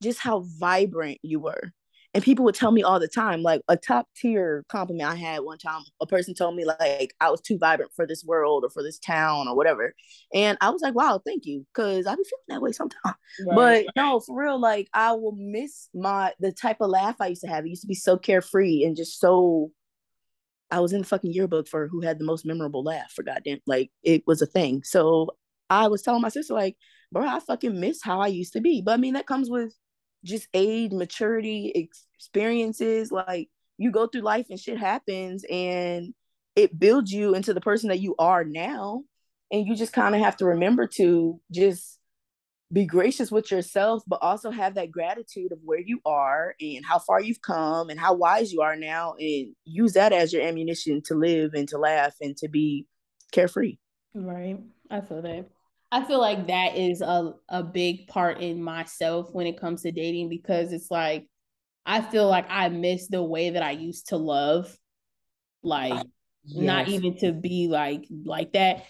just 0.00 0.20
how 0.20 0.44
vibrant 0.58 1.18
you 1.22 1.40
were 1.40 1.72
and 2.14 2.22
people 2.22 2.44
would 2.44 2.54
tell 2.54 2.70
me 2.70 2.82
all 2.82 3.00
the 3.00 3.08
time 3.08 3.42
like 3.42 3.60
a 3.68 3.76
top 3.76 4.06
tier 4.16 4.64
compliment 4.68 5.10
i 5.10 5.16
had 5.16 5.40
one 5.40 5.58
time 5.58 5.82
a 6.00 6.06
person 6.06 6.32
told 6.32 6.54
me 6.54 6.64
like 6.64 7.12
i 7.20 7.30
was 7.30 7.40
too 7.40 7.58
vibrant 7.58 7.92
for 7.94 8.06
this 8.06 8.24
world 8.24 8.64
or 8.64 8.70
for 8.70 8.82
this 8.82 8.98
town 8.98 9.48
or 9.48 9.56
whatever. 9.56 9.92
And 10.32 10.56
i 10.60 10.70
was 10.70 10.80
like 10.80 10.94
wow 10.94 11.20
thank 11.26 11.44
you 11.44 11.66
because 11.74 12.06
i 12.06 12.14
be 12.14 12.22
feeling 12.22 12.44
that 12.48 12.62
way 12.62 12.72
sometimes. 12.72 13.16
Right. 13.46 13.84
but 13.84 13.86
no 13.96 14.20
for 14.20 14.40
real 14.40 14.58
like 14.58 14.88
i 14.94 15.12
will 15.12 15.36
miss 15.36 15.88
my 15.92 16.32
the 16.38 16.52
type 16.52 16.78
of 16.80 16.90
laugh 16.90 17.16
i 17.20 17.26
used 17.26 17.42
to 17.42 17.48
have. 17.48 17.66
It 17.66 17.70
used 17.70 17.82
to 17.82 17.88
be 17.88 17.94
so 17.94 18.16
carefree 18.16 18.84
and 18.84 18.96
just 18.96 19.18
so 19.18 19.72
i 20.70 20.80
was 20.80 20.92
in 20.92 21.00
the 21.00 21.06
fucking 21.06 21.32
yearbook 21.32 21.68
for 21.68 21.88
who 21.88 22.00
had 22.00 22.18
the 22.18 22.24
most 22.24 22.46
memorable 22.46 22.84
laugh 22.84 23.12
for 23.12 23.22
goddamn 23.22 23.58
like 23.66 23.90
it 24.02 24.22
was 24.26 24.40
a 24.40 24.46
thing. 24.46 24.82
So 24.84 25.30
i 25.68 25.88
was 25.88 26.02
telling 26.02 26.22
my 26.22 26.28
sister 26.28 26.54
like 26.54 26.76
bro 27.10 27.26
i 27.26 27.40
fucking 27.40 27.80
miss 27.80 28.00
how 28.02 28.20
i 28.20 28.28
used 28.28 28.52
to 28.52 28.60
be. 28.60 28.82
But 28.82 28.92
i 28.92 28.96
mean 28.98 29.14
that 29.14 29.26
comes 29.26 29.50
with 29.50 29.74
just 30.24 30.48
age, 30.54 30.92
maturity, 30.92 31.88
experiences. 32.16 33.12
Like 33.12 33.48
you 33.78 33.90
go 33.90 34.06
through 34.06 34.22
life 34.22 34.46
and 34.50 34.58
shit 34.58 34.78
happens 34.78 35.44
and 35.50 36.14
it 36.56 36.78
builds 36.78 37.12
you 37.12 37.34
into 37.34 37.52
the 37.54 37.60
person 37.60 37.90
that 37.90 38.00
you 38.00 38.14
are 38.18 38.44
now. 38.44 39.02
And 39.52 39.66
you 39.66 39.76
just 39.76 39.92
kind 39.92 40.14
of 40.14 40.20
have 40.20 40.36
to 40.38 40.46
remember 40.46 40.88
to 40.96 41.40
just 41.52 41.98
be 42.72 42.86
gracious 42.86 43.30
with 43.30 43.52
yourself, 43.52 44.02
but 44.06 44.20
also 44.20 44.50
have 44.50 44.74
that 44.74 44.90
gratitude 44.90 45.52
of 45.52 45.58
where 45.62 45.78
you 45.78 46.00
are 46.04 46.56
and 46.60 46.84
how 46.84 46.98
far 46.98 47.20
you've 47.20 47.42
come 47.42 47.88
and 47.88 48.00
how 48.00 48.14
wise 48.14 48.52
you 48.52 48.62
are 48.62 48.74
now, 48.74 49.14
and 49.18 49.54
use 49.64 49.92
that 49.92 50.12
as 50.12 50.32
your 50.32 50.42
ammunition 50.42 51.02
to 51.04 51.14
live 51.14 51.52
and 51.54 51.68
to 51.68 51.78
laugh 51.78 52.14
and 52.20 52.36
to 52.38 52.48
be 52.48 52.86
carefree. 53.30 53.76
Right. 54.14 54.58
I 54.90 55.00
feel 55.02 55.22
that. 55.22 55.46
I 55.94 56.04
feel 56.04 56.18
like 56.20 56.48
that 56.48 56.76
is 56.76 57.02
a, 57.02 57.34
a 57.48 57.62
big 57.62 58.08
part 58.08 58.40
in 58.40 58.60
myself 58.60 59.28
when 59.32 59.46
it 59.46 59.60
comes 59.60 59.82
to 59.82 59.92
dating 59.92 60.28
because 60.28 60.72
it's 60.72 60.90
like 60.90 61.28
I 61.86 62.00
feel 62.00 62.28
like 62.28 62.46
I 62.48 62.68
miss 62.68 63.06
the 63.06 63.22
way 63.22 63.50
that 63.50 63.62
I 63.62 63.70
used 63.70 64.08
to 64.08 64.16
love. 64.16 64.76
Like 65.62 66.04
yes. 66.42 66.64
not 66.64 66.88
even 66.88 67.16
to 67.18 67.30
be 67.30 67.68
like 67.68 68.06
like 68.10 68.54
that. 68.54 68.86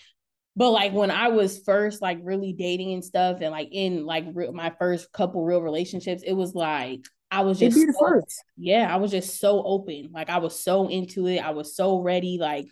But 0.56 0.70
like 0.70 0.94
when 0.94 1.10
I 1.10 1.28
was 1.28 1.58
first 1.58 2.00
like 2.00 2.20
really 2.22 2.54
dating 2.54 2.94
and 2.94 3.04
stuff 3.04 3.42
and 3.42 3.50
like 3.50 3.68
in 3.70 4.06
like 4.06 4.24
re- 4.32 4.50
my 4.50 4.72
first 4.78 5.12
couple 5.12 5.44
real 5.44 5.60
relationships, 5.60 6.22
it 6.26 6.32
was 6.32 6.54
like 6.54 7.00
I 7.30 7.42
was 7.42 7.58
just 7.58 7.76
so, 7.76 8.22
yeah, 8.56 8.88
I 8.90 8.96
was 8.96 9.10
just 9.10 9.38
so 9.40 9.62
open. 9.62 10.08
Like 10.10 10.30
I 10.30 10.38
was 10.38 10.64
so 10.64 10.88
into 10.88 11.26
it. 11.26 11.40
I 11.40 11.50
was 11.50 11.76
so 11.76 12.00
ready. 12.00 12.38
Like 12.40 12.64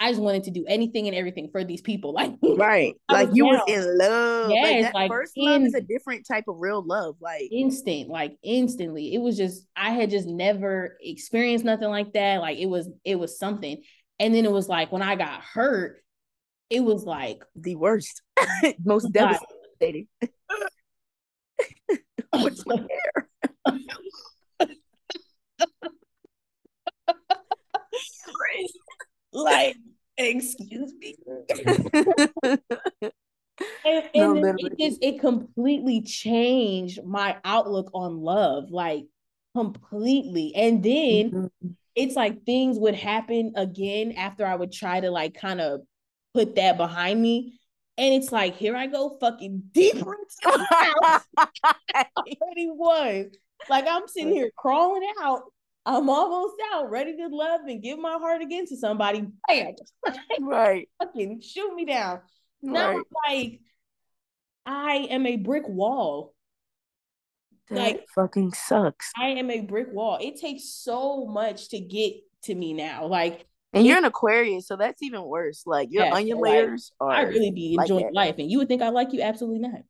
I 0.00 0.10
just 0.10 0.20
wanted 0.20 0.44
to 0.44 0.50
do 0.50 0.64
anything 0.66 1.06
and 1.06 1.16
everything 1.16 1.48
for 1.50 1.64
these 1.64 1.80
people. 1.80 2.12
Like 2.12 2.34
right, 2.56 2.94
like 3.10 3.30
you 3.32 3.44
down. 3.44 3.54
was 3.54 3.62
in 3.68 3.98
love. 3.98 4.50
Yes, 4.50 4.64
like, 4.64 4.82
that 4.82 4.94
like 4.94 5.10
first 5.10 5.32
in, 5.36 5.44
love 5.44 5.62
is 5.62 5.74
a 5.74 5.80
different 5.80 6.26
type 6.26 6.44
of 6.48 6.56
real 6.58 6.84
love. 6.84 7.16
Like 7.20 7.48
instant, 7.52 8.08
like 8.08 8.36
instantly. 8.42 9.14
It 9.14 9.18
was 9.18 9.36
just 9.36 9.66
I 9.76 9.90
had 9.90 10.10
just 10.10 10.26
never 10.26 10.96
experienced 11.00 11.64
nothing 11.64 11.88
like 11.88 12.12
that. 12.14 12.40
Like 12.40 12.58
it 12.58 12.66
was 12.66 12.88
it 13.04 13.16
was 13.16 13.38
something, 13.38 13.82
and 14.18 14.34
then 14.34 14.44
it 14.44 14.52
was 14.52 14.68
like 14.68 14.90
when 14.92 15.02
I 15.02 15.14
got 15.16 15.42
hurt, 15.42 16.02
it 16.70 16.80
was 16.80 17.04
like 17.04 17.44
the 17.54 17.76
worst, 17.76 18.22
most 18.84 19.12
devastating. 19.12 20.08
What's 22.32 22.66
my 22.66 22.76
hair? 22.76 23.28
Like 29.34 29.76
excuse 30.16 30.92
me. 30.94 31.16
and, 33.84 34.04
and 34.14 34.40
no, 34.40 34.54
it 34.58 34.78
just 34.78 35.02
it 35.02 35.20
completely 35.20 36.02
changed 36.02 37.04
my 37.04 37.36
outlook 37.44 37.90
on 37.94 38.20
love, 38.20 38.70
like 38.70 39.06
completely. 39.54 40.54
And 40.54 40.82
then 40.82 41.30
mm-hmm. 41.30 41.68
it's 41.94 42.16
like 42.16 42.44
things 42.44 42.78
would 42.78 42.94
happen 42.94 43.52
again 43.56 44.12
after 44.12 44.46
I 44.46 44.54
would 44.54 44.72
try 44.72 45.00
to 45.00 45.10
like 45.10 45.34
kind 45.34 45.60
of 45.60 45.82
put 46.32 46.56
that 46.56 46.76
behind 46.76 47.20
me. 47.20 47.58
And 47.96 48.12
it's 48.12 48.32
like, 48.32 48.56
here 48.56 48.74
I 48.74 48.88
go 48.88 49.16
fucking 49.20 49.64
deeper 49.72 50.14
into 50.14 50.26
the 50.42 50.66
house. 51.02 51.24
I 51.94 52.06
already 52.16 52.70
was. 52.70 53.26
Like 53.70 53.86
I'm 53.88 54.08
sitting 54.08 54.32
here 54.32 54.50
crawling 54.56 55.08
out 55.22 55.42
I'm 55.86 56.08
almost 56.08 56.54
out, 56.72 56.90
ready 56.90 57.16
to 57.16 57.28
love 57.28 57.62
and 57.66 57.82
give 57.82 57.98
my 57.98 58.12
heart 58.12 58.40
again 58.40 58.66
to 58.66 58.76
somebody. 58.76 59.26
Bam! 59.46 59.74
right. 60.40 60.88
Fucking 60.98 61.42
shoot 61.42 61.74
me 61.74 61.84
down. 61.84 62.20
Now 62.62 62.96
right. 62.96 63.04
like 63.28 63.60
I 64.64 65.08
am 65.10 65.26
a 65.26 65.36
brick 65.36 65.68
wall. 65.68 66.34
That 67.68 67.78
like 67.78 68.06
fucking 68.14 68.54
sucks. 68.54 69.10
I 69.18 69.28
am 69.30 69.50
a 69.50 69.60
brick 69.60 69.88
wall. 69.92 70.18
It 70.20 70.40
takes 70.40 70.64
so 70.64 71.26
much 71.26 71.68
to 71.70 71.78
get 71.78 72.14
to 72.44 72.54
me 72.54 72.72
now. 72.72 73.06
Like 73.06 73.46
and 73.74 73.86
you're 73.86 73.98
an 73.98 74.04
Aquarius, 74.04 74.68
so 74.68 74.76
that's 74.76 75.02
even 75.02 75.22
worse. 75.22 75.64
Like 75.66 75.88
your 75.90 76.04
yeah, 76.04 76.14
onion 76.14 76.38
layers 76.38 76.92
like, 77.00 77.18
I 77.18 77.22
really 77.22 77.50
be 77.50 77.76
enjoying 77.78 78.04
like 78.04 78.14
life. 78.14 78.34
And 78.38 78.50
you 78.50 78.58
would 78.58 78.68
think 78.68 78.82
I 78.82 78.88
like 78.88 79.12
you, 79.12 79.20
absolutely 79.20 79.60
not. 79.60 79.82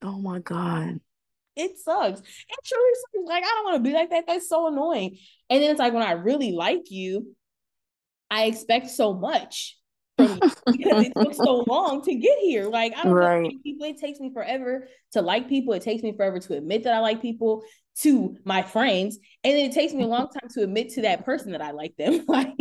Oh 0.00 0.18
my 0.18 0.38
God 0.38 1.00
it 1.56 1.78
sucks. 1.78 2.20
It 2.20 2.58
truly 2.64 2.90
sucks. 2.94 3.28
Like, 3.28 3.44
I 3.44 3.46
don't 3.46 3.64
want 3.64 3.76
to 3.76 3.90
be 3.90 3.94
like 3.94 4.10
that. 4.10 4.24
That's 4.26 4.48
so 4.48 4.68
annoying. 4.68 5.18
And 5.50 5.62
then 5.62 5.70
it's 5.70 5.80
like 5.80 5.92
when 5.92 6.02
I 6.02 6.12
really 6.12 6.52
like 6.52 6.90
you, 6.90 7.34
I 8.30 8.44
expect 8.44 8.90
so 8.90 9.12
much 9.12 9.78
from 10.16 10.40
you 10.40 10.50
because 10.72 11.06
it 11.06 11.12
took 11.14 11.34
so 11.34 11.64
long 11.66 12.02
to 12.02 12.14
get 12.14 12.38
here. 12.38 12.64
Like, 12.64 12.96
I 12.96 13.04
don't 13.04 13.12
right. 13.12 13.42
know 13.42 13.50
people. 13.62 13.86
It 13.86 13.98
takes 13.98 14.20
me 14.20 14.32
forever 14.32 14.88
to 15.12 15.22
like 15.22 15.48
people. 15.48 15.74
It 15.74 15.82
takes 15.82 16.02
me 16.02 16.14
forever 16.16 16.38
to 16.38 16.56
admit 16.56 16.84
that 16.84 16.94
I 16.94 17.00
like 17.00 17.20
people 17.20 17.62
to 18.00 18.36
my 18.44 18.62
friends. 18.62 19.18
And 19.44 19.54
then 19.54 19.70
it 19.70 19.74
takes 19.74 19.92
me 19.92 20.04
a 20.04 20.06
long 20.06 20.28
time 20.28 20.48
to 20.54 20.62
admit 20.62 20.90
to 20.90 21.02
that 21.02 21.24
person 21.24 21.52
that 21.52 21.60
I 21.60 21.72
like 21.72 21.94
them. 21.96 22.24
like 22.28 22.54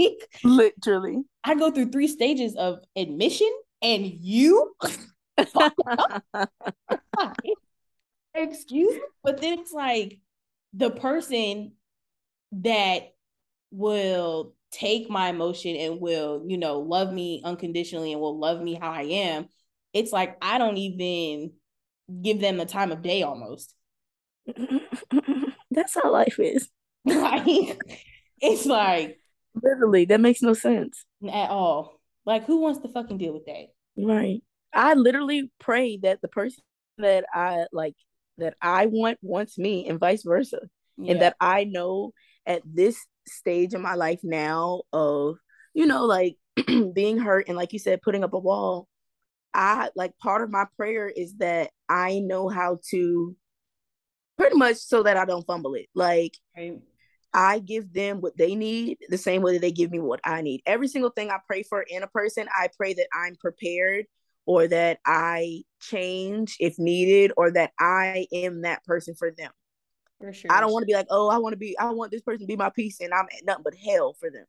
literally. 0.43 1.19
I 1.43 1.55
go 1.55 1.71
through 1.71 1.91
three 1.91 2.07
stages 2.07 2.55
of 2.55 2.79
admission 2.95 3.49
and 3.81 4.05
you 4.05 4.75
excuse 8.33 8.95
me? 8.95 9.01
But 9.23 9.41
then 9.41 9.59
it's 9.59 9.71
like 9.71 10.19
the 10.73 10.89
person 10.89 11.73
that 12.53 13.13
will 13.71 14.53
take 14.71 15.09
my 15.09 15.29
emotion 15.29 15.75
and 15.75 15.99
will, 15.99 16.43
you 16.47 16.57
know, 16.57 16.79
love 16.79 17.11
me 17.11 17.41
unconditionally 17.43 18.11
and 18.13 18.21
will 18.21 18.39
love 18.39 18.61
me 18.61 18.73
how 18.73 18.91
I 18.91 19.03
am. 19.03 19.47
It's 19.93 20.11
like 20.11 20.37
I 20.41 20.57
don't 20.57 20.77
even 20.77 21.53
give 22.21 22.39
them 22.39 22.57
the 22.57 22.65
time 22.65 22.91
of 22.91 23.01
day 23.01 23.23
almost. 23.23 23.73
That's 25.71 25.95
how 25.95 26.11
life 26.11 26.39
is. 26.39 26.69
like 27.05 27.77
it's 28.41 28.65
like 28.65 29.21
Literally, 29.55 30.05
that 30.05 30.21
makes 30.21 30.41
no 30.41 30.53
sense 30.53 31.05
at 31.23 31.49
all. 31.49 31.99
Like, 32.25 32.45
who 32.45 32.61
wants 32.61 32.79
to 32.79 32.87
fucking 32.87 33.17
deal 33.17 33.33
with 33.33 33.45
that? 33.45 33.67
Right. 33.97 34.41
I 34.73 34.93
literally 34.93 35.51
pray 35.59 35.97
that 35.97 36.21
the 36.21 36.27
person 36.27 36.63
that 36.97 37.25
I 37.33 37.65
like 37.71 37.95
that 38.41 38.55
I 38.61 38.87
want 38.87 39.17
wants 39.21 39.57
me 39.57 39.87
and 39.87 39.99
vice 39.99 40.23
versa. 40.23 40.59
Yeah. 40.97 41.13
And 41.13 41.21
that 41.21 41.35
I 41.39 41.63
know 41.63 42.13
at 42.45 42.61
this 42.65 42.97
stage 43.27 43.73
in 43.73 43.81
my 43.81 43.95
life 43.95 44.19
now 44.23 44.83
of, 44.91 45.37
you 45.73 45.85
know, 45.85 46.05
like 46.05 46.37
being 46.93 47.17
hurt 47.17 47.47
and 47.47 47.57
like 47.57 47.73
you 47.73 47.79
said, 47.79 48.01
putting 48.01 48.23
up 48.23 48.33
a 48.33 48.39
wall, 48.39 48.87
I 49.53 49.89
like 49.95 50.17
part 50.17 50.43
of 50.43 50.49
my 50.49 50.65
prayer 50.77 51.07
is 51.07 51.35
that 51.37 51.71
I 51.89 52.19
know 52.19 52.49
how 52.49 52.79
to 52.91 53.35
pretty 54.37 54.57
much 54.57 54.77
so 54.77 55.03
that 55.03 55.17
I 55.17 55.25
don't 55.25 55.45
fumble 55.45 55.75
it. 55.75 55.87
Like 55.93 56.37
right. 56.55 56.79
I 57.33 57.59
give 57.59 57.93
them 57.93 58.21
what 58.21 58.37
they 58.37 58.55
need 58.55 58.97
the 59.09 59.17
same 59.17 59.41
way 59.41 59.53
that 59.53 59.61
they 59.61 59.71
give 59.71 59.91
me 59.91 59.99
what 59.99 60.19
I 60.23 60.41
need. 60.41 60.61
Every 60.65 60.87
single 60.87 61.11
thing 61.11 61.29
I 61.29 61.39
pray 61.47 61.63
for 61.63 61.81
in 61.81 62.03
a 62.03 62.07
person, 62.07 62.47
I 62.55 62.69
pray 62.75 62.93
that 62.93 63.07
I'm 63.13 63.35
prepared 63.35 64.05
or 64.45 64.67
that 64.67 64.99
I 65.05 65.63
change 65.81 66.55
if 66.59 66.79
needed 66.79 67.31
or 67.37 67.51
that 67.51 67.71
I 67.79 68.27
am 68.31 68.61
that 68.61 68.83
person 68.85 69.15
for 69.15 69.31
them. 69.31 69.51
For 70.19 70.31
sure. 70.33 70.51
I 70.51 70.61
don't 70.61 70.71
want 70.71 70.83
to 70.83 70.87
be 70.87 70.93
like, 70.93 71.07
oh, 71.09 71.29
I 71.29 71.37
want 71.37 71.53
to 71.53 71.57
be, 71.57 71.77
I 71.77 71.89
want 71.91 72.11
this 72.11 72.21
person 72.21 72.41
to 72.41 72.47
be 72.47 72.55
my 72.55 72.69
peace 72.69 72.99
and 73.01 73.13
I'm 73.13 73.25
nothing 73.43 73.63
but 73.63 73.75
hell 73.75 74.15
for 74.19 74.29
them. 74.29 74.45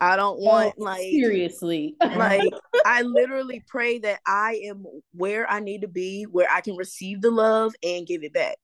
I 0.00 0.16
don't 0.16 0.38
want 0.38 0.74
oh, 0.78 0.84
like 0.84 1.02
seriously. 1.02 1.96
like 2.00 2.52
I 2.84 3.02
literally 3.02 3.64
pray 3.66 3.98
that 3.98 4.20
I 4.26 4.62
am 4.66 4.84
where 5.12 5.50
I 5.50 5.60
need 5.60 5.82
to 5.82 5.88
be, 5.88 6.24
where 6.24 6.48
I 6.50 6.60
can 6.60 6.76
receive 6.76 7.20
the 7.20 7.30
love 7.30 7.74
and 7.82 8.06
give 8.06 8.22
it 8.22 8.32
back 8.32 8.56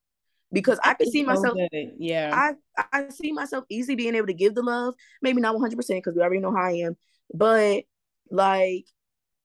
because 0.52 0.78
I 0.84 0.94
can 0.94 1.10
see 1.10 1.24
myself. 1.24 1.58
yeah, 1.98 2.54
I 2.78 2.86
I 2.92 3.08
see 3.08 3.32
myself 3.32 3.64
easily 3.68 3.96
being 3.96 4.14
able 4.14 4.28
to 4.28 4.34
give 4.34 4.54
the 4.54 4.62
love. 4.62 4.94
Maybe 5.22 5.40
not 5.40 5.54
one 5.54 5.62
hundred 5.62 5.76
percent 5.76 5.98
because 5.98 6.16
we 6.16 6.22
already 6.22 6.40
know 6.40 6.54
how 6.54 6.64
I 6.64 6.72
am, 6.86 6.96
but 7.32 7.84
like 8.30 8.86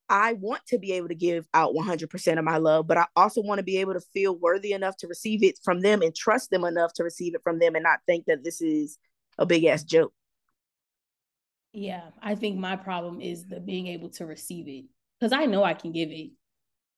I 0.09 0.33
want 0.33 0.65
to 0.67 0.79
be 0.79 0.93
able 0.93 1.09
to 1.09 1.15
give 1.15 1.47
out 1.53 1.75
one 1.75 1.85
hundred 1.85 2.09
percent 2.09 2.39
of 2.39 2.45
my 2.45 2.57
love, 2.57 2.87
but 2.87 2.97
I 2.97 3.05
also 3.15 3.41
want 3.41 3.59
to 3.59 3.63
be 3.63 3.77
able 3.77 3.93
to 3.93 4.01
feel 4.13 4.35
worthy 4.35 4.73
enough 4.73 4.97
to 4.97 5.07
receive 5.07 5.43
it 5.43 5.59
from 5.63 5.81
them 5.81 6.01
and 6.01 6.15
trust 6.15 6.49
them 6.49 6.63
enough 6.63 6.93
to 6.93 7.03
receive 7.03 7.35
it 7.35 7.41
from 7.43 7.59
them 7.59 7.75
and 7.75 7.83
not 7.83 7.99
think 8.07 8.25
that 8.25 8.43
this 8.43 8.61
is 8.61 8.97
a 9.37 9.45
big 9.45 9.65
ass 9.65 9.83
joke. 9.83 10.13
Yeah, 11.73 12.01
I 12.21 12.35
think 12.35 12.57
my 12.57 12.75
problem 12.75 13.21
is 13.21 13.45
the 13.45 13.59
being 13.59 13.87
able 13.87 14.09
to 14.11 14.25
receive 14.25 14.67
it 14.67 14.85
because 15.19 15.31
I 15.31 15.45
know 15.45 15.63
I 15.63 15.75
can 15.75 15.91
give 15.91 16.09
it. 16.09 16.31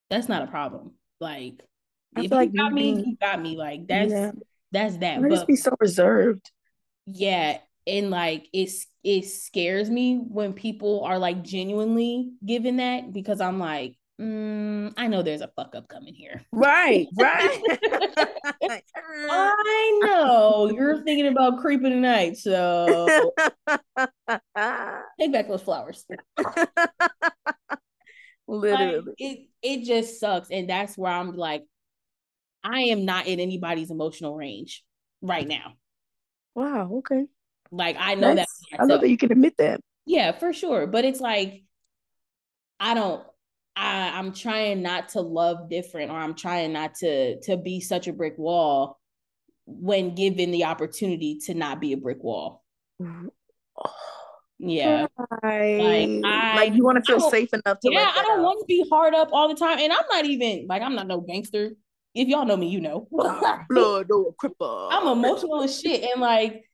That's 0.10 0.30
not 0.30 0.44
a 0.44 0.48
problem. 0.48 0.94
Like 1.20 1.62
I 2.16 2.22
if 2.22 2.32
you 2.32 2.38
like 2.38 2.56
got 2.56 2.72
me, 2.72 3.04
you 3.06 3.18
got 3.20 3.42
me. 3.42 3.58
Like 3.58 3.88
that's 3.88 4.12
yeah. 4.12 4.32
that's 4.72 4.98
that. 4.98 5.24
I 5.24 5.30
just 5.30 5.48
be 5.48 5.58
so 5.58 5.76
reserved. 5.80 6.50
Yeah, 7.06 7.58
and 7.88 8.10
like 8.10 8.48
it's 8.54 8.88
it 9.04 9.26
scares 9.26 9.90
me 9.90 10.18
when 10.18 10.54
people 10.54 11.04
are 11.04 11.18
like 11.18 11.44
genuinely 11.44 12.32
giving 12.46 12.78
that 12.78 13.12
because 13.12 13.42
I'm 13.42 13.60
like, 13.60 13.96
mm, 14.20 14.94
I 14.98 15.08
know 15.08 15.24
there's 15.24 15.42
a 15.42 15.52
fuck 15.56 15.76
up 15.76 15.88
coming 15.88 16.14
here. 16.14 16.42
Right, 16.52 17.08
right. 17.18 17.62
I 18.96 20.00
know 20.04 20.72
you're 20.74 21.04
thinking 21.04 21.28
about 21.28 21.60
creeping 21.60 21.92
tonight, 21.92 22.38
so 22.38 23.34
take 25.20 25.32
back 25.32 25.48
those 25.48 25.64
flowers. 25.64 26.06
Literally, 28.48 28.96
like, 28.98 29.16
it 29.18 29.48
it 29.62 29.86
just 29.86 30.20
sucks, 30.20 30.50
and 30.52 30.70
that's 30.70 30.98
where 30.98 31.12
I'm 31.12 31.36
like, 31.36 31.64
I 32.64 32.82
am 32.82 33.06
not 33.06 33.28
in 33.28 33.40
anybody's 33.40 33.92
emotional 33.92 34.36
range 34.36 34.84
right 35.22 35.48
now. 35.48 35.74
Wow. 36.54 36.92
Okay. 36.98 37.26
Like 37.72 37.96
I 38.00 38.16
know 38.16 38.36
That's, 38.36 38.66
that. 38.72 38.82
I 38.82 38.86
love 38.86 39.02
that 39.02 39.10
you 39.10 39.18
can 39.18 39.32
admit 39.32 39.56
that. 39.58 39.82
Yeah, 40.06 40.32
for 40.34 40.54
sure. 40.54 40.88
But 40.88 41.06
it's 41.06 41.22
like 41.22 41.64
I 42.80 42.94
don't. 42.94 43.24
I 43.76 44.18
I'm 44.18 44.34
trying 44.34 44.82
not 44.82 45.10
to 45.10 45.22
love 45.22 45.70
different, 45.70 46.12
or 46.12 46.18
I'm 46.18 46.36
trying 46.36 46.74
not 46.74 46.96
to 46.96 47.40
to 47.42 47.58
be 47.58 47.80
such 47.80 48.08
a 48.08 48.14
brick 48.14 48.38
wall 48.38 49.00
when 49.66 50.16
given 50.16 50.52
the 50.52 50.66
opportunity 50.66 51.40
to 51.46 51.54
not 51.54 51.80
be 51.80 51.94
a 51.94 51.98
brick 51.98 52.22
wall. 52.24 52.64
Yeah. 54.60 55.08
Like, 55.18 56.22
I, 56.24 56.54
like 56.56 56.74
you 56.74 56.84
want 56.84 57.04
to 57.04 57.12
feel 57.12 57.32
safe 57.32 57.52
enough 57.54 57.80
to 57.80 57.92
Yeah, 57.92 58.12
I 58.16 58.22
don't 58.24 58.42
uh, 58.42 58.44
want 58.44 58.60
to 58.60 58.66
be 58.68 58.86
hard 58.92 59.16
up 59.16 59.30
all 59.32 59.48
the 59.48 59.56
time. 59.56 59.80
And 59.80 59.92
I'm 59.92 60.06
not 60.10 60.26
even 60.26 60.68
like 60.68 60.82
I'm 60.82 60.94
not 60.94 61.08
no 61.08 61.20
gangster 61.22 61.72
if 62.14 62.28
y'all 62.28 62.46
know 62.46 62.58
me, 62.58 62.68
you 62.68 62.82
know. 62.82 63.08
Blood 63.12 63.66
no 63.70 64.36
cripple. 64.42 64.90
I'm 64.92 65.08
emotional 65.08 65.64
as 65.64 65.80
shit. 65.80 66.04
And 66.04 66.22
like 66.22 66.70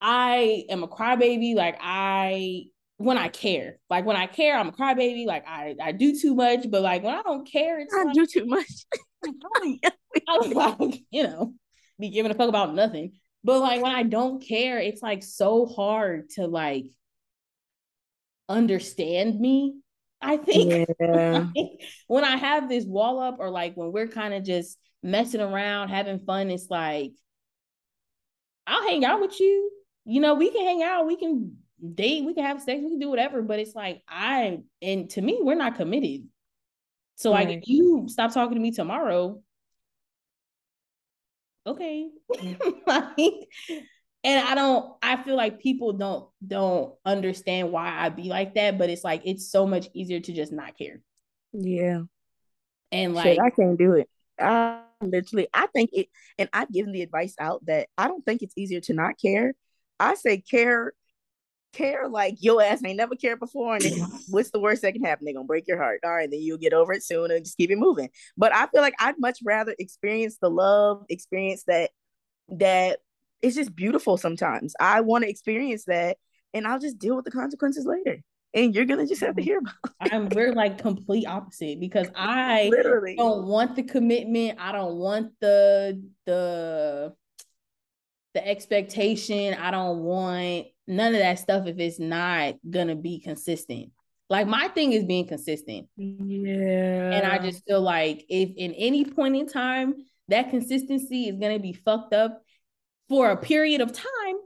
I 0.00 0.64
am 0.68 0.82
a 0.82 0.88
crybaby. 0.88 1.54
Like 1.54 1.78
I 1.80 2.64
when 2.96 3.18
I 3.18 3.28
care. 3.28 3.78
Like 3.88 4.04
when 4.04 4.16
I 4.16 4.26
care, 4.26 4.56
I'm 4.56 4.68
a 4.68 4.72
crybaby. 4.72 5.26
Like 5.26 5.46
I 5.46 5.76
I 5.80 5.92
do 5.92 6.18
too 6.18 6.34
much, 6.34 6.70
but 6.70 6.82
like 6.82 7.02
when 7.02 7.14
I 7.14 7.22
don't 7.22 7.50
care, 7.50 7.80
it's 7.80 7.94
I 7.94 8.04
like, 8.04 8.14
do 8.14 8.26
too 8.26 8.46
much. 8.46 8.86
I'm 10.28 10.50
like, 10.52 11.02
you 11.10 11.24
know, 11.24 11.54
be 11.98 12.10
giving 12.10 12.30
a 12.30 12.34
fuck 12.34 12.48
about 12.48 12.74
nothing. 12.74 13.12
But 13.42 13.60
like 13.60 13.82
when 13.82 13.92
I 13.92 14.02
don't 14.02 14.46
care, 14.46 14.78
it's 14.78 15.02
like 15.02 15.22
so 15.22 15.66
hard 15.66 16.30
to 16.36 16.46
like 16.46 16.86
understand 18.48 19.38
me 19.38 19.80
I 20.22 20.36
think 20.36 20.88
yeah. 21.00 21.46
when 22.06 22.24
I 22.24 22.36
have 22.36 22.68
this 22.68 22.84
wall 22.84 23.20
up 23.20 23.36
or 23.38 23.50
like 23.50 23.74
when 23.74 23.92
we're 23.92 24.08
kind 24.08 24.34
of 24.34 24.44
just 24.44 24.78
messing 25.02 25.40
around, 25.40 25.88
having 25.88 26.18
fun, 26.18 26.50
it's 26.50 26.68
like 26.68 27.12
I'll 28.66 28.86
hang 28.86 29.04
out 29.04 29.20
with 29.20 29.38
you. 29.40 29.70
You 30.04 30.20
know, 30.20 30.34
we 30.34 30.50
can 30.50 30.64
hang 30.64 30.82
out, 30.82 31.06
we 31.06 31.16
can 31.16 31.56
date, 31.94 32.24
we 32.24 32.34
can 32.34 32.44
have 32.44 32.62
sex, 32.62 32.80
we 32.82 32.90
can 32.90 32.98
do 32.98 33.10
whatever. 33.10 33.42
But 33.42 33.58
it's 33.58 33.74
like 33.74 34.02
I 34.08 34.60
and 34.82 35.10
to 35.10 35.20
me, 35.22 35.38
we're 35.40 35.54
not 35.54 35.76
committed. 35.76 36.26
So 37.16 37.32
right. 37.32 37.46
like 37.46 37.58
if 37.58 37.68
you 37.68 38.06
stop 38.08 38.32
talking 38.32 38.54
to 38.54 38.60
me 38.60 38.70
tomorrow, 38.70 39.40
okay. 41.66 42.08
like 42.86 43.48
and 44.22 44.48
I 44.48 44.54
don't 44.54 44.94
I 45.02 45.22
feel 45.22 45.36
like 45.36 45.60
people 45.60 45.92
don't 45.92 46.28
don't 46.46 46.94
understand 47.04 47.72
why 47.72 47.88
I 47.88 48.08
be 48.08 48.24
like 48.24 48.54
that, 48.54 48.78
but 48.78 48.90
it's 48.90 49.04
like 49.04 49.22
it's 49.24 49.50
so 49.50 49.66
much 49.66 49.88
easier 49.94 50.20
to 50.20 50.32
just 50.32 50.52
not 50.52 50.76
care. 50.76 51.00
Yeah. 51.52 52.02
And 52.92 53.14
like 53.14 53.24
Shit, 53.24 53.38
I 53.40 53.50
can't 53.50 53.78
do 53.78 53.94
it. 53.94 54.08
I 54.38 54.82
literally 55.00 55.48
I 55.52 55.66
think 55.68 55.90
it 55.92 56.08
and 56.38 56.48
I've 56.52 56.72
given 56.72 56.92
the 56.92 57.02
advice 57.02 57.34
out 57.38 57.64
that 57.66 57.88
I 57.96 58.08
don't 58.08 58.24
think 58.24 58.42
it's 58.42 58.56
easier 58.56 58.80
to 58.82 58.94
not 58.94 59.14
care. 59.20 59.54
I 60.00 60.14
say 60.14 60.38
care 60.38 60.92
care 61.72 62.08
like 62.08 62.34
your 62.40 62.60
ass 62.60 62.82
ain't 62.84 62.96
never 62.96 63.14
cared 63.14 63.38
before 63.38 63.76
and 63.76 63.84
what's 64.30 64.50
the 64.50 64.58
worst 64.58 64.82
that 64.82 64.92
can 64.92 65.04
happen 65.04 65.24
they're 65.24 65.34
gonna 65.34 65.46
break 65.46 65.68
your 65.68 65.78
heart 65.78 66.00
all 66.04 66.10
right 66.10 66.28
then 66.28 66.40
you'll 66.40 66.58
get 66.58 66.72
over 66.72 66.92
it 66.92 67.00
soon 67.00 67.30
and 67.30 67.44
just 67.44 67.56
keep 67.56 67.70
it 67.70 67.78
moving 67.78 68.08
but 68.36 68.52
i 68.52 68.66
feel 68.66 68.80
like 68.80 68.94
i'd 68.98 69.14
much 69.20 69.38
rather 69.44 69.72
experience 69.78 70.36
the 70.42 70.50
love 70.50 71.04
experience 71.08 71.62
that 71.68 71.90
that 72.48 72.98
it's 73.42 73.56
just 73.56 73.74
beautiful 73.74 74.16
sometimes. 74.16 74.74
I 74.80 75.00
want 75.00 75.24
to 75.24 75.30
experience 75.30 75.84
that 75.86 76.18
and 76.52 76.66
I'll 76.66 76.78
just 76.78 76.98
deal 76.98 77.16
with 77.16 77.24
the 77.24 77.30
consequences 77.30 77.86
later. 77.86 78.20
And 78.52 78.74
you're 78.74 78.84
gonna 78.84 79.06
just 79.06 79.20
have 79.20 79.36
to 79.36 79.42
hear 79.42 79.58
about 79.58 79.74
it. 79.84 79.92
I'm 80.12 80.28
we're 80.30 80.52
like 80.52 80.78
complete 80.78 81.24
opposite 81.24 81.78
because 81.78 82.08
I 82.16 82.68
literally 82.68 83.14
don't 83.14 83.46
want 83.46 83.76
the 83.76 83.84
commitment. 83.84 84.58
I 84.60 84.72
don't 84.72 84.96
want 84.96 85.32
the 85.40 86.02
the 86.26 87.14
the 88.34 88.46
expectation. 88.46 89.54
I 89.54 89.70
don't 89.70 90.00
want 90.00 90.66
none 90.86 91.14
of 91.14 91.20
that 91.20 91.38
stuff 91.38 91.66
if 91.66 91.78
it's 91.78 91.98
not 91.98 92.54
gonna 92.68 92.96
be 92.96 93.20
consistent. 93.20 93.90
Like 94.28 94.46
my 94.46 94.68
thing 94.68 94.92
is 94.92 95.04
being 95.04 95.26
consistent. 95.26 95.88
Yeah. 95.96 97.12
And 97.12 97.26
I 97.26 97.38
just 97.38 97.64
feel 97.66 97.80
like 97.80 98.24
if 98.28 98.50
in 98.56 98.72
any 98.74 99.04
point 99.04 99.36
in 99.36 99.46
time 99.46 99.94
that 100.28 100.50
consistency 100.50 101.28
is 101.28 101.36
gonna 101.36 101.58
be 101.58 101.72
fucked 101.72 102.14
up, 102.14 102.42
for 103.10 103.30
a 103.30 103.36
period 103.36 103.82
of 103.82 103.92
time. 103.92 104.36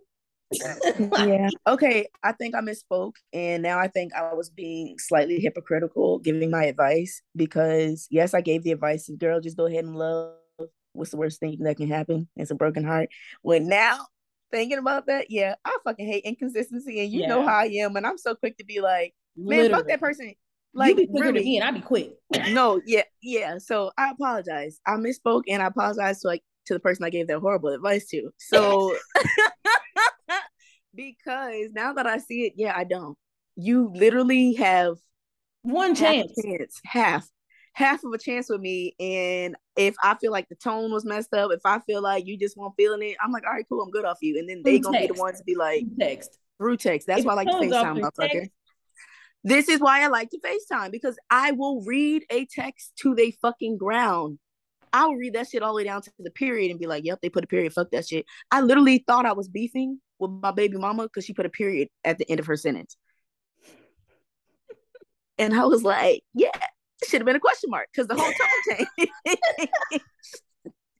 yeah. 1.29 1.49
Okay. 1.67 2.09
I 2.23 2.33
think 2.33 2.55
I 2.57 2.61
misspoke. 2.61 3.15
And 3.33 3.63
now 3.63 3.79
I 3.79 3.89
think 3.89 4.13
I 4.15 4.33
was 4.33 4.51
being 4.51 4.97
slightly 4.99 5.39
hypocritical 5.39 6.19
giving 6.19 6.51
my 6.51 6.65
advice 6.65 7.21
because, 7.37 8.09
yes, 8.11 8.35
I 8.35 8.41
gave 8.41 8.65
the 8.65 8.73
advice 8.73 9.09
girl, 9.19 9.41
just 9.41 9.57
go 9.57 9.67
ahead 9.67 9.85
and 9.85 9.95
love. 9.95 10.35
What's 10.95 11.11
the 11.11 11.17
worst 11.17 11.41
thing 11.41 11.59
that 11.61 11.77
can 11.77 11.89
happen? 11.89 12.29
It's 12.37 12.51
a 12.51 12.55
broken 12.55 12.85
heart. 12.85 13.11
When 13.43 13.69
now 13.69 14.07
thinking 14.51 14.79
about 14.79 15.07
that, 15.07 15.31
yeah, 15.31 15.57
I 15.65 15.77
fucking 15.85 16.07
hate 16.07 16.25
inconsistency. 16.25 17.01
And 17.01 17.13
you 17.13 17.23
yeah. 17.23 17.29
know 17.29 17.47
how 17.47 17.57
I 17.57 17.67
am. 17.67 17.97
And 17.97 18.07
I'm 18.07 18.19
so 18.19 18.35
quick 18.35 18.57
to 18.59 18.65
be 18.65 18.81
like, 18.81 19.15
man, 19.37 19.59
Literally. 19.59 19.75
fuck 19.75 19.89
that 19.89 20.01
person. 20.01 20.35
Like 20.73 20.91
you 20.91 20.97
be 20.97 21.07
quicker 21.07 21.27
really, 21.27 21.45
me 21.45 21.59
and 21.59 21.69
I'd 21.69 21.75
be 21.75 21.81
quick. 21.81 22.15
no, 22.51 22.81
yeah, 22.85 23.03
yeah. 23.23 23.59
So 23.59 23.93
I 23.97 24.11
apologize. 24.11 24.81
I 24.87 24.93
misspoke 24.93 25.43
and 25.49 25.63
I 25.63 25.67
apologize 25.67 26.21
to 26.21 26.29
like 26.29 26.43
to 26.67 26.75
the 26.75 26.81
person 26.81 27.05
I 27.05 27.11
gave 27.11 27.29
that 27.29 27.39
horrible 27.39 27.69
advice 27.71 28.07
to. 28.09 28.31
So 28.39 28.97
because 30.95 31.71
now 31.73 31.93
that 31.93 32.07
I 32.07 32.19
see 32.19 32.47
it, 32.47 32.55
yeah, 32.57 32.75
I 32.77 32.85
don't. 32.85 33.17
You 33.57 33.93
literally 33.95 34.55
have 34.55 34.97
one 35.63 35.95
chance. 35.95 36.33
chance, 36.43 36.81
half, 36.85 37.29
half 37.75 38.03
of 38.05 38.13
a 38.13 38.19
chance 38.19 38.49
with 38.49 38.61
me. 38.61 38.95
And 38.99 39.57
if 39.77 39.95
I 40.03 40.15
feel 40.15 40.33
like 40.33 40.49
the 40.49 40.55
tone 40.55 40.93
was 40.93 41.05
messed 41.05 41.35
up, 41.35 41.51
if 41.53 41.61
I 41.65 41.81
feel 41.81 42.03
like 42.03 42.27
you 42.27 42.39
just 42.39 42.57
weren't 42.57 42.75
feeling 42.77 43.03
it, 43.03 43.17
I'm 43.23 43.33
like, 43.33 43.45
all 43.45 43.53
right, 43.53 43.67
cool, 43.69 43.83
I'm 43.83 43.91
good 43.91 44.05
off 44.05 44.19
you. 44.23 44.39
And 44.39 44.49
then 44.49 44.63
they 44.65 44.79
gonna 44.79 44.99
text. 44.99 45.11
be 45.11 45.15
the 45.15 45.21
ones 45.21 45.39
to 45.39 45.45
be 45.45 45.55
like, 45.57 45.85
text. 45.99 46.39
through 46.59 46.79
text. 46.79 47.07
That's 47.07 47.21
If 47.21 47.27
why 47.27 47.33
I 47.33 47.37
like 47.37 47.49
to 47.49 47.57
it 47.59 47.61
comes 47.61 47.73
off 47.73 47.87
FaceTime, 47.87 48.01
motherfucker. 48.01 48.49
This 49.43 49.69
is 49.69 49.81
why 49.81 50.03
I 50.03 50.07
like 50.07 50.31
to 50.31 50.39
FaceTime 50.39 50.91
because 50.91 51.19
I 51.29 51.51
will 51.51 51.83
read 51.83 52.25
a 52.31 52.47
text 52.47 52.93
to 53.01 53.15
the 53.15 53.35
fucking 53.43 53.77
ground. 53.77 54.39
I 54.93 55.07
will 55.07 55.17
read 55.17 55.35
that 55.35 55.49
shit 55.49 55.63
all 55.63 55.73
the 55.73 55.79
way 55.79 55.85
down 55.85 56.03
to 56.03 56.11
the 56.21 56.31
period 56.31 56.71
and 56.71 56.79
be 56.79 56.87
like, 56.87 57.05
yep, 57.05 57.19
they 57.21 57.29
put 57.29 57.45
a 57.45 57.49
period. 57.49 57.73
Fuck 57.73 57.91
that 57.91 58.07
shit. 58.07 58.25
I 58.51 58.61
literally 58.61 59.05
thought 59.05 59.27
I 59.27 59.33
was 59.33 59.49
beefing 59.49 60.01
with 60.21 60.31
my 60.31 60.53
baby 60.53 60.79
mama 60.79 61.03
because 61.03 61.25
she 61.25 61.35
put 61.35 61.45
a 61.45 61.51
period 61.51 61.89
at 62.05 62.17
the 62.19 62.31
end 62.31 62.39
of 62.39 62.47
her 62.47 62.57
sentence. 62.57 62.97
And 65.37 65.53
I 65.53 65.65
was 65.65 65.83
like, 65.83 66.23
yeah, 66.33 66.53
should 67.09 67.21
have 67.21 67.27
been 67.27 67.37
a 67.37 67.41
question 67.41 67.71
mark 67.71 67.89
because 67.93 68.07
the 68.07 68.15
whole 68.15 68.33
tone 68.33 68.87
changed. 68.97 70.05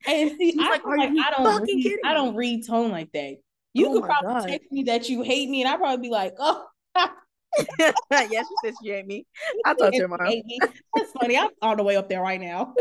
And 0.07 0.31
see, 0.37 0.55
I, 0.59 0.69
like, 0.69 0.85
"Are 0.85 0.97
like 0.97 1.09
I 1.09 1.31
don't 1.35 1.61
read, 1.63 1.83
kidding 1.83 1.99
I 2.05 2.13
don't 2.13 2.35
read 2.35 2.67
tone 2.67 2.91
like 2.91 3.11
that. 3.13 3.37
You 3.73 3.87
Oh 3.89 3.93
could 3.93 4.03
probably 4.03 4.33
God. 4.33 4.47
text 4.47 4.71
me 4.71 4.83
that 4.83 5.09
you 5.09 5.21
hate 5.23 5.49
me, 5.49 5.61
and 5.61 5.69
I'd 5.69 5.79
probably 5.79 6.07
be 6.07 6.11
like, 6.11 6.35
oh, 6.39 6.65
yeah, 7.79 7.91
she 8.09 8.43
said 8.63 8.73
she 8.83 8.91
hate 8.91 9.05
me. 9.07 9.25
I'll 9.65 9.75
talk 9.75 9.91
to 9.93 10.07
her 10.07 10.07
me. 10.07 10.59
That's 10.95 11.11
funny. 11.11 11.37
I'm 11.37 11.49
all 11.61 11.75
the 11.75 11.83
way 11.83 11.95
up 11.95 12.07
there 12.07 12.21
right 12.21 12.39
now. 12.39 12.73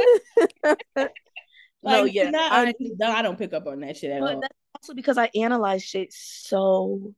no, 1.83 2.05
yeah. 2.05 2.31
not- 2.31 2.53
I, 2.53 2.75
I 3.03 3.23
don't 3.23 3.39
pick 3.39 3.53
up 3.53 3.67
on 3.67 3.81
that 3.81 3.97
shit 3.97 4.11
at 4.11 4.21
but 4.21 4.35
all. 4.35 4.41
that's 4.41 4.55
also 4.77 4.95
because 4.95 5.19
I 5.19 5.31
analyze 5.35 5.83
shit 5.83 6.13
so 6.13 7.15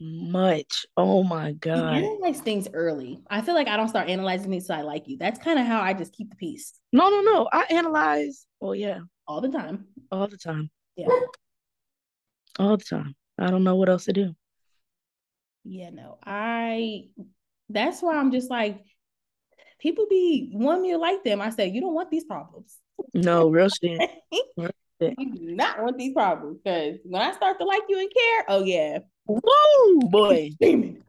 much. 0.00 0.86
Oh 0.96 1.22
my 1.24 1.48
You 1.48 1.54
god. 1.54 1.94
analyze 2.02 2.40
things 2.40 2.68
early. 2.72 3.20
I 3.30 3.40
feel 3.40 3.54
like 3.54 3.68
I 3.68 3.76
don't 3.76 3.88
start 3.88 4.08
analyzing 4.08 4.50
things 4.50 4.68
until 4.68 4.84
I 4.84 4.86
like 4.86 5.08
you. 5.08 5.16
That's 5.18 5.38
kind 5.38 5.58
of 5.58 5.66
how 5.66 5.80
I 5.80 5.92
just 5.92 6.12
keep 6.12 6.30
the 6.30 6.36
peace 6.36 6.72
No, 6.92 7.08
no, 7.10 7.20
no. 7.20 7.48
I 7.52 7.64
analyze. 7.70 8.46
Oh 8.60 8.72
yeah, 8.72 9.00
all 9.26 9.40
the 9.40 9.48
time. 9.48 9.86
all 10.12 10.26
the 10.28 10.36
time, 10.38 10.70
Yeah. 10.96 11.08
all 12.58 12.76
the 12.76 12.84
time. 12.84 13.14
I 13.38 13.50
don't 13.50 13.64
know 13.64 13.76
what 13.76 13.88
else 13.88 14.04
to 14.06 14.12
do. 14.12 14.34
Yeah, 15.64 15.90
no. 15.90 16.18
I 16.24 17.08
that's 17.68 18.00
why 18.02 18.16
I'm 18.16 18.32
just 18.32 18.50
like 18.50 18.80
people 19.78 20.06
be 20.08 20.50
me 20.54 20.90
to 20.92 20.98
like 20.98 21.22
them. 21.24 21.40
I 21.40 21.50
say, 21.50 21.68
you 21.68 21.80
don't 21.80 21.94
want 21.94 22.10
these 22.10 22.24
problems. 22.24 22.78
No, 23.14 23.48
real 23.48 23.68
shit. 23.68 24.00
you 25.00 25.32
do 25.32 25.54
not 25.54 25.80
want 25.82 25.96
these 25.98 26.12
problems 26.12 26.58
because 26.64 26.98
when 27.04 27.22
I 27.22 27.32
start 27.32 27.58
to 27.60 27.64
like 27.64 27.82
you 27.88 27.98
and 28.00 28.10
care, 28.12 28.44
oh 28.48 28.64
yeah. 28.64 28.98
Woo, 29.28 30.00
boy. 30.10 30.50
Demon. 30.60 31.04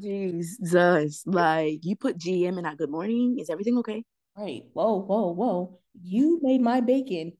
Jesus. 0.00 1.22
Like 1.26 1.84
you 1.84 1.94
put 1.96 2.18
GM 2.18 2.58
in 2.58 2.66
our 2.66 2.74
good 2.74 2.90
morning. 2.90 3.38
Is 3.38 3.50
everything 3.50 3.78
okay? 3.78 4.04
right. 4.36 4.64
Whoa, 4.72 5.00
whoa, 5.00 5.32
whoa. 5.32 5.78
You 6.02 6.38
made 6.42 6.60
my 6.60 6.80
bacon 6.80 7.32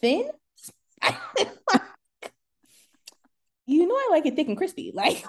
thin. 0.00 0.30
you 3.66 3.86
know 3.86 3.94
I 3.94 4.08
like 4.10 4.26
it 4.26 4.34
thick 4.34 4.48
and 4.48 4.56
crispy. 4.56 4.92
Like 4.94 5.24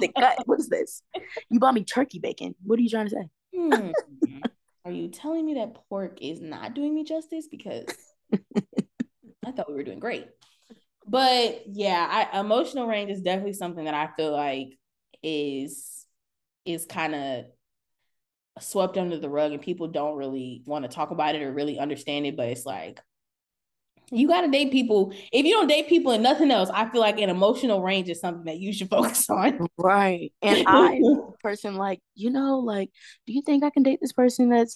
Thick 0.00 0.14
cut. 0.14 0.38
What 0.46 0.60
is 0.60 0.68
this? 0.68 1.02
You 1.48 1.60
bought 1.60 1.74
me 1.74 1.84
turkey 1.84 2.18
bacon. 2.18 2.54
What 2.62 2.78
are 2.78 2.82
you 2.82 2.90
trying 2.90 3.08
to 3.08 3.10
say? 3.10 3.28
Hmm. 3.56 3.92
Are 4.84 4.90
you 4.90 5.08
telling 5.08 5.46
me 5.46 5.54
that 5.54 5.76
pork 5.88 6.18
is 6.20 6.40
not 6.40 6.74
doing 6.74 6.94
me 6.94 7.04
justice? 7.04 7.46
Because 7.48 7.86
I 9.44 9.52
thought 9.52 9.68
we 9.68 9.74
were 9.74 9.82
doing 9.82 9.98
great. 9.98 10.26
But 11.06 11.62
yeah, 11.66 12.28
I, 12.32 12.40
emotional 12.40 12.86
range 12.86 13.10
is 13.10 13.22
definitely 13.22 13.54
something 13.54 13.84
that 13.84 13.94
I 13.94 14.08
feel 14.16 14.32
like 14.32 14.78
is 15.22 16.06
is 16.64 16.86
kind 16.86 17.14
of 17.14 17.44
swept 18.60 18.98
under 18.98 19.18
the 19.18 19.28
rug 19.28 19.52
and 19.52 19.60
people 19.60 19.88
don't 19.88 20.16
really 20.16 20.62
want 20.66 20.84
to 20.84 20.88
talk 20.88 21.10
about 21.10 21.34
it 21.34 21.42
or 21.42 21.52
really 21.52 21.78
understand 21.78 22.26
it. 22.26 22.36
But 22.36 22.48
it's 22.48 22.66
like 22.66 23.00
you 24.12 24.28
got 24.28 24.42
to 24.42 24.48
date 24.48 24.70
people. 24.70 25.12
If 25.32 25.46
you 25.46 25.54
don't 25.54 25.66
date 25.66 25.88
people 25.88 26.12
and 26.12 26.22
nothing 26.22 26.50
else, 26.50 26.70
I 26.72 26.88
feel 26.90 27.00
like 27.00 27.18
an 27.18 27.30
emotional 27.30 27.82
range 27.82 28.10
is 28.10 28.20
something 28.20 28.44
that 28.44 28.58
you 28.58 28.72
should 28.72 28.90
focus 28.90 29.28
on. 29.30 29.66
Right. 29.76 30.32
And 30.42 30.64
I 30.68 31.00
person 31.40 31.76
like, 31.76 32.00
you 32.14 32.30
know, 32.30 32.58
like, 32.58 32.90
do 33.26 33.32
you 33.32 33.42
think 33.42 33.64
I 33.64 33.70
can 33.70 33.82
date 33.82 33.98
this 34.00 34.12
person 34.12 34.50
that 34.50 34.68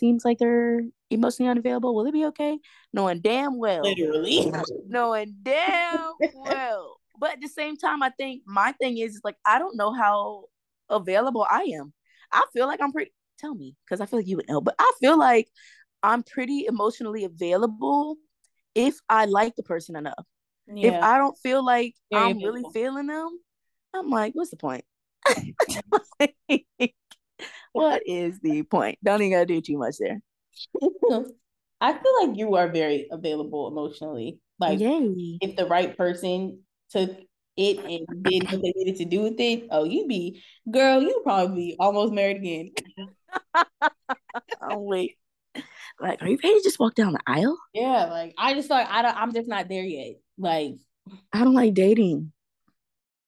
seems 0.00 0.24
like 0.24 0.38
they're 0.38 0.80
emotionally 1.10 1.50
unavailable? 1.50 1.94
Will 1.94 2.06
it 2.06 2.12
be 2.12 2.26
okay? 2.26 2.58
Knowing 2.92 3.20
damn 3.20 3.58
well. 3.58 3.82
Literally. 3.82 4.50
Knowing 4.88 5.36
damn 5.42 6.14
well. 6.34 6.96
But 7.18 7.34
at 7.34 7.40
the 7.40 7.48
same 7.48 7.76
time, 7.76 8.02
I 8.02 8.10
think 8.10 8.42
my 8.46 8.72
thing 8.72 8.98
is 8.98 9.20
like 9.22 9.36
I 9.46 9.58
don't 9.58 9.76
know 9.76 9.92
how 9.92 10.46
available 10.88 11.46
I 11.48 11.70
am. 11.78 11.92
I 12.32 12.44
feel 12.52 12.66
like 12.66 12.80
I'm 12.80 12.92
pretty 12.92 13.12
tell 13.38 13.54
me, 13.54 13.76
because 13.84 14.00
I 14.00 14.06
feel 14.06 14.18
like 14.18 14.28
you 14.28 14.36
would 14.36 14.48
know, 14.48 14.60
but 14.60 14.74
I 14.78 14.92
feel 15.00 15.18
like 15.18 15.48
I'm 16.02 16.22
pretty 16.22 16.66
emotionally 16.66 17.24
available 17.24 18.16
if 18.74 18.98
I 19.08 19.26
like 19.26 19.56
the 19.56 19.62
person 19.62 19.96
enough. 19.96 20.24
If 20.68 20.94
I 21.02 21.18
don't 21.18 21.36
feel 21.38 21.64
like 21.64 21.94
Very 22.12 22.24
I'm 22.24 22.38
really 22.38 22.62
feeling 22.72 23.06
them, 23.06 23.38
I'm 23.94 24.08
like, 24.08 24.34
what's 24.34 24.50
the 24.50 24.56
point? 24.56 24.84
what 27.72 28.02
is 28.06 28.38
the 28.40 28.62
point? 28.64 28.98
Don't 29.02 29.22
even 29.22 29.32
gotta 29.32 29.46
do 29.46 29.60
too 29.60 29.78
much 29.78 29.96
there. 29.98 30.20
I 31.80 31.92
feel 31.92 32.28
like 32.28 32.36
you 32.36 32.56
are 32.56 32.68
very 32.68 33.08
available 33.10 33.68
emotionally. 33.68 34.38
Like 34.58 34.80
Yay. 34.80 35.38
if 35.40 35.56
the 35.56 35.66
right 35.66 35.96
person 35.96 36.60
took 36.90 37.10
it 37.56 37.78
and 37.78 38.24
did 38.24 38.44
what 38.50 38.62
they 38.62 38.72
needed 38.76 38.96
to 38.96 39.04
do 39.04 39.22
with 39.22 39.40
it, 39.40 39.68
oh, 39.70 39.84
you 39.84 40.06
be 40.06 40.42
girl, 40.70 41.00
you 41.00 41.20
probably 41.22 41.56
be 41.56 41.76
almost 41.78 42.12
married 42.12 42.38
again. 42.38 42.70
Oh 44.62 44.78
wait. 44.80 45.16
Like, 46.00 46.22
are 46.22 46.28
you 46.28 46.38
ready 46.42 46.58
to 46.58 46.62
just 46.62 46.78
walk 46.78 46.94
down 46.94 47.12
the 47.12 47.20
aisle? 47.26 47.58
Yeah, 47.72 48.06
like 48.06 48.34
I 48.38 48.54
just 48.54 48.70
like 48.70 48.86
I 48.88 49.02
don't 49.02 49.16
I'm 49.16 49.32
just 49.32 49.48
not 49.48 49.68
there 49.68 49.84
yet. 49.84 50.16
Like 50.38 50.74
I 51.32 51.44
don't 51.44 51.54
like 51.54 51.74
dating. 51.74 52.32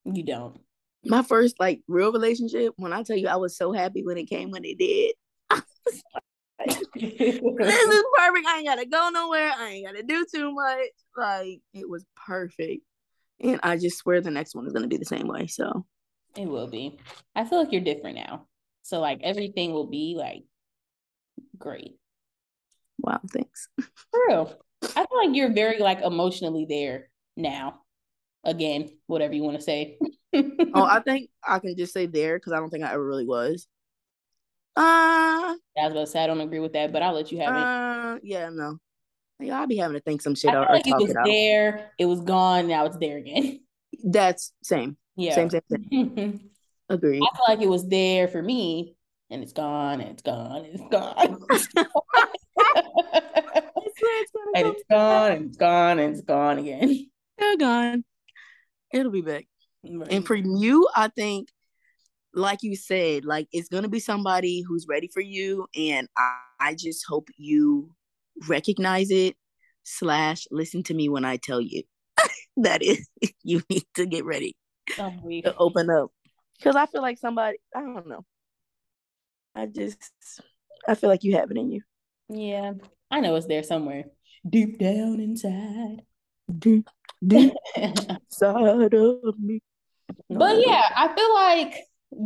you 0.05 0.23
don't. 0.23 0.62
My 1.05 1.23
first 1.23 1.59
like 1.59 1.81
real 1.89 2.13
relationship, 2.13 2.75
when 2.77 2.93
I 2.93 3.03
tell 3.03 3.17
you 3.17 3.29
I 3.29 3.37
was 3.37 3.57
so 3.57 3.73
happy 3.73 4.03
when 4.05 4.19
it 4.19 4.27
came 4.27 4.51
when 4.51 4.65
it 4.65 4.79
did. 4.79 5.15
this 6.95 7.31
is 7.31 8.05
perfect. 8.17 8.47
I 8.47 8.59
ain't 8.59 8.67
gotta 8.67 8.87
go 8.87 9.11
nowhere. 9.13 9.53
I 9.57 9.69
ain't 9.71 9.87
gotta 9.87 10.03
do 10.03 10.25
too 10.33 10.53
much. 10.53 10.89
Like 11.17 11.61
it 11.75 11.89
was 11.89 12.05
perfect. 12.27 12.83
And 13.41 13.59
I 13.63 13.77
just 13.77 13.99
swear 13.99 14.21
the 14.21 14.31
next 14.31 14.55
one 14.55 14.67
is 14.67 14.73
gonna 14.73 14.89
be 14.89 14.97
the 14.97 15.05
same 15.05 15.27
way. 15.27 15.47
So 15.49 15.85
it 16.37 16.47
will 16.47 16.69
be. 16.69 16.99
I 17.35 17.45
feel 17.45 17.59
like 17.59 17.73
you're 17.73 17.81
different 17.81 18.17
now. 18.17 18.47
So 18.83 19.01
like 19.01 19.21
everything 19.23 19.73
will 19.73 19.87
be 19.87 20.15
like 20.17 20.45
great. 21.59 21.97
wow, 22.99 23.21
thanks. 23.31 23.69
For 24.11 24.21
real. 24.29 24.57
I 24.83 25.07
feel 25.07 25.27
like 25.27 25.37
you're 25.37 25.53
very 25.53 25.79
like 25.79 26.01
emotionally 26.03 26.67
there 26.69 27.09
now. 27.37 27.81
Again, 28.45 28.91
whatever 29.07 29.35
you 29.35 29.43
want 29.43 29.57
to 29.57 29.63
say. 29.63 29.99
Oh, 30.35 30.85
I 30.85 31.01
think 31.05 31.31
I 31.47 31.59
can 31.59 31.77
just 31.77 31.93
say 31.93 32.07
there 32.07 32.39
because 32.39 32.53
I 32.53 32.57
don't 32.59 32.71
think 32.71 32.85
I 32.85 32.93
ever 32.93 33.05
really 33.07 33.27
was. 33.27 33.67
Uh, 34.77 34.81
I 34.81 35.57
was 35.77 35.93
about 35.93 36.01
to 36.01 36.07
say 36.07 36.25
I 36.25 36.27
don't 36.27 36.41
agree 36.41 36.61
with 36.61 36.73
that, 36.73 36.93
but 36.93 37.03
I'll 37.03 37.13
let 37.15 37.31
you 37.31 37.39
have 37.41 37.55
it. 37.55 37.63
uh, 37.63 38.19
yeah, 38.23 38.49
no. 38.51 38.79
Yeah, 39.39 39.61
I'll 39.61 39.67
be 39.67 39.77
having 39.77 39.97
to 39.97 40.01
think 40.03 40.23
some 40.23 40.35
shit 40.35 40.51
I 40.51 40.53
feel 40.53 40.63
out 40.63 40.71
like 40.71 40.87
it 40.87 40.97
was 40.97 41.11
it 41.11 41.17
there, 41.25 41.91
it 41.99 42.07
was 42.07 42.21
gone, 42.21 42.69
now 42.69 42.87
it's 42.87 42.97
there 42.97 43.19
again. 43.19 43.61
That's 44.05 44.53
same, 44.63 44.97
Yeah. 45.17 45.35
same, 45.35 45.51
same, 45.51 45.61
same. 45.71 46.51
Agree. 46.89 47.21
I 47.21 47.37
feel 47.37 47.45
like 47.49 47.61
it 47.61 47.69
was 47.69 47.89
there 47.89 48.29
for 48.29 48.41
me, 48.43 48.97
and 49.31 49.43
it's 49.43 49.53
gone, 49.53 50.01
and 50.01 50.11
it's 50.11 50.23
gone, 50.23 50.65
and 50.65 50.75
it's 50.75 50.89
gone. 50.89 51.39
and 54.55 54.67
it's 54.67 54.85
gone, 54.91 55.33
and 55.33 55.47
it's 55.47 55.57
gone, 55.57 55.99
and 55.99 56.13
it's 56.15 56.23
gone 56.23 56.59
again. 56.59 57.11
They're 57.39 57.57
gone. 57.57 58.05
It'll 58.93 59.13
be 59.13 59.23
back. 59.23 59.47
Right. 59.85 60.13
And 60.13 60.27
for 60.27 60.37
you, 60.37 60.89
I 60.95 61.09
think, 61.09 61.49
like 62.35 62.63
you 62.63 62.77
said, 62.77 63.25
like 63.25 63.49
it's 63.53 63.69
gonna 63.69 63.89
be 63.89 64.01
somebody 64.01 64.63
who's 64.63 64.87
ready 64.89 65.09
for 65.13 65.21
you, 65.21 65.67
and 65.77 66.09
I, 66.17 66.37
I 66.61 66.75
just 66.75 67.05
hope 67.07 67.29
you 67.37 67.95
recognize 68.49 69.11
it. 69.11 69.37
Slash, 69.85 70.47
listen 70.53 70.85
to 70.85 70.95
me 70.95 71.09
when 71.09 71.25
I 71.25 71.37
tell 71.37 71.61
you 71.61 71.83
that 72.59 72.83
is 72.83 73.09
you 73.43 73.63
need 73.69 73.85
to 73.97 74.07
get 74.07 74.25
ready 74.25 74.57
I'm 74.99 75.21
weak. 75.25 75.45
to 75.45 75.57
open 75.57 75.91
up, 75.91 76.13
because 76.59 76.77
I 76.77 76.87
feel 76.87 77.03
like 77.03 77.19
somebody. 77.19 77.59
I 77.75 77.81
don't 77.81 78.07
know. 78.07 78.25
I 79.55 79.67
just, 79.67 79.99
I 80.89 80.95
feel 80.95 81.11
like 81.11 81.25
you 81.25 81.37
have 81.37 81.51
it 81.51 81.59
in 81.59 81.71
you. 81.73 81.83
Yeah, 82.29 82.73
I 83.11 83.21
know 83.21 83.35
it's 83.35 83.47
there 83.47 83.63
somewhere, 83.65 84.05
deep 84.49 84.79
down 84.79 85.21
inside. 85.21 86.03
Deep, 86.59 86.89
deep 87.27 87.53
side 88.29 88.95
of 88.95 89.39
me. 89.39 89.61
But 90.29 90.67
yeah, 90.67 90.83
I 90.97 91.15
feel 91.15 91.35
like 91.35 91.75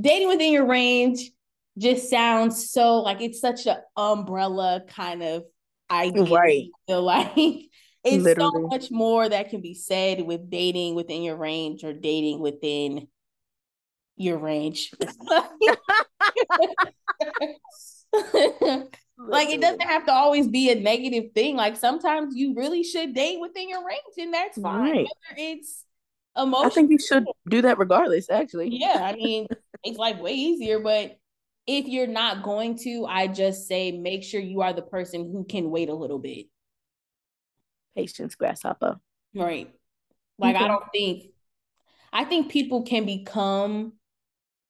dating 0.01 0.29
within 0.29 0.53
your 0.53 0.67
range 0.67 1.31
just 1.79 2.09
sounds 2.09 2.71
so 2.71 3.03
like 3.03 3.21
it's 3.21 3.41
such 3.41 3.67
an 3.67 3.77
umbrella 3.97 4.83
kind 4.89 5.23
of 5.23 5.45
idea. 5.91 6.25
Right. 6.25 6.69
I 6.89 6.93
feel 6.93 7.03
like 7.03 7.31
it's 8.05 8.39
so 8.39 8.51
much 8.53 8.91
more 8.91 9.29
that 9.29 9.51
can 9.51 9.61
be 9.61 9.75
said 9.75 10.23
with 10.23 10.51
dating 10.51 10.95
within 10.95 11.23
your 11.23 11.37
range 11.37 11.85
or 11.85 11.93
dating 11.93 12.41
within 12.41 13.09
your 14.17 14.39
range. 14.39 14.93
like 19.19 19.51
it 19.51 19.61
doesn't 19.61 19.83
have 19.83 20.07
to 20.07 20.13
always 20.13 20.49
be 20.49 20.71
a 20.71 20.75
negative 20.75 21.33
thing. 21.35 21.57
Like 21.57 21.77
sometimes 21.77 22.35
you 22.37 22.55
really 22.55 22.83
should 22.83 23.15
date 23.15 23.41
within 23.41 23.69
your 23.69 23.87
range, 23.87 24.01
and 24.19 24.33
that's 24.33 24.61
fine. 24.61 24.81
Right. 24.81 25.07
Whether 25.29 25.37
it's 25.37 25.85
emotional. 26.37 26.67
I 26.67 26.69
think 26.71 26.91
you 26.91 26.99
should 26.99 27.25
do 27.49 27.63
that 27.63 27.79
regardless, 27.79 28.31
actually. 28.31 28.69
Yeah, 28.73 29.01
I 29.03 29.15
mean, 29.15 29.47
it's 29.83 29.99
like 29.99 30.21
way 30.23 30.33
easier, 30.33 30.81
but 30.81 31.19
if 31.67 31.87
you're 31.87 32.07
not 32.07 32.43
going 32.43 32.79
to, 32.79 33.07
I 33.07 33.27
just 33.27 33.67
say 33.67 33.93
make 33.93 34.23
sure 34.23 34.41
you 34.41 34.61
are 34.63 34.73
the 34.73 34.83
person 34.83 35.31
who 35.33 35.45
can 35.45 35.71
wait 35.71 35.89
a 35.89 35.95
little 35.95 36.19
bit. 36.19 36.47
Patience, 37.97 38.35
grasshopper. 38.35 39.01
Right. 39.35 39.73
Like 40.39 40.57
okay. 40.57 40.65
I 40.65 40.69
don't 40.69 40.85
think 40.93 41.25
I 42.13 42.25
think 42.25 42.51
people 42.51 42.83
can 42.83 43.05
become 43.05 43.95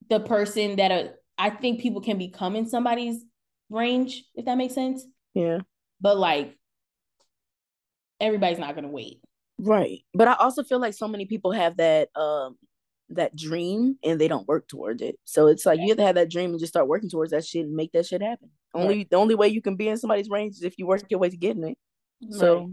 the 0.08 0.20
person 0.20 0.76
that 0.76 0.90
a, 0.90 1.14
I 1.36 1.50
think 1.50 1.80
people 1.80 2.00
can 2.00 2.18
become 2.18 2.56
in 2.56 2.68
somebody's 2.68 3.24
range, 3.68 4.24
if 4.34 4.44
that 4.46 4.56
makes 4.56 4.74
sense. 4.74 5.04
Yeah. 5.34 5.58
But 6.00 6.16
like 6.16 6.56
everybody's 8.20 8.58
not 8.58 8.74
gonna 8.74 8.88
wait. 8.88 9.20
Right. 9.58 10.00
But 10.14 10.28
I 10.28 10.34
also 10.34 10.62
feel 10.62 10.80
like 10.80 10.94
so 10.94 11.08
many 11.08 11.26
people 11.26 11.52
have 11.52 11.76
that 11.78 12.08
um 12.16 12.56
that 13.10 13.36
dream 13.36 13.96
and 14.02 14.20
they 14.20 14.28
don't 14.28 14.48
work 14.48 14.66
towards 14.68 15.00
it. 15.02 15.18
So 15.24 15.46
it's 15.46 15.64
like 15.64 15.80
you 15.80 15.88
have 15.88 15.98
to 15.98 16.04
have 16.04 16.14
that 16.16 16.30
dream 16.30 16.50
and 16.50 16.58
just 16.58 16.72
start 16.72 16.88
working 16.88 17.08
towards 17.08 17.30
that 17.30 17.44
shit 17.44 17.64
and 17.64 17.74
make 17.74 17.92
that 17.92 18.06
shit 18.06 18.22
happen. 18.22 18.50
Right. 18.74 18.82
Only 18.82 19.06
the 19.10 19.16
only 19.16 19.34
way 19.34 19.48
you 19.48 19.62
can 19.62 19.76
be 19.76 19.88
in 19.88 19.96
somebody's 19.96 20.28
range 20.28 20.56
is 20.56 20.62
if 20.62 20.78
you 20.78 20.86
work 20.86 21.04
your 21.08 21.20
way 21.20 21.30
to 21.30 21.36
getting 21.36 21.64
it. 21.64 21.78
Right. 22.22 22.34
So 22.34 22.72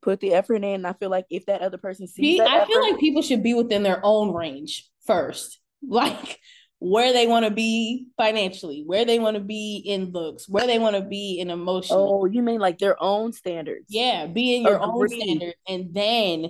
put 0.00 0.20
the 0.20 0.34
effort 0.34 0.64
in. 0.64 0.84
I 0.86 0.92
feel 0.94 1.10
like 1.10 1.26
if 1.30 1.46
that 1.46 1.60
other 1.60 1.78
person 1.78 2.06
sees, 2.06 2.40
I 2.40 2.56
effort, 2.58 2.66
feel 2.68 2.80
like 2.82 3.00
people 3.00 3.22
should 3.22 3.42
be 3.42 3.54
within 3.54 3.82
their 3.82 4.00
own 4.02 4.32
range 4.32 4.88
first, 5.06 5.60
like 5.86 6.38
where 6.80 7.12
they 7.12 7.26
want 7.26 7.44
to 7.44 7.50
be 7.50 8.08
financially, 8.16 8.82
where 8.84 9.04
they 9.04 9.18
want 9.18 9.36
to 9.36 9.42
be 9.42 9.76
in 9.84 10.12
looks, 10.12 10.48
where 10.48 10.66
they 10.66 10.78
want 10.78 10.96
to 10.96 11.02
be 11.02 11.38
in 11.38 11.50
emotion. 11.50 11.94
Oh, 11.98 12.24
you 12.24 12.42
mean 12.42 12.58
like 12.58 12.78
their 12.78 13.00
own 13.00 13.32
standards? 13.32 13.84
Yeah, 13.88 14.26
be 14.26 14.56
in 14.56 14.62
your 14.62 14.76
Agreed. 14.76 14.88
own 14.88 15.08
standards, 15.08 15.56
and 15.68 15.94
then 15.94 16.46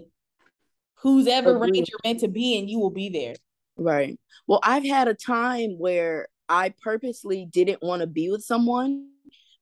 who's 0.94 1.26
ever 1.26 1.56
Agreed. 1.56 1.72
range 1.72 1.88
you're 1.90 1.98
meant 2.04 2.20
to 2.20 2.28
be 2.28 2.56
in, 2.56 2.68
you 2.68 2.78
will 2.78 2.90
be 2.90 3.08
there. 3.08 3.34
Right. 3.76 4.18
Well, 4.46 4.60
I've 4.62 4.84
had 4.84 5.08
a 5.08 5.14
time 5.14 5.78
where 5.78 6.28
I 6.48 6.74
purposely 6.80 7.46
didn't 7.46 7.82
want 7.82 8.00
to 8.00 8.06
be 8.06 8.30
with 8.30 8.44
someone 8.44 9.08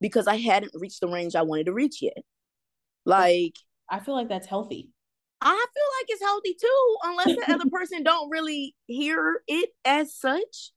because 0.01 0.27
I 0.27 0.37
hadn't 0.37 0.73
reached 0.75 1.01
the 1.01 1.09
range 1.09 1.35
I 1.35 1.43
wanted 1.43 1.67
to 1.67 1.73
reach 1.73 2.03
yet. 2.03 2.19
Like 3.07 3.55
I 3.89 4.01
feel 4.01 4.15
like 4.15 4.29
that's 4.29 4.47
healthy. 4.47 4.91
I 5.41 5.67
feel 5.75 5.85
like 5.99 6.07
it's 6.09 6.23
healthy 6.23 6.57
too, 6.61 6.97
unless 7.05 7.27
the 7.27 7.55
other 7.55 7.71
person 7.71 8.03
don't 8.03 8.31
really 8.31 8.75
hear 8.87 9.43
it 9.47 9.71
as 9.85 10.15
such 10.15 10.73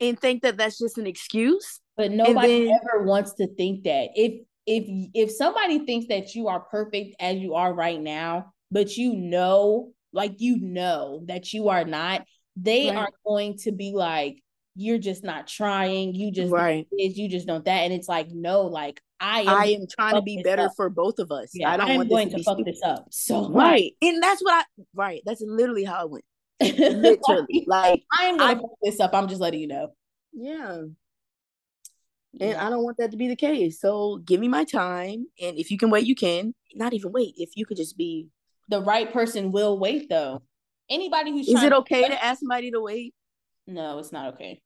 and 0.00 0.18
think 0.18 0.42
that 0.42 0.56
that's 0.56 0.78
just 0.78 0.98
an 0.98 1.06
excuse. 1.06 1.80
But 1.96 2.10
nobody 2.10 2.66
then, 2.66 2.78
ever 2.82 3.04
wants 3.04 3.34
to 3.34 3.46
think 3.54 3.84
that. 3.84 4.10
If 4.14 4.40
if 4.66 4.84
if 5.14 5.30
somebody 5.30 5.84
thinks 5.84 6.06
that 6.08 6.34
you 6.34 6.48
are 6.48 6.60
perfect 6.60 7.16
as 7.20 7.38
you 7.38 7.54
are 7.54 7.72
right 7.72 8.00
now, 8.00 8.52
but 8.70 8.96
you 8.96 9.14
know, 9.14 9.92
like 10.12 10.40
you 10.40 10.58
know 10.60 11.22
that 11.26 11.52
you 11.52 11.68
are 11.68 11.84
not, 11.84 12.24
they 12.56 12.88
right. 12.88 12.96
are 12.96 13.10
going 13.26 13.58
to 13.58 13.72
be 13.72 13.92
like, 13.92 14.42
you're 14.74 14.98
just 14.98 15.22
not 15.22 15.46
trying. 15.46 16.14
You 16.14 16.32
just 16.32 16.52
right. 16.52 16.86
Is 16.98 17.16
you 17.16 17.28
just 17.28 17.46
don't 17.46 17.64
that, 17.66 17.84
and 17.84 17.92
it's 17.92 18.08
like 18.08 18.28
no, 18.30 18.62
like 18.62 19.00
I 19.24 19.40
am, 19.40 19.48
I 19.48 19.66
am 19.66 19.86
trying 19.90 20.14
to 20.14 20.22
be 20.22 20.42
better 20.42 20.64
up. 20.64 20.72
for 20.76 20.90
both 20.90 21.18
of 21.18 21.30
us. 21.30 21.50
Yeah, 21.54 21.72
I 21.72 21.76
don't 21.76 21.90
I 21.90 21.96
want 21.96 22.10
going 22.10 22.30
to, 22.30 22.36
to 22.36 22.42
fuck 22.42 22.56
stupid. 22.56 22.74
this 22.74 22.82
up. 22.84 23.06
So 23.10 23.50
right, 23.50 23.92
and 24.02 24.22
that's 24.22 24.42
what 24.42 24.54
I 24.54 24.82
right. 24.94 25.22
That's 25.24 25.40
literally 25.40 25.84
how 25.84 26.04
it 26.04 26.10
went. 26.10 26.24
Literally, 26.78 27.64
like 27.66 28.02
I 28.16 28.26
am 28.26 28.38
gonna 28.38 28.52
I, 28.52 28.54
fuck 28.54 28.70
this 28.82 29.00
up. 29.00 29.14
I'm 29.14 29.28
just 29.28 29.40
letting 29.40 29.60
you 29.60 29.68
know. 29.68 29.88
Yeah. 30.32 30.82
And 32.40 32.50
yeah. 32.50 32.66
I 32.66 32.68
don't 32.68 32.82
want 32.82 32.96
that 32.98 33.12
to 33.12 33.16
be 33.16 33.28
the 33.28 33.36
case. 33.36 33.80
So 33.80 34.18
give 34.24 34.40
me 34.40 34.48
my 34.48 34.64
time. 34.64 35.26
And 35.40 35.56
if 35.56 35.70
you 35.70 35.78
can 35.78 35.90
wait, 35.90 36.04
you 36.04 36.16
can. 36.16 36.52
Not 36.74 36.92
even 36.92 37.12
wait. 37.12 37.34
If 37.36 37.50
you 37.54 37.64
could 37.64 37.76
just 37.76 37.96
be 37.96 38.28
the 38.68 38.82
right 38.82 39.12
person 39.12 39.52
will 39.52 39.78
wait 39.78 40.08
though. 40.08 40.42
Anybody 40.90 41.30
who's 41.30 41.48
is 41.48 41.62
it 41.62 41.72
okay 41.72 42.02
to, 42.02 42.08
to 42.08 42.24
ask 42.24 42.40
somebody 42.40 42.70
to 42.70 42.80
wait? 42.80 43.14
No, 43.66 43.98
it's 43.98 44.12
not 44.12 44.34
okay. 44.34 44.60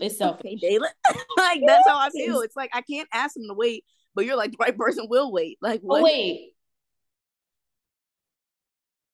It's 0.00 0.18
selfish. 0.18 0.60
Okay, 0.62 0.78
Dayla. 0.78 0.88
like 1.36 1.62
that's 1.66 1.88
how 1.88 1.98
I 1.98 2.10
feel. 2.10 2.40
It's 2.40 2.56
like 2.56 2.70
I 2.72 2.82
can't 2.82 3.08
ask 3.12 3.34
them 3.34 3.48
to 3.48 3.54
wait, 3.54 3.84
but 4.14 4.24
you're 4.24 4.36
like 4.36 4.52
the 4.52 4.58
right 4.60 4.76
person 4.76 5.06
will 5.08 5.32
wait. 5.32 5.58
Like 5.60 5.80
oh, 5.84 5.86
what? 5.86 6.00
Oh, 6.00 6.04
wait. 6.04 6.52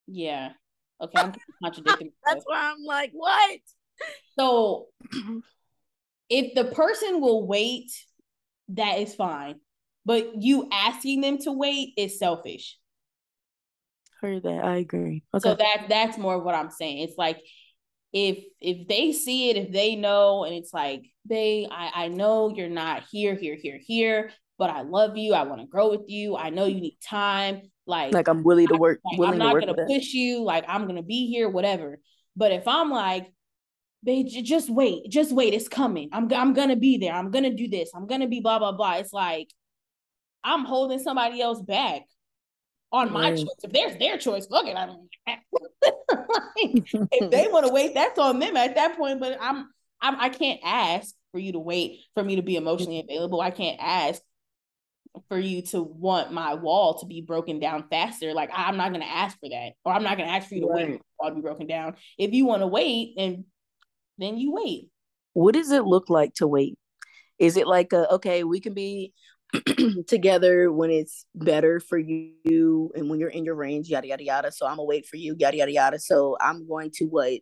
Yeah. 0.07 0.51
Okay, 1.01 1.19
I'm 1.19 1.33
contradicting. 1.63 2.11
that's 2.25 2.43
why 2.45 2.71
I'm 2.71 2.83
like, 2.85 3.11
what? 3.13 3.59
So 4.37 4.87
if 6.29 6.53
the 6.55 6.65
person 6.65 7.21
will 7.21 7.47
wait, 7.47 7.91
that 8.69 8.99
is 8.99 9.13
fine. 9.15 9.55
But 10.05 10.41
you 10.41 10.69
asking 10.71 11.21
them 11.21 11.39
to 11.39 11.51
wait 11.51 11.93
is 11.97 12.19
selfish. 12.19 12.77
Heard 14.21 14.43
that. 14.43 14.63
I 14.63 14.77
agree. 14.77 15.23
Okay. 15.33 15.49
So 15.49 15.55
that 15.55 15.85
that's 15.89 16.17
more 16.17 16.39
what 16.39 16.55
I'm 16.55 16.69
saying. 16.69 16.99
It's 16.99 17.17
like 17.17 17.41
if 18.15 18.45
if 18.61 18.87
they 18.87 19.11
see 19.11 19.49
it, 19.49 19.57
if 19.57 19.71
they 19.73 19.97
know, 19.97 20.45
and 20.45 20.55
it's 20.55 20.73
like, 20.73 21.03
they, 21.25 21.67
I, 21.69 22.05
I 22.05 22.07
know 22.07 22.49
you're 22.55 22.69
not 22.69 23.03
here, 23.11 23.35
here, 23.35 23.57
here, 23.61 23.77
here, 23.77 24.31
but 24.57 24.69
I 24.69 24.83
love 24.83 25.17
you. 25.17 25.33
I 25.33 25.43
want 25.43 25.59
to 25.59 25.67
grow 25.67 25.89
with 25.91 26.05
you. 26.07 26.37
I 26.37 26.49
know 26.49 26.63
you 26.63 26.79
need 26.79 26.97
time. 27.05 27.63
Like, 27.85 28.13
like 28.13 28.29
I'm 28.29 28.41
willing 28.41 28.67
to 28.67 28.77
work. 28.77 29.01
Like, 29.03 29.29
I'm 29.29 29.37
not 29.37 29.59
gonna 29.59 29.75
push 29.85 30.13
you. 30.13 30.43
Like 30.43 30.63
I'm 30.69 30.87
gonna 30.87 31.03
be 31.03 31.27
here, 31.27 31.49
whatever. 31.49 31.99
But 32.37 32.53
if 32.53 32.65
I'm 32.69 32.89
like, 32.89 33.33
babe, 34.01 34.27
just 34.27 34.69
wait, 34.69 35.09
just 35.09 35.33
wait, 35.33 35.53
it's 35.53 35.67
coming. 35.67 36.07
I'm 36.13 36.31
I'm 36.33 36.53
gonna 36.53 36.77
be 36.77 36.97
there. 36.97 37.13
I'm 37.13 37.31
gonna 37.31 37.53
do 37.53 37.67
this. 37.67 37.91
I'm 37.93 38.07
gonna 38.07 38.29
be 38.29 38.39
blah 38.39 38.59
blah 38.59 38.71
blah. 38.71 38.93
It's 38.93 39.11
like 39.11 39.49
I'm 40.41 40.63
holding 40.63 40.99
somebody 40.99 41.41
else 41.41 41.61
back 41.61 42.03
on 42.95 43.11
my 43.11 43.31
choice. 43.31 43.45
If 43.63 43.71
there's 43.71 43.97
their 43.97 44.17
choice, 44.17 44.47
fuck 44.47 44.67
it. 44.67 44.75
I 44.75 44.87
mean, 44.87 45.09
if 47.11 47.31
they 47.31 47.47
want 47.51 47.67
to 47.67 47.73
wait, 47.73 47.93
that's 47.93 48.17
on 48.17 48.39
them 48.39 48.55
at 48.55 48.75
that 48.75 48.97
point. 48.97 49.19
But 49.19 49.37
I'm, 49.41 49.69
I'm, 50.01 50.19
I 50.19 50.29
can't 50.29 50.61
ask 50.63 51.13
for 51.31 51.39
you 51.39 51.51
to 51.53 51.59
wait 51.59 51.99
for 52.13 52.23
me 52.23 52.37
to 52.37 52.41
be 52.41 52.55
emotionally 52.55 53.01
available. 53.01 53.41
I 53.41 53.51
can't 53.51 53.77
ask 53.81 54.21
for 55.29 55.37
you 55.37 55.61
to 55.61 55.81
want 55.81 56.31
my 56.31 56.55
wall 56.55 56.99
to 56.99 57.05
be 57.05 57.21
broken 57.21 57.59
down 57.59 57.85
faster. 57.89 58.33
Like 58.33 58.49
I'm 58.53 58.77
not 58.77 58.91
gonna 58.91 59.05
ask 59.05 59.37
for 59.39 59.49
that, 59.49 59.73
or 59.83 59.93
I'm 59.93 60.03
not 60.03 60.17
gonna 60.17 60.31
ask 60.31 60.47
for 60.47 60.55
you 60.55 60.61
to 60.61 60.67
right. 60.67 60.89
wait 60.89 61.01
for 61.17 61.29
to 61.29 61.35
be 61.35 61.41
broken 61.41 61.67
down. 61.67 61.95
If 62.17 62.33
you 62.33 62.45
want 62.45 62.61
to 62.61 62.67
wait, 62.67 63.15
and 63.17 63.45
then 64.17 64.37
you 64.37 64.53
wait. 64.53 64.89
What 65.33 65.53
does 65.53 65.71
it 65.71 65.83
look 65.83 66.09
like 66.09 66.33
to 66.35 66.47
wait? 66.47 66.77
Is 67.39 67.57
it 67.57 67.67
like 67.67 67.91
a, 67.91 68.13
okay, 68.13 68.45
we 68.45 68.61
can 68.61 68.73
be 68.73 69.11
together 70.07 70.71
when 70.71 70.89
it's 70.89 71.25
better 71.33 71.79
for 71.79 71.97
you 71.97 72.91
and 72.95 73.09
when 73.09 73.19
you're 73.19 73.29
in 73.29 73.45
your 73.45 73.55
range, 73.55 73.89
yada 73.89 74.07
yada 74.07 74.23
yada. 74.23 74.51
So 74.51 74.65
I'm 74.65 74.77
gonna 74.77 74.85
wait 74.85 75.05
for 75.05 75.17
you, 75.17 75.35
yada 75.37 75.57
yada 75.57 75.71
yada. 75.71 75.99
So 75.99 76.37
I'm 76.39 76.67
going 76.67 76.91
to 76.95 77.05
what 77.05 77.39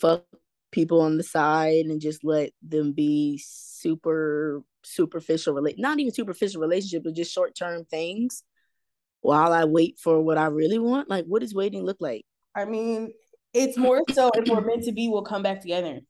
fuck 0.00 0.24
people 0.70 1.00
on 1.00 1.16
the 1.16 1.22
side 1.22 1.86
and 1.86 2.00
just 2.00 2.24
let 2.24 2.50
them 2.62 2.92
be 2.92 3.40
super 3.42 4.62
superficial 4.82 5.54
relate 5.54 5.76
not 5.78 5.98
even 6.00 6.12
superficial 6.12 6.60
relationship, 6.60 7.04
but 7.04 7.14
just 7.14 7.32
short 7.32 7.54
term 7.54 7.84
things 7.84 8.42
while 9.20 9.52
I 9.52 9.64
wait 9.64 9.98
for 9.98 10.20
what 10.20 10.36
I 10.36 10.46
really 10.46 10.78
want. 10.78 11.08
Like 11.08 11.24
what 11.26 11.40
does 11.40 11.54
waiting 11.54 11.84
look 11.84 11.98
like? 12.00 12.24
I 12.54 12.64
mean, 12.64 13.12
it's 13.52 13.76
more 13.76 14.02
so 14.12 14.30
if 14.34 14.48
we're 14.48 14.60
meant 14.60 14.84
to 14.84 14.92
be, 14.92 15.08
we'll 15.08 15.22
come 15.22 15.42
back 15.42 15.60
together. 15.60 16.00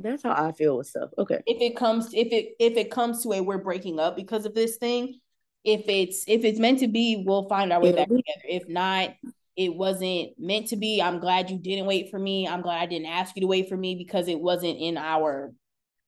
That's 0.00 0.22
how 0.22 0.32
I 0.32 0.52
feel 0.52 0.78
with 0.78 0.86
stuff. 0.86 1.10
Okay. 1.18 1.40
If 1.44 1.60
it 1.60 1.76
comes 1.76 2.14
if 2.14 2.28
it 2.32 2.54
if 2.60 2.76
it 2.76 2.90
comes 2.90 3.22
to 3.24 3.32
a 3.32 3.42
we're 3.42 3.58
breaking 3.58 3.98
up 3.98 4.14
because 4.14 4.46
of 4.46 4.54
this 4.54 4.76
thing, 4.76 5.18
if 5.64 5.82
it's 5.88 6.24
if 6.28 6.44
it's 6.44 6.60
meant 6.60 6.78
to 6.80 6.88
be, 6.88 7.24
we'll 7.26 7.48
find 7.48 7.72
our 7.72 7.80
way 7.80 7.92
back 7.92 8.06
together. 8.06 8.44
If 8.48 8.68
not, 8.68 9.10
it 9.56 9.74
wasn't 9.74 10.30
meant 10.38 10.68
to 10.68 10.76
be. 10.76 11.02
I'm 11.02 11.18
glad 11.18 11.50
you 11.50 11.58
didn't 11.58 11.86
wait 11.86 12.10
for 12.12 12.18
me. 12.18 12.46
I'm 12.46 12.62
glad 12.62 12.80
I 12.80 12.86
didn't 12.86 13.08
ask 13.08 13.34
you 13.34 13.40
to 13.40 13.48
wait 13.48 13.68
for 13.68 13.76
me 13.76 13.96
because 13.96 14.28
it 14.28 14.40
wasn't 14.40 14.78
in 14.78 14.96
our 14.96 15.52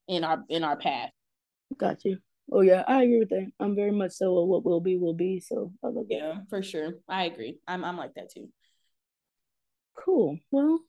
in 0.06 0.22
our 0.22 0.44
in 0.48 0.62
our 0.62 0.76
path. 0.76 1.10
Got 1.76 2.04
you. 2.04 2.18
Oh 2.52 2.60
yeah, 2.60 2.84
I 2.86 3.02
agree 3.02 3.18
with 3.18 3.30
that. 3.30 3.50
I'm 3.58 3.74
very 3.74 3.90
much 3.90 4.12
so 4.12 4.44
what 4.44 4.64
will 4.64 4.80
be 4.80 4.96
will 4.96 5.14
be. 5.14 5.40
So 5.40 5.72
I 5.82 5.88
love 5.88 6.06
Yeah, 6.08 6.38
for 6.48 6.62
sure. 6.62 6.92
I 7.08 7.24
agree. 7.24 7.58
I'm 7.66 7.84
I'm 7.84 7.96
like 7.96 8.14
that 8.14 8.30
too. 8.30 8.48
Cool. 9.94 10.38
Well, 10.50 10.80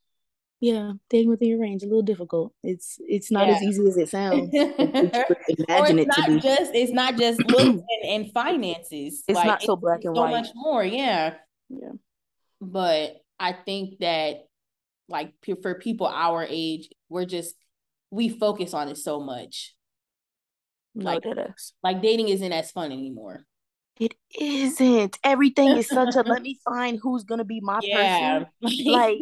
yeah, 0.61 0.93
dating 1.09 1.29
within 1.29 1.49
your 1.49 1.59
range 1.59 1.81
a 1.81 1.87
little 1.87 2.03
difficult. 2.03 2.53
It's 2.63 2.97
it's 2.99 3.31
not 3.31 3.47
yeah. 3.47 3.55
as 3.55 3.63
easy 3.63 3.87
as 3.87 3.97
it 3.97 4.09
sounds. 4.09 4.49
imagine 4.53 5.99
it 5.99 6.11
to 6.11 6.23
be. 6.27 6.39
Just 6.39 6.71
it's 6.75 6.91
not 6.91 7.17
just 7.17 7.39
looks 7.49 7.63
and, 7.63 7.83
and, 8.07 8.31
finances. 8.31 9.23
It's 9.27 9.35
like, 9.35 9.47
not 9.47 9.63
so 9.63 9.75
black 9.75 10.03
and 10.03 10.15
so 10.15 10.21
white. 10.21 10.31
So 10.31 10.39
much 10.39 10.49
more, 10.53 10.85
yeah. 10.85 11.33
Yeah. 11.69 11.93
But 12.61 13.15
I 13.39 13.53
think 13.53 13.97
that 14.01 14.45
like 15.09 15.33
for 15.63 15.73
people 15.73 16.05
our 16.05 16.45
age, 16.47 16.89
we're 17.09 17.25
just 17.25 17.55
we 18.11 18.29
focus 18.29 18.75
on 18.75 18.87
it 18.87 18.99
so 18.99 19.19
much. 19.19 19.75
No, 20.93 21.05
like. 21.05 21.23
Like 21.81 22.03
dating 22.03 22.29
isn't 22.29 22.53
as 22.53 22.69
fun 22.69 22.91
anymore. 22.91 23.47
It 23.99 24.13
isn't. 24.39 25.17
Everything 25.23 25.69
is 25.77 25.87
such 25.87 26.15
a 26.15 26.21
let 26.25 26.41
me 26.43 26.59
find 26.63 26.99
who's 27.01 27.23
gonna 27.23 27.45
be 27.45 27.61
my 27.61 27.79
yeah. 27.81 28.43
person. 28.61 28.85
Like 28.85 29.17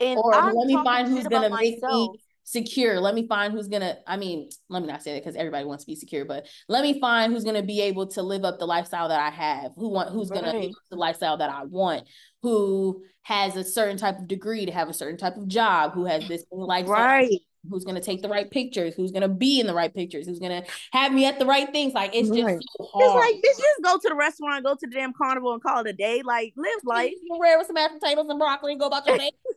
And 0.00 0.18
or 0.18 0.34
I'm 0.34 0.54
let 0.54 0.66
me 0.66 0.74
find 0.74 1.08
who's 1.08 1.26
gonna 1.26 1.50
make 1.50 1.82
myself. 1.82 2.12
me 2.12 2.20
secure. 2.44 3.00
Let 3.00 3.14
me 3.14 3.26
find 3.28 3.52
who's 3.52 3.68
gonna, 3.68 3.98
I 4.06 4.16
mean, 4.16 4.48
let 4.68 4.82
me 4.82 4.88
not 4.88 5.02
say 5.02 5.14
that 5.14 5.20
because 5.20 5.36
everybody 5.36 5.64
wants 5.64 5.84
to 5.84 5.86
be 5.88 5.94
secure, 5.94 6.24
but 6.24 6.46
let 6.68 6.82
me 6.82 7.00
find 7.00 7.32
who's 7.32 7.44
gonna 7.44 7.62
be 7.62 7.80
able 7.82 8.08
to 8.08 8.22
live 8.22 8.44
up 8.44 8.58
the 8.58 8.66
lifestyle 8.66 9.08
that 9.08 9.20
I 9.20 9.30
have, 9.30 9.72
who 9.76 9.88
want 9.88 10.10
who's 10.10 10.30
gonna 10.30 10.52
live 10.52 10.72
the 10.90 10.96
lifestyle 10.96 11.36
that 11.36 11.50
I 11.50 11.64
want, 11.64 12.08
who 12.42 13.02
has 13.22 13.56
a 13.56 13.64
certain 13.64 13.98
type 13.98 14.18
of 14.18 14.26
degree 14.26 14.66
to 14.66 14.72
have 14.72 14.88
a 14.88 14.94
certain 14.94 15.18
type 15.18 15.36
of 15.36 15.46
job, 15.48 15.92
who 15.92 16.06
has 16.06 16.26
this 16.26 16.44
lifestyle. 16.50 16.96
Right 16.96 17.40
who's 17.68 17.84
gonna 17.84 18.00
take 18.00 18.22
the 18.22 18.28
right 18.28 18.50
pictures, 18.50 18.94
who's 18.94 19.12
gonna 19.12 19.28
be 19.28 19.60
in 19.60 19.66
the 19.66 19.74
right 19.74 19.94
pictures, 19.94 20.26
who's 20.26 20.38
gonna 20.38 20.62
have 20.92 21.12
me 21.12 21.26
at 21.26 21.38
the 21.38 21.46
right 21.46 21.70
things. 21.72 21.92
Like 21.92 22.14
it's 22.14 22.28
just 22.28 22.38
so 22.38 22.84
hard. 22.92 23.04
It's 23.04 23.14
like 23.14 23.34
bitch, 23.36 23.58
just 23.58 23.82
go 23.82 23.98
to 23.98 24.08
the 24.08 24.14
restaurant, 24.14 24.64
go 24.64 24.74
to 24.74 24.86
the 24.86 24.94
damn 24.94 25.12
carnival 25.12 25.52
and 25.52 25.62
call 25.62 25.80
it 25.80 25.86
a 25.88 25.92
day. 25.92 26.22
Like 26.24 26.54
live 26.56 26.80
life. 26.84 27.12
Rare 27.40 27.58
with 27.58 27.66
some 27.66 27.74
mashed 27.74 27.94
potatoes 28.00 28.26
and 28.28 28.38
broccoli 28.38 28.72
and 28.72 28.80
go 28.80 28.86
about 28.86 29.06
your 29.06 29.18
day. 29.18 29.32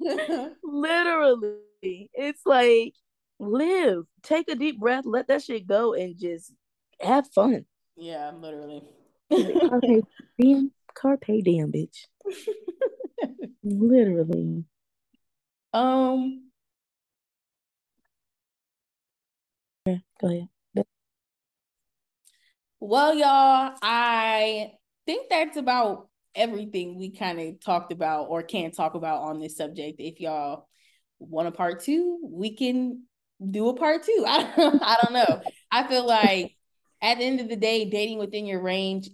Literally. 0.62 1.60
It's 1.82 2.40
like 2.44 2.94
live, 3.38 4.04
take 4.22 4.48
a 4.50 4.54
deep 4.54 4.78
breath, 4.78 5.04
let 5.06 5.28
that 5.28 5.42
shit 5.42 5.66
go 5.66 5.94
and 5.94 6.18
just 6.18 6.52
have 7.00 7.28
fun. 7.32 7.64
Yeah, 7.96 8.30
literally. 8.32 8.82
carpe 9.30 10.04
diem, 10.38 10.72
carpe 10.94 11.42
diem, 11.42 11.72
bitch. 11.72 12.06
Literally. 13.62 14.64
Um. 15.72 16.50
Yeah, 19.86 19.96
go 20.20 20.28
ahead. 20.28 20.48
Well, 22.80 23.14
y'all, 23.14 23.74
I 23.82 24.72
think 25.04 25.28
that's 25.28 25.56
about 25.56 26.07
everything 26.38 26.96
we 26.96 27.10
kind 27.10 27.40
of 27.40 27.60
talked 27.60 27.92
about 27.92 28.28
or 28.30 28.42
can't 28.42 28.74
talk 28.74 28.94
about 28.94 29.22
on 29.22 29.40
this 29.40 29.56
subject. 29.56 29.96
If 29.98 30.20
y'all 30.20 30.68
want 31.18 31.48
a 31.48 31.52
part 31.52 31.82
two, 31.82 32.20
we 32.22 32.54
can 32.56 33.02
do 33.50 33.68
a 33.68 33.74
part 33.74 34.04
two. 34.04 34.24
I 34.28 34.52
don't, 34.56 34.82
I 34.82 34.96
don't 35.02 35.12
know. 35.12 35.42
I 35.70 35.86
feel 35.86 36.06
like 36.06 36.52
at 37.02 37.18
the 37.18 37.24
end 37.24 37.40
of 37.40 37.48
the 37.48 37.56
day, 37.56 37.90
dating 37.90 38.18
within 38.18 38.46
your 38.46 38.62
range 38.62 39.10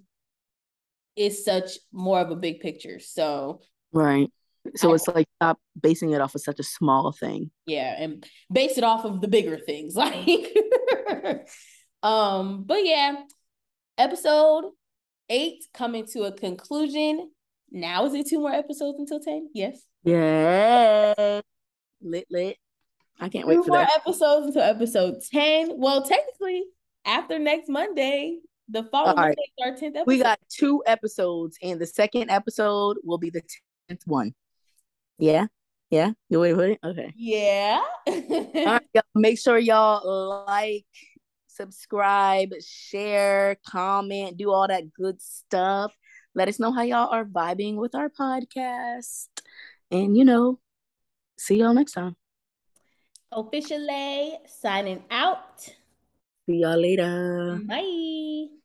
is 1.16 1.44
such 1.44 1.72
more 1.92 2.20
of 2.20 2.30
a 2.30 2.36
big 2.36 2.60
picture. 2.60 2.98
So 3.00 3.60
right. 3.92 4.30
So 4.76 4.92
I, 4.92 4.94
it's 4.94 5.08
like 5.08 5.28
stop 5.36 5.58
basing 5.80 6.12
it 6.12 6.20
off 6.20 6.34
of 6.34 6.40
such 6.40 6.58
a 6.58 6.64
small 6.64 7.12
thing. 7.12 7.50
Yeah, 7.66 7.94
and 7.98 8.26
base 8.52 8.78
it 8.78 8.84
off 8.84 9.04
of 9.04 9.20
the 9.20 9.28
bigger 9.28 9.58
things. 9.58 9.94
Like 10.04 10.56
um, 12.02 12.64
but 12.64 12.84
yeah, 12.84 13.16
episode 13.96 14.64
eight 15.28 15.64
coming 15.72 16.06
to 16.12 16.24
a 16.24 16.32
conclusion. 16.32 17.30
Now 17.70 18.06
is 18.06 18.14
it 18.14 18.28
two 18.28 18.40
more 18.40 18.52
episodes 18.52 18.98
until 18.98 19.20
10? 19.20 19.50
Yes. 19.54 19.84
Yeah. 20.04 21.40
Lit 22.02 22.26
lit. 22.30 22.56
I 23.20 23.28
can't 23.28 23.46
wait 23.46 23.56
two 23.56 23.64
for 23.64 23.70
more 23.70 23.78
that. 23.78 23.96
episodes 23.96 24.46
until 24.48 24.62
episode 24.62 25.16
10. 25.32 25.72
Well, 25.74 26.02
technically, 26.02 26.64
after 27.04 27.38
next 27.38 27.68
Monday, 27.68 28.38
the 28.68 28.84
following 28.84 29.16
right. 29.16 29.38
Our 29.62 29.72
10th 29.72 29.82
episode. 29.82 30.06
We 30.06 30.18
got 30.18 30.38
two 30.48 30.82
episodes, 30.86 31.58
and 31.62 31.80
the 31.80 31.86
second 31.86 32.30
episode 32.30 32.96
will 33.04 33.18
be 33.18 33.30
the 33.30 33.42
10th 33.90 34.06
one. 34.06 34.34
Yeah. 35.18 35.46
Yeah. 35.90 36.12
You 36.28 36.40
wait, 36.40 36.54
wait. 36.54 36.78
Okay. 36.82 37.12
Yeah. 37.16 37.80
All 38.06 38.14
right, 38.16 38.82
y'all. 38.94 39.02
Make 39.14 39.38
sure 39.38 39.58
y'all 39.58 40.44
like, 40.46 40.86
subscribe, 41.54 42.50
share, 42.60 43.56
comment, 43.66 44.36
do 44.36 44.50
all 44.50 44.68
that 44.68 44.92
good 44.92 45.20
stuff. 45.22 45.92
Let 46.34 46.48
us 46.48 46.58
know 46.58 46.72
how 46.72 46.82
y'all 46.82 47.12
are 47.12 47.24
vibing 47.24 47.76
with 47.76 47.94
our 47.94 48.10
podcast. 48.10 49.28
And 49.90 50.16
you 50.16 50.24
know, 50.24 50.58
see 51.38 51.58
y'all 51.58 51.74
next 51.74 51.92
time. 51.92 52.16
Officially 53.30 54.38
signing 54.46 55.04
out. 55.10 55.60
See 56.46 56.60
y'all 56.60 56.80
later. 56.80 57.60
Bye. 57.66 58.63